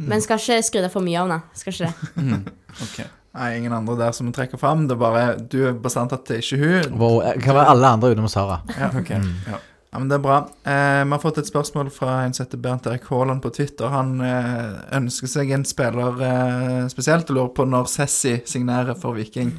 [0.00, 1.40] Men skal ikke skryte for mye av henne.
[1.60, 2.12] Skal ikke det.
[2.20, 2.46] Mm.
[2.84, 3.00] Ok.
[3.36, 4.86] Nei, ingen andre der som trekker fram.
[4.88, 6.96] Det er bare Du er bastant at det er ikke hun.
[6.98, 8.60] Hvor, kan være alle andre utenom Sara.
[8.78, 9.10] Ja, Ok.
[9.20, 9.34] Mm.
[9.50, 9.58] Ja.
[9.90, 10.36] Ja, men Det er bra.
[10.62, 13.88] Eh, vi har fått et spørsmål fra en som heter Bernt Erik Haaland på Twitter.
[13.90, 19.18] Han eh, ønsker seg en spiller eh, spesielt og lurer på når Sessi signerer for
[19.18, 19.50] Viking.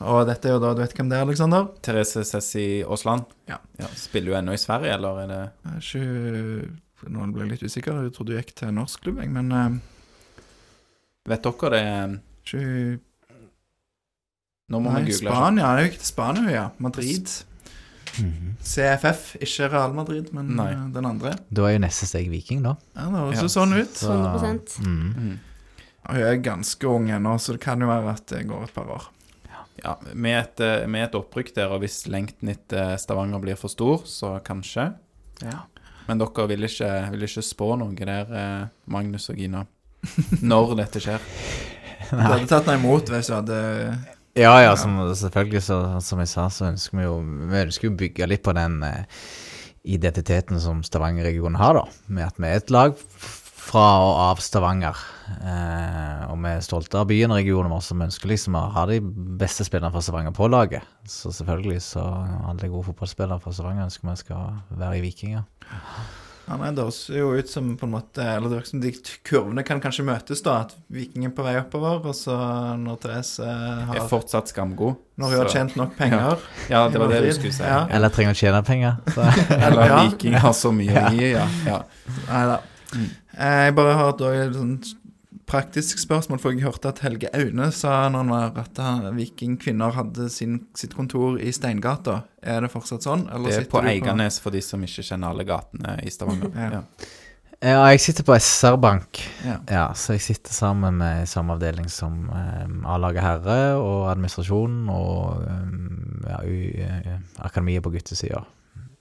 [0.00, 1.68] Og dette er jo da Du vet hvem det er, Aleksander?
[1.86, 3.28] Therese Sessi Aasland.
[3.50, 3.60] Ja.
[4.00, 5.42] Spiller hun ennå i Sverige, eller er det
[5.78, 8.00] Ikke Nå ble jeg litt usikker.
[8.08, 9.78] Jeg trodde hun gikk til norsk klubb, jeg, men eh,
[11.30, 11.84] Vet dere det?
[12.42, 12.98] ikke hun
[14.70, 15.30] Nå må Nei, vi google.
[15.30, 15.70] Spania.
[15.80, 16.66] Jo ikke til Spania, ja.
[16.78, 17.30] Madrid.
[18.62, 20.70] CFF, ikke Real Madrid, men Nei.
[20.72, 21.34] eh, den andre.
[21.52, 22.76] Da er jo neste steg Viking, da.
[22.96, 23.48] Ja, Det høres Ja.
[23.48, 23.94] sånn ut.
[23.94, 24.78] Så- 100%.
[24.84, 25.14] Mm.
[25.16, 25.38] Mm.
[26.06, 28.84] Hun er ganske ung ennå, så det kan jo være at det går et par
[28.86, 29.02] år.
[29.82, 33.68] Ja, med et, eh, med et opprykk der, og hvis lengten etter Stavanger blir for
[33.68, 34.94] stor, så kanskje.
[35.42, 35.60] Ja.
[36.08, 39.66] Men dere vil ikke, vil ikke spå noe der, eh, Magnus og Gina,
[40.42, 41.20] når dette skjer?
[42.10, 43.98] Du hadde tatt henne imot hvis du hadde
[44.38, 47.16] Ja, ja, som, selvfølgelig, så, som jeg sa, så ønsker vi jo
[47.50, 49.26] Vi ønsker jo å bygge litt på den eh,
[49.90, 51.84] identiteten som Stavanger-regionen har, da.
[52.06, 52.94] Med at vi er et lag
[53.60, 55.02] fra og av Stavanger.
[55.34, 58.86] Eh, og vi er stolte av byen og regionen vår, som ønsker liksom å ha
[58.90, 60.86] de beste spillerne fra Stavanger på laget.
[61.10, 62.06] Så selvfølgelig så
[62.50, 65.46] alle gode fotballspillere fra Stavanger ønsker vi skal være i Vikinger.
[65.66, 66.08] Ja,
[66.46, 68.90] Det høres jo ut som på en måte Eller det virker som de
[69.28, 70.56] kurvene kan kanskje møtes, da.
[70.64, 72.34] At Viking er på vei oppover, og så
[72.80, 74.96] når Therese har Er fortsatt skamgod.
[75.20, 76.42] Når hun har tjent nok penger.
[76.72, 77.62] Ja, det var det du skulle si.
[77.62, 77.84] Ja.
[77.92, 78.98] Eller trenger å tjene penger.
[79.14, 79.28] Så.
[79.60, 80.02] Eller Ja.
[80.08, 81.46] Viking har så mye å gi, ja.
[81.68, 81.82] ja.
[82.30, 82.58] Nei da.
[82.96, 83.08] Mm.
[83.38, 84.90] Eh, Jeg bare har et sånt
[85.50, 89.56] praktisk spørsmål, for jeg hørte at Helge Aune sa når han var at vikingkvinner Viking
[89.60, 92.20] kvinner hadde sin, sitt kontor i Steingata.
[92.42, 93.26] Er det fortsatt sånn?
[93.28, 96.54] Eller Det er på Eiganes for de som ikke kjenner alle gatene i Stavanger.
[96.60, 96.70] Ja.
[96.80, 96.84] Ja.
[97.60, 99.18] Ja, jeg sitter på SR Bank.
[99.44, 99.58] Ja.
[99.68, 105.42] Ja, så jeg sitter sammen med samme avdeling som um, A-laget herre og administrasjonen og
[105.44, 108.40] um, ja, u, eh, akademiet på guttesida.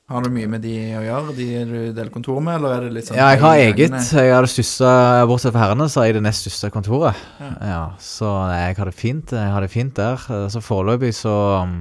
[0.10, 1.34] Har du mye med de å gjøre?
[1.38, 3.98] De du deler kontor med, eller er det litt sånn Ja, jeg har eget.
[4.18, 4.94] Jeg har det største,
[5.30, 7.20] Bortsett fra herrene, så har jeg det nest største kontoret.
[7.38, 7.50] Ja.
[7.70, 9.36] Ja, Så jeg har det fint.
[9.38, 10.18] Jeg har det fint der.
[10.50, 11.76] Så foreløpig så um,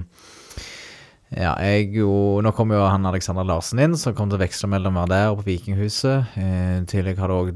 [1.32, 2.10] Ja, jeg jo
[2.44, 5.12] Nå kommer jo han Alexander Larsen inn, som kommer til å veksle mellom å være
[5.14, 6.36] der og på Vikinghuset.
[6.36, 7.50] Eh, tillegg har du òg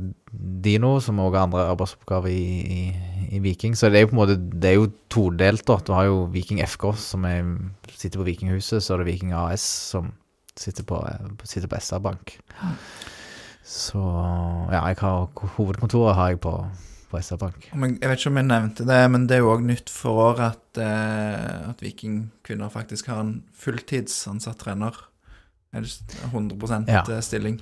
[0.64, 3.76] Dino, som òg har andre arbeidsoppgaver i, i, i Viking.
[3.76, 5.76] Så det er jo på en måte Det er jo todelt, da.
[5.84, 7.44] Du har jo Viking FK, som er,
[7.92, 10.14] sitter på Vikinghuset, så er det Viking AS, som
[10.56, 12.38] sitter på, eh, sitter på SR Bank.
[13.64, 14.00] Så
[14.72, 16.52] ja, jeg har hovedkontoret har jeg på,
[17.10, 17.68] på SR Bank.
[17.78, 20.18] Men jeg vet ikke om jeg nevnte det, men det er jo òg nytt for
[20.32, 24.98] året at, eh, at Vikingkvinner faktisk har en fulltidsansatt trener.
[25.72, 25.92] Er det
[26.32, 27.20] 100 Ja.
[27.24, 27.60] stilling.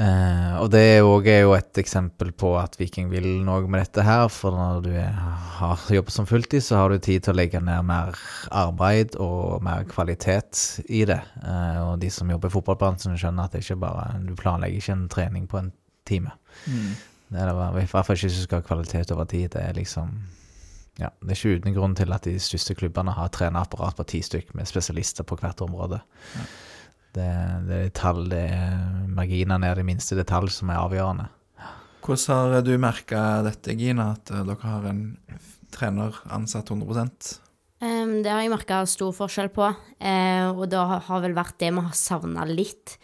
[0.00, 4.04] Eh, og det òg er jo et eksempel på at Viking vil noe med dette
[4.06, 4.24] her.
[4.32, 7.84] For når du har jobbet som fulltid, så har du tid til å legge ned
[7.88, 8.16] mer
[8.48, 11.20] arbeid og mer kvalitet i det.
[11.44, 14.96] Eh, og de som jobber i fotballbransjen, skjønner at det ikke bare du planlegger ikke
[14.96, 15.72] en trening på en
[16.08, 16.32] time.
[16.66, 16.92] Mm.
[17.32, 19.52] Det er I hvert fall ikke hvis du skal ha kvalitet over tid.
[19.54, 20.16] Det er liksom
[21.00, 24.20] ja, Det er ikke uten grunn til at de største klubbene har trenerapparat på ti
[24.24, 26.02] stykk med spesialister på hvert område.
[26.36, 26.44] Ja.
[27.12, 27.28] Det,
[27.68, 31.28] det er tall, det er marginer ned i minste detalj som er avgjørende.
[32.02, 35.02] Hvordan har du merka dette, Gina, at eh, dere har en
[35.72, 37.06] trener ansatt 100
[37.80, 41.70] um, det har jeg merka stor forskjell på, uh, og det har, vel vært det
[41.72, 42.96] vi har savna litt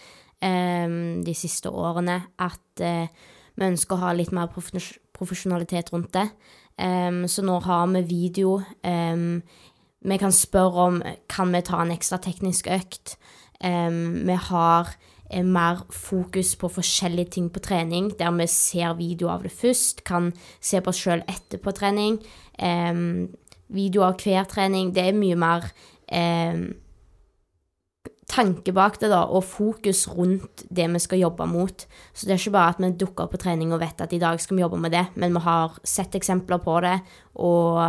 [0.43, 2.21] um, de siste årene.
[2.43, 3.07] At uh,
[3.55, 6.29] vi ønsker å ha litt mer profes profesjonalitet rundt det.
[6.79, 8.61] Um, så nå har vi video.
[9.99, 13.17] vi kan spørre om kan vi ta en ekstra teknisk økt.
[13.61, 14.91] Vi har
[15.31, 20.05] eh, mer fokus på forskjellige ting på trening, der vi ser video av det først,
[20.05, 22.21] kan se på oss sjøl etterpå trening.
[22.59, 23.29] Um,
[23.69, 24.93] video av hver trening.
[24.95, 25.67] Det er mye mer
[26.09, 26.69] um,
[28.29, 31.87] tanke bak det, da, og fokus rundt det vi skal jobbe mot.
[32.13, 34.23] Så det er ikke bare at vi dukker opp på trening og vet at i
[34.23, 36.99] dag skal vi jobbe med det, men vi har sett eksempler på det,
[37.41, 37.81] og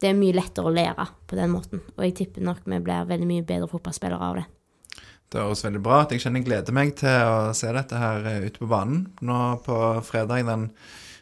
[0.00, 1.84] det er mye lettere å lære på den måten.
[1.96, 4.48] Og jeg tipper nok vi blir veldig mye bedre fotballspillere av det.
[5.30, 6.10] Det høres veldig bra ut.
[6.10, 9.36] Jeg kjenner jeg gleder meg til å se dette her eh, ute på banen nå
[9.62, 10.64] på fredag den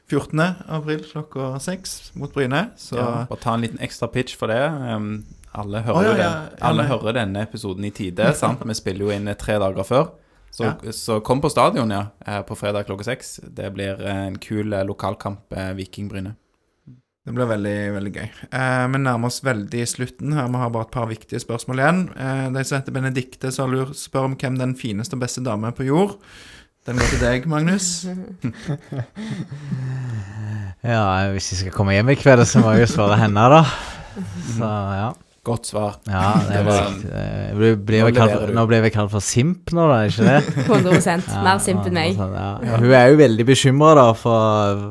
[0.08, 0.40] 14.
[0.72, 2.70] april klokka seks mot Bryne.
[2.80, 4.62] Så Ja, bare ta en liten ekstra pitch for det.
[4.64, 8.32] Um, alle, hører oh, ja, ja, den, alle hører denne episoden i tide.
[8.40, 8.64] sant?
[8.64, 10.08] Vi spiller jo inn eh, tre dager før.
[10.48, 12.06] Så, så kom på stadion, ja,
[12.48, 13.36] på fredag klokka seks.
[13.44, 16.32] Det blir en kul eh, lokalkamp, Viking-Bryne.
[17.28, 18.28] Det blir veldig, veldig gøy.
[18.48, 20.46] Eh, vi nærmer oss veldig slutten her.
[20.48, 21.98] Vi har bare et par viktige spørsmål igjen.
[22.16, 25.76] Eh, de som heter Benedikte, som spør om hvem den fineste og beste dame er
[25.76, 26.16] på jord.
[26.88, 27.90] Den går til deg, Magnus.
[30.78, 33.64] Ja, hvis jeg skal komme hjem i kveld, så må jeg jo svare henne, da.
[34.56, 35.08] Så ja.
[35.48, 35.96] Godt svar.
[36.06, 39.86] ja det var- ble blir, blir Nå kalt, nå ble vi kalt for simp nå,
[39.88, 40.40] da, ikke det?
[40.68, 42.16] 100 Ja, Mer simp enn meg.
[42.18, 42.48] sånn, ja.
[42.68, 44.82] Ja, hun er jo veldig bekymra, da, for,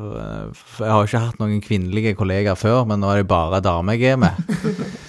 [0.58, 3.62] for jeg har jo ikke hatt noen kvinnelige kollegaer før, men nå er det bare
[3.64, 4.34] damer jeg er med.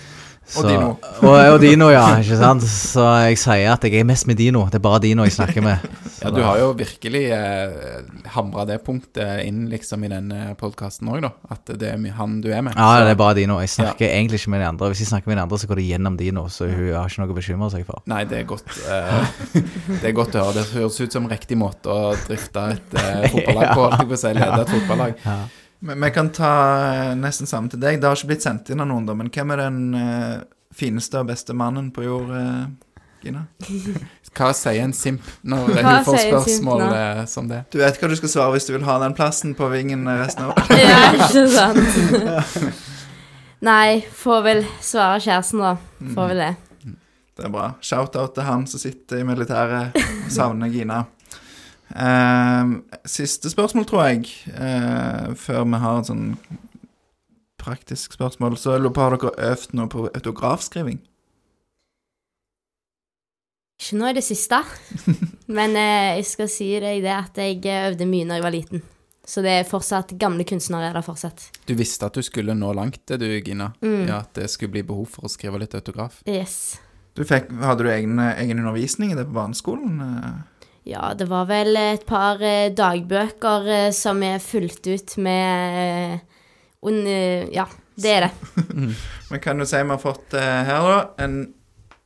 [0.57, 0.87] Og Dino.
[1.21, 2.05] Og, og Dino, ja.
[2.17, 2.63] ikke sant?
[2.65, 4.63] Så jeg sier at jeg er mest med Dino.
[4.71, 5.83] Det er bare Dino jeg snakker med.
[6.09, 7.99] Så Ja, du har jo virkelig eh,
[8.33, 11.29] hamra det punktet inn liksom i denne podkasten òg, da.
[11.53, 12.73] At det er han du er med.
[12.75, 13.59] Ja, Så- det er bare Dino.
[13.61, 14.89] Jeg snakker egentlig ikke med de andre.
[14.91, 17.21] Hvis jeg snakker med de andre, så går det gjennom Dino, så hun har ikke
[17.23, 18.01] noe å bekymre seg for.
[18.09, 19.31] Nei, det er godt eh,
[20.01, 20.57] Det er godt å høre.
[20.59, 23.85] Det høres ut som riktig måte å drifte et eh, fotballag på.
[23.85, 25.15] holdt jeg på å si, Lede et fotballag.
[25.25, 25.39] Ja.
[25.79, 26.51] Men vi kan ta
[26.93, 28.01] eh, nesten samme til deg.
[28.01, 30.41] Det har ikke blitt sendt inn av noen, da, men hvem er den uh,
[30.75, 32.67] fineste og beste mannen på jord, uh,
[33.23, 33.45] Gina?
[34.35, 36.83] Hva sier en simp når Hva hun får spørsmål
[37.31, 37.63] som det?
[37.73, 40.45] Du vet hva du skal svare hvis du vil ha den plassen på vingen resten
[40.45, 42.79] av Ja, ikke sant?
[43.65, 45.73] Nei, får vel svare kjæresten, da.
[46.13, 46.51] Får vel det.
[47.39, 47.71] Det er bra.
[47.83, 51.01] Shout-out til han som sitter i militæret og savner Gina.
[51.95, 52.73] Eh,
[53.09, 56.37] siste spørsmål, tror jeg, eh, før vi har et sånn
[57.59, 58.57] praktisk spørsmål.
[58.57, 61.01] Så jeg lurer på, har dere øvd noe på autografskriving?
[63.79, 64.59] Ikke nå i det siste,
[65.57, 68.83] men eh, jeg skal si deg det at jeg øvde mye når jeg var liten.
[69.29, 71.51] Så det er fortsatt gamle kunstnere er der fortsatt.
[71.69, 73.69] Du visste at du skulle nå langt, det du, Gina.
[73.81, 74.07] Mm.
[74.09, 76.23] Ja, At det skulle bli behov for å skrive litt autograf.
[76.25, 76.79] Yes.
[77.13, 80.01] Du fikk, hadde du egen, egen undervisning i det på barneskolen?
[80.89, 86.17] Ja, det var vel et par eh, dagbøker eh, som er fulgt ut med
[86.81, 87.67] eh, Ja,
[87.99, 88.31] det er det.
[89.29, 91.53] Men kan du si vi har fått her, da, en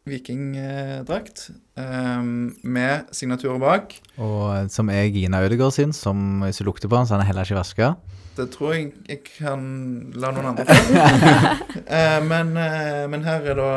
[0.10, 1.46] vikingdrakt
[1.78, 3.94] med signaturer bak.
[4.20, 7.30] Og som er Gina Ødegaard sin, som hvis du lukter på den, så er den
[7.30, 7.94] heller ikke vaska.
[8.36, 9.64] Det tror jeg jeg kan
[10.18, 11.06] la noen andre få.
[12.32, 12.52] men,
[13.14, 13.72] men her er da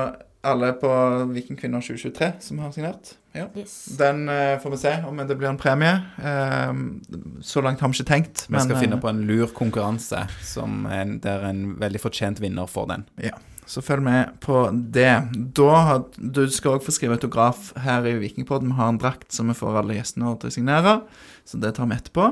[0.47, 0.91] alle på
[1.37, 3.15] Vikingkvinner 2023 som har signert.
[3.37, 3.47] Ja.
[3.57, 3.75] Yes.
[3.99, 5.93] Den uh, får vi se om det blir en premie.
[6.19, 8.47] Uh, så langt har vi ikke tenkt.
[8.49, 12.41] Vi skal men, finne eh, på en lur konkurranse som en, der en veldig fortjent
[12.43, 13.07] vinner får den.
[13.29, 13.37] Ja,
[13.67, 15.13] Så følg med på det.
[15.59, 18.73] Da har, du skal òg få skrive autograf her i Vikingpodden.
[18.73, 21.01] Vi har en drakt som vi får alle gjestene til å signere,
[21.45, 22.31] så det tar vi etterpå.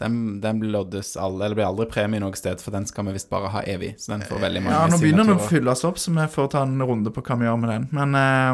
[0.00, 3.30] Den, den loddes alle, eller blir aldri premie noe sted, for den skal vi visst
[3.32, 3.94] bare ha evig.
[4.00, 6.50] Så den får veldig mange Ja, Nå begynner den å fylles opp, så vi får
[6.52, 7.86] ta en runde på hva vi gjør med den.
[7.96, 8.52] Men eh,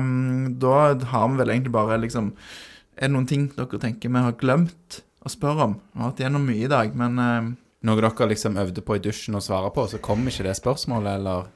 [0.62, 0.76] da
[1.14, 2.30] har vi vel egentlig bare liksom
[2.94, 5.74] Er det noen ting dere tenker vi har glemt å spørre om?
[5.90, 7.50] Vi har hatt gjennom mye i dag, men eh,
[7.82, 11.18] Noe dere liksom øvde på i dusjen å svare på, så kom ikke det spørsmålet,
[11.18, 11.50] eller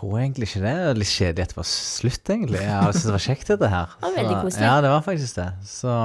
[0.00, 0.76] tror egentlig ikke det.
[0.80, 2.62] Det er litt kjedelig at det var slutt, egentlig.
[2.64, 3.92] Jeg syntes det var kjekt, dette her.
[3.98, 4.66] Det var veldig koselig.
[4.66, 5.50] Ja, det var faktisk det.
[5.68, 5.96] Så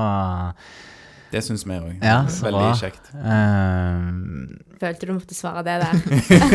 [1.36, 1.90] Det syns vi òg.
[2.00, 2.70] Ja, Veldig bra.
[2.80, 3.10] kjekt.
[3.20, 6.00] ehm, Følte du måtte svare det der.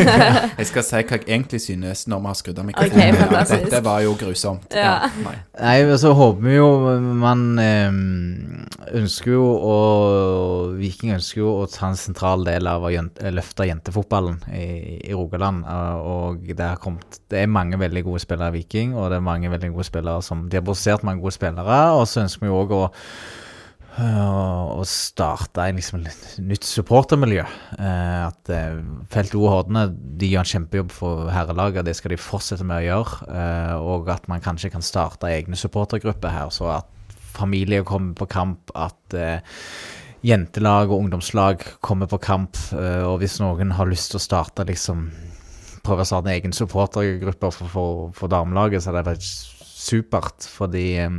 [0.61, 3.17] Jeg skal si hva jeg egentlig synes når vi har skrudd av mikrofonen.
[3.25, 4.67] Okay, Dette var jo grusomt.
[4.77, 5.07] Ja.
[5.25, 5.33] nei.
[5.57, 6.67] Nei, så håper vi jo
[7.17, 8.67] Man ehm,
[9.01, 9.75] ønsker jo å
[10.77, 12.93] Viking ønsker jo å ta en sentral del av å
[13.33, 14.65] løfte jentefotballen i,
[15.09, 15.65] i Rogaland.
[15.65, 19.17] eh, Og det har kommet Det er mange veldig gode spillere i Viking, og det
[19.21, 22.45] er mange veldig gode spillere som De har produsert mange gode spillere, og så ønsker
[22.45, 22.83] vi jo òg å
[23.99, 26.03] øh, å starte en liksom
[26.47, 27.45] nytt supportermiljø.
[27.77, 28.79] Eh, at eh,
[29.11, 32.87] Felt O Hordene de gjør en kjempejobb for herrelaget, det skal de fortsette med å
[32.87, 33.29] gjøre.
[33.31, 38.29] Eh, og at man kanskje kan starte egne supportergrupper her, så at familier kommer på
[38.31, 38.71] kamp.
[38.75, 39.41] At eh,
[40.25, 42.57] jentelag og ungdomslag kommer på kamp.
[42.77, 45.09] Eh, og hvis noen har lyst til å starte liksom
[45.81, 50.45] prøve å starte en egen supportergruppe for, for, for damelaget, så er det supert.
[50.57, 51.15] Fordi eh,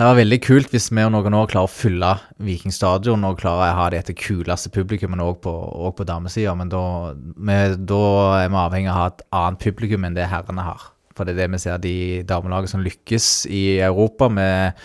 [0.00, 2.10] det var veldig kult hvis vi og noen år klarer å fylle
[2.40, 5.52] Viking stadion og klarer å ha dette kuleste publikummet òg på,
[5.98, 8.00] på damesida, men da, da
[8.38, 10.88] er vi avhengig av å ha et annet publikum enn det herrene har.
[11.12, 11.94] For det er det vi ser de
[12.24, 14.80] damelagene som lykkes i Europa med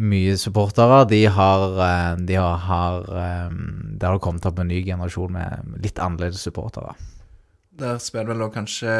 [0.00, 3.08] mye supportere, de har, eh, de har, har
[3.52, 6.96] Det har kommet opp en ny generasjon med litt annerledes supportere.
[7.78, 8.94] Der spiller vel òg kanskje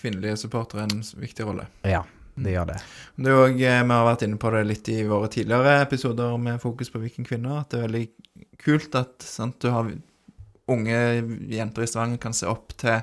[0.00, 1.68] kvinnelige supportere en viktig rolle.
[1.84, 2.06] Ja,
[2.42, 2.76] det gjør det.
[3.16, 6.38] Det er også, eh, Vi har vært inne på det litt i våre tidligere episoder
[6.38, 7.60] med fokus på vikingkvinner.
[7.60, 8.08] At det er veldig
[8.58, 9.90] kult at sant, du har
[10.68, 10.98] unge
[11.48, 13.00] jenter i Stavanger kan se opp til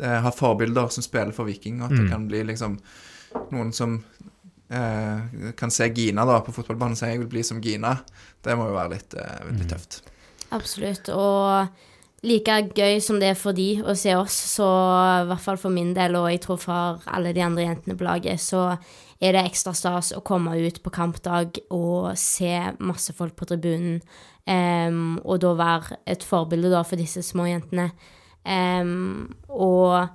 [0.00, 2.10] eh, Ha forbilder som spiller for Viking, og at det Mm.
[2.10, 2.78] kan bli liksom
[3.52, 4.04] noen som
[4.70, 7.98] eh, kan se Gina da på fotballbanen og si 'jeg vil bli som Gina'.
[8.42, 9.68] Det må jo være litt, eh, veldig Mm.
[9.68, 10.02] tøft.
[10.52, 11.08] Absolutt.
[11.08, 11.68] Og
[12.26, 14.66] like gøy som det er for de å se oss, så
[15.22, 18.06] i hvert fall for min del, og jeg tror for alle de andre jentene på
[18.06, 18.72] laget, så
[19.18, 24.00] er det ekstra stas å komme ut på kampdag og se masse folk på tribunen,
[24.46, 27.90] um, og da være et forbilde da for disse små jentene.
[28.48, 30.08] Um, og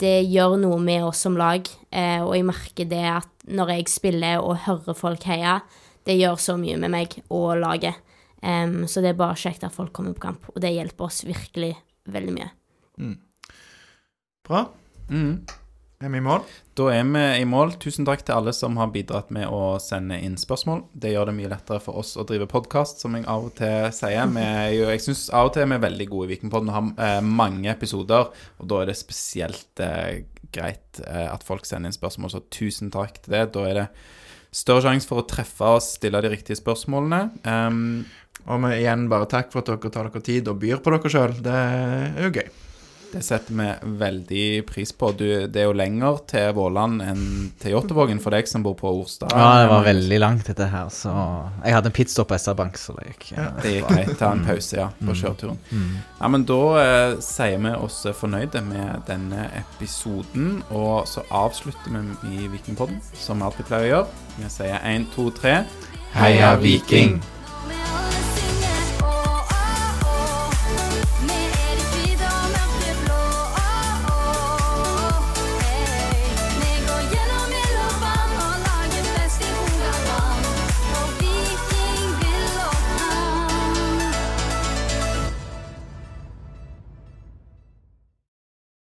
[0.00, 3.92] det gjør noe med oss som lag, uh, og jeg merker det at når jeg
[3.92, 5.58] spiller og hører folk heie,
[6.08, 8.00] det gjør så mye med meg og laget.
[8.40, 11.24] Em, så det er bare kjekt at folk kommer på kamp, og det hjelper oss
[11.28, 11.74] virkelig
[12.10, 12.50] veldig mye.
[14.46, 14.66] Bra.
[15.10, 15.42] Mm.
[16.00, 16.46] Er vi i mål?
[16.78, 17.74] Da er vi i mål.
[17.82, 20.86] Tusen takk til alle som har bidratt med å sende inn spørsmål.
[20.96, 23.90] Det gjør det mye lettere for oss å drive podkast, som jeg av og til
[23.92, 24.30] sier.
[24.32, 24.46] Vi
[24.78, 27.68] jeg syns av og til vi er veldig gode i Vikingpodden og har eh, mange
[27.68, 30.22] episoder, og da er det spesielt eh,
[30.56, 33.44] greit eh, at folk sender inn spørsmål, så tusen takk til det.
[33.52, 33.86] Da er det
[34.56, 37.26] større sjanse for å treffe og stille de riktige spørsmålene.
[37.44, 38.06] Um,
[38.46, 41.12] Og vi, igjen bare takk for at dere tar dere tid og byr på dere
[41.12, 41.38] sjøl.
[41.44, 42.50] Det er jo gøy.
[43.12, 45.10] Det setter vi veldig pris på.
[45.18, 47.24] Du, det er jo lenger til Våland enn
[47.58, 49.32] til Jåttåvågen for deg som bor på Orstad.
[49.34, 51.10] Ja, det var veldig langt, dette her, så
[51.64, 53.26] Jeg hadde en pitstop på SR-Bank, så det gikk.
[53.34, 53.48] Ja.
[53.58, 54.12] Det gikk greit.
[54.20, 55.58] Ta en pause, ja, på kjøreturen.
[55.72, 55.90] Mm.
[56.20, 62.36] Ja, men da eh, sier vi oss fornøyde med denne episoden, og så avslutter vi
[62.36, 64.24] i Vikingpodden, som vi alltid pleier å gjøre.
[64.38, 65.64] Vi sier én, to, tre.
[66.14, 67.18] Heia Viking!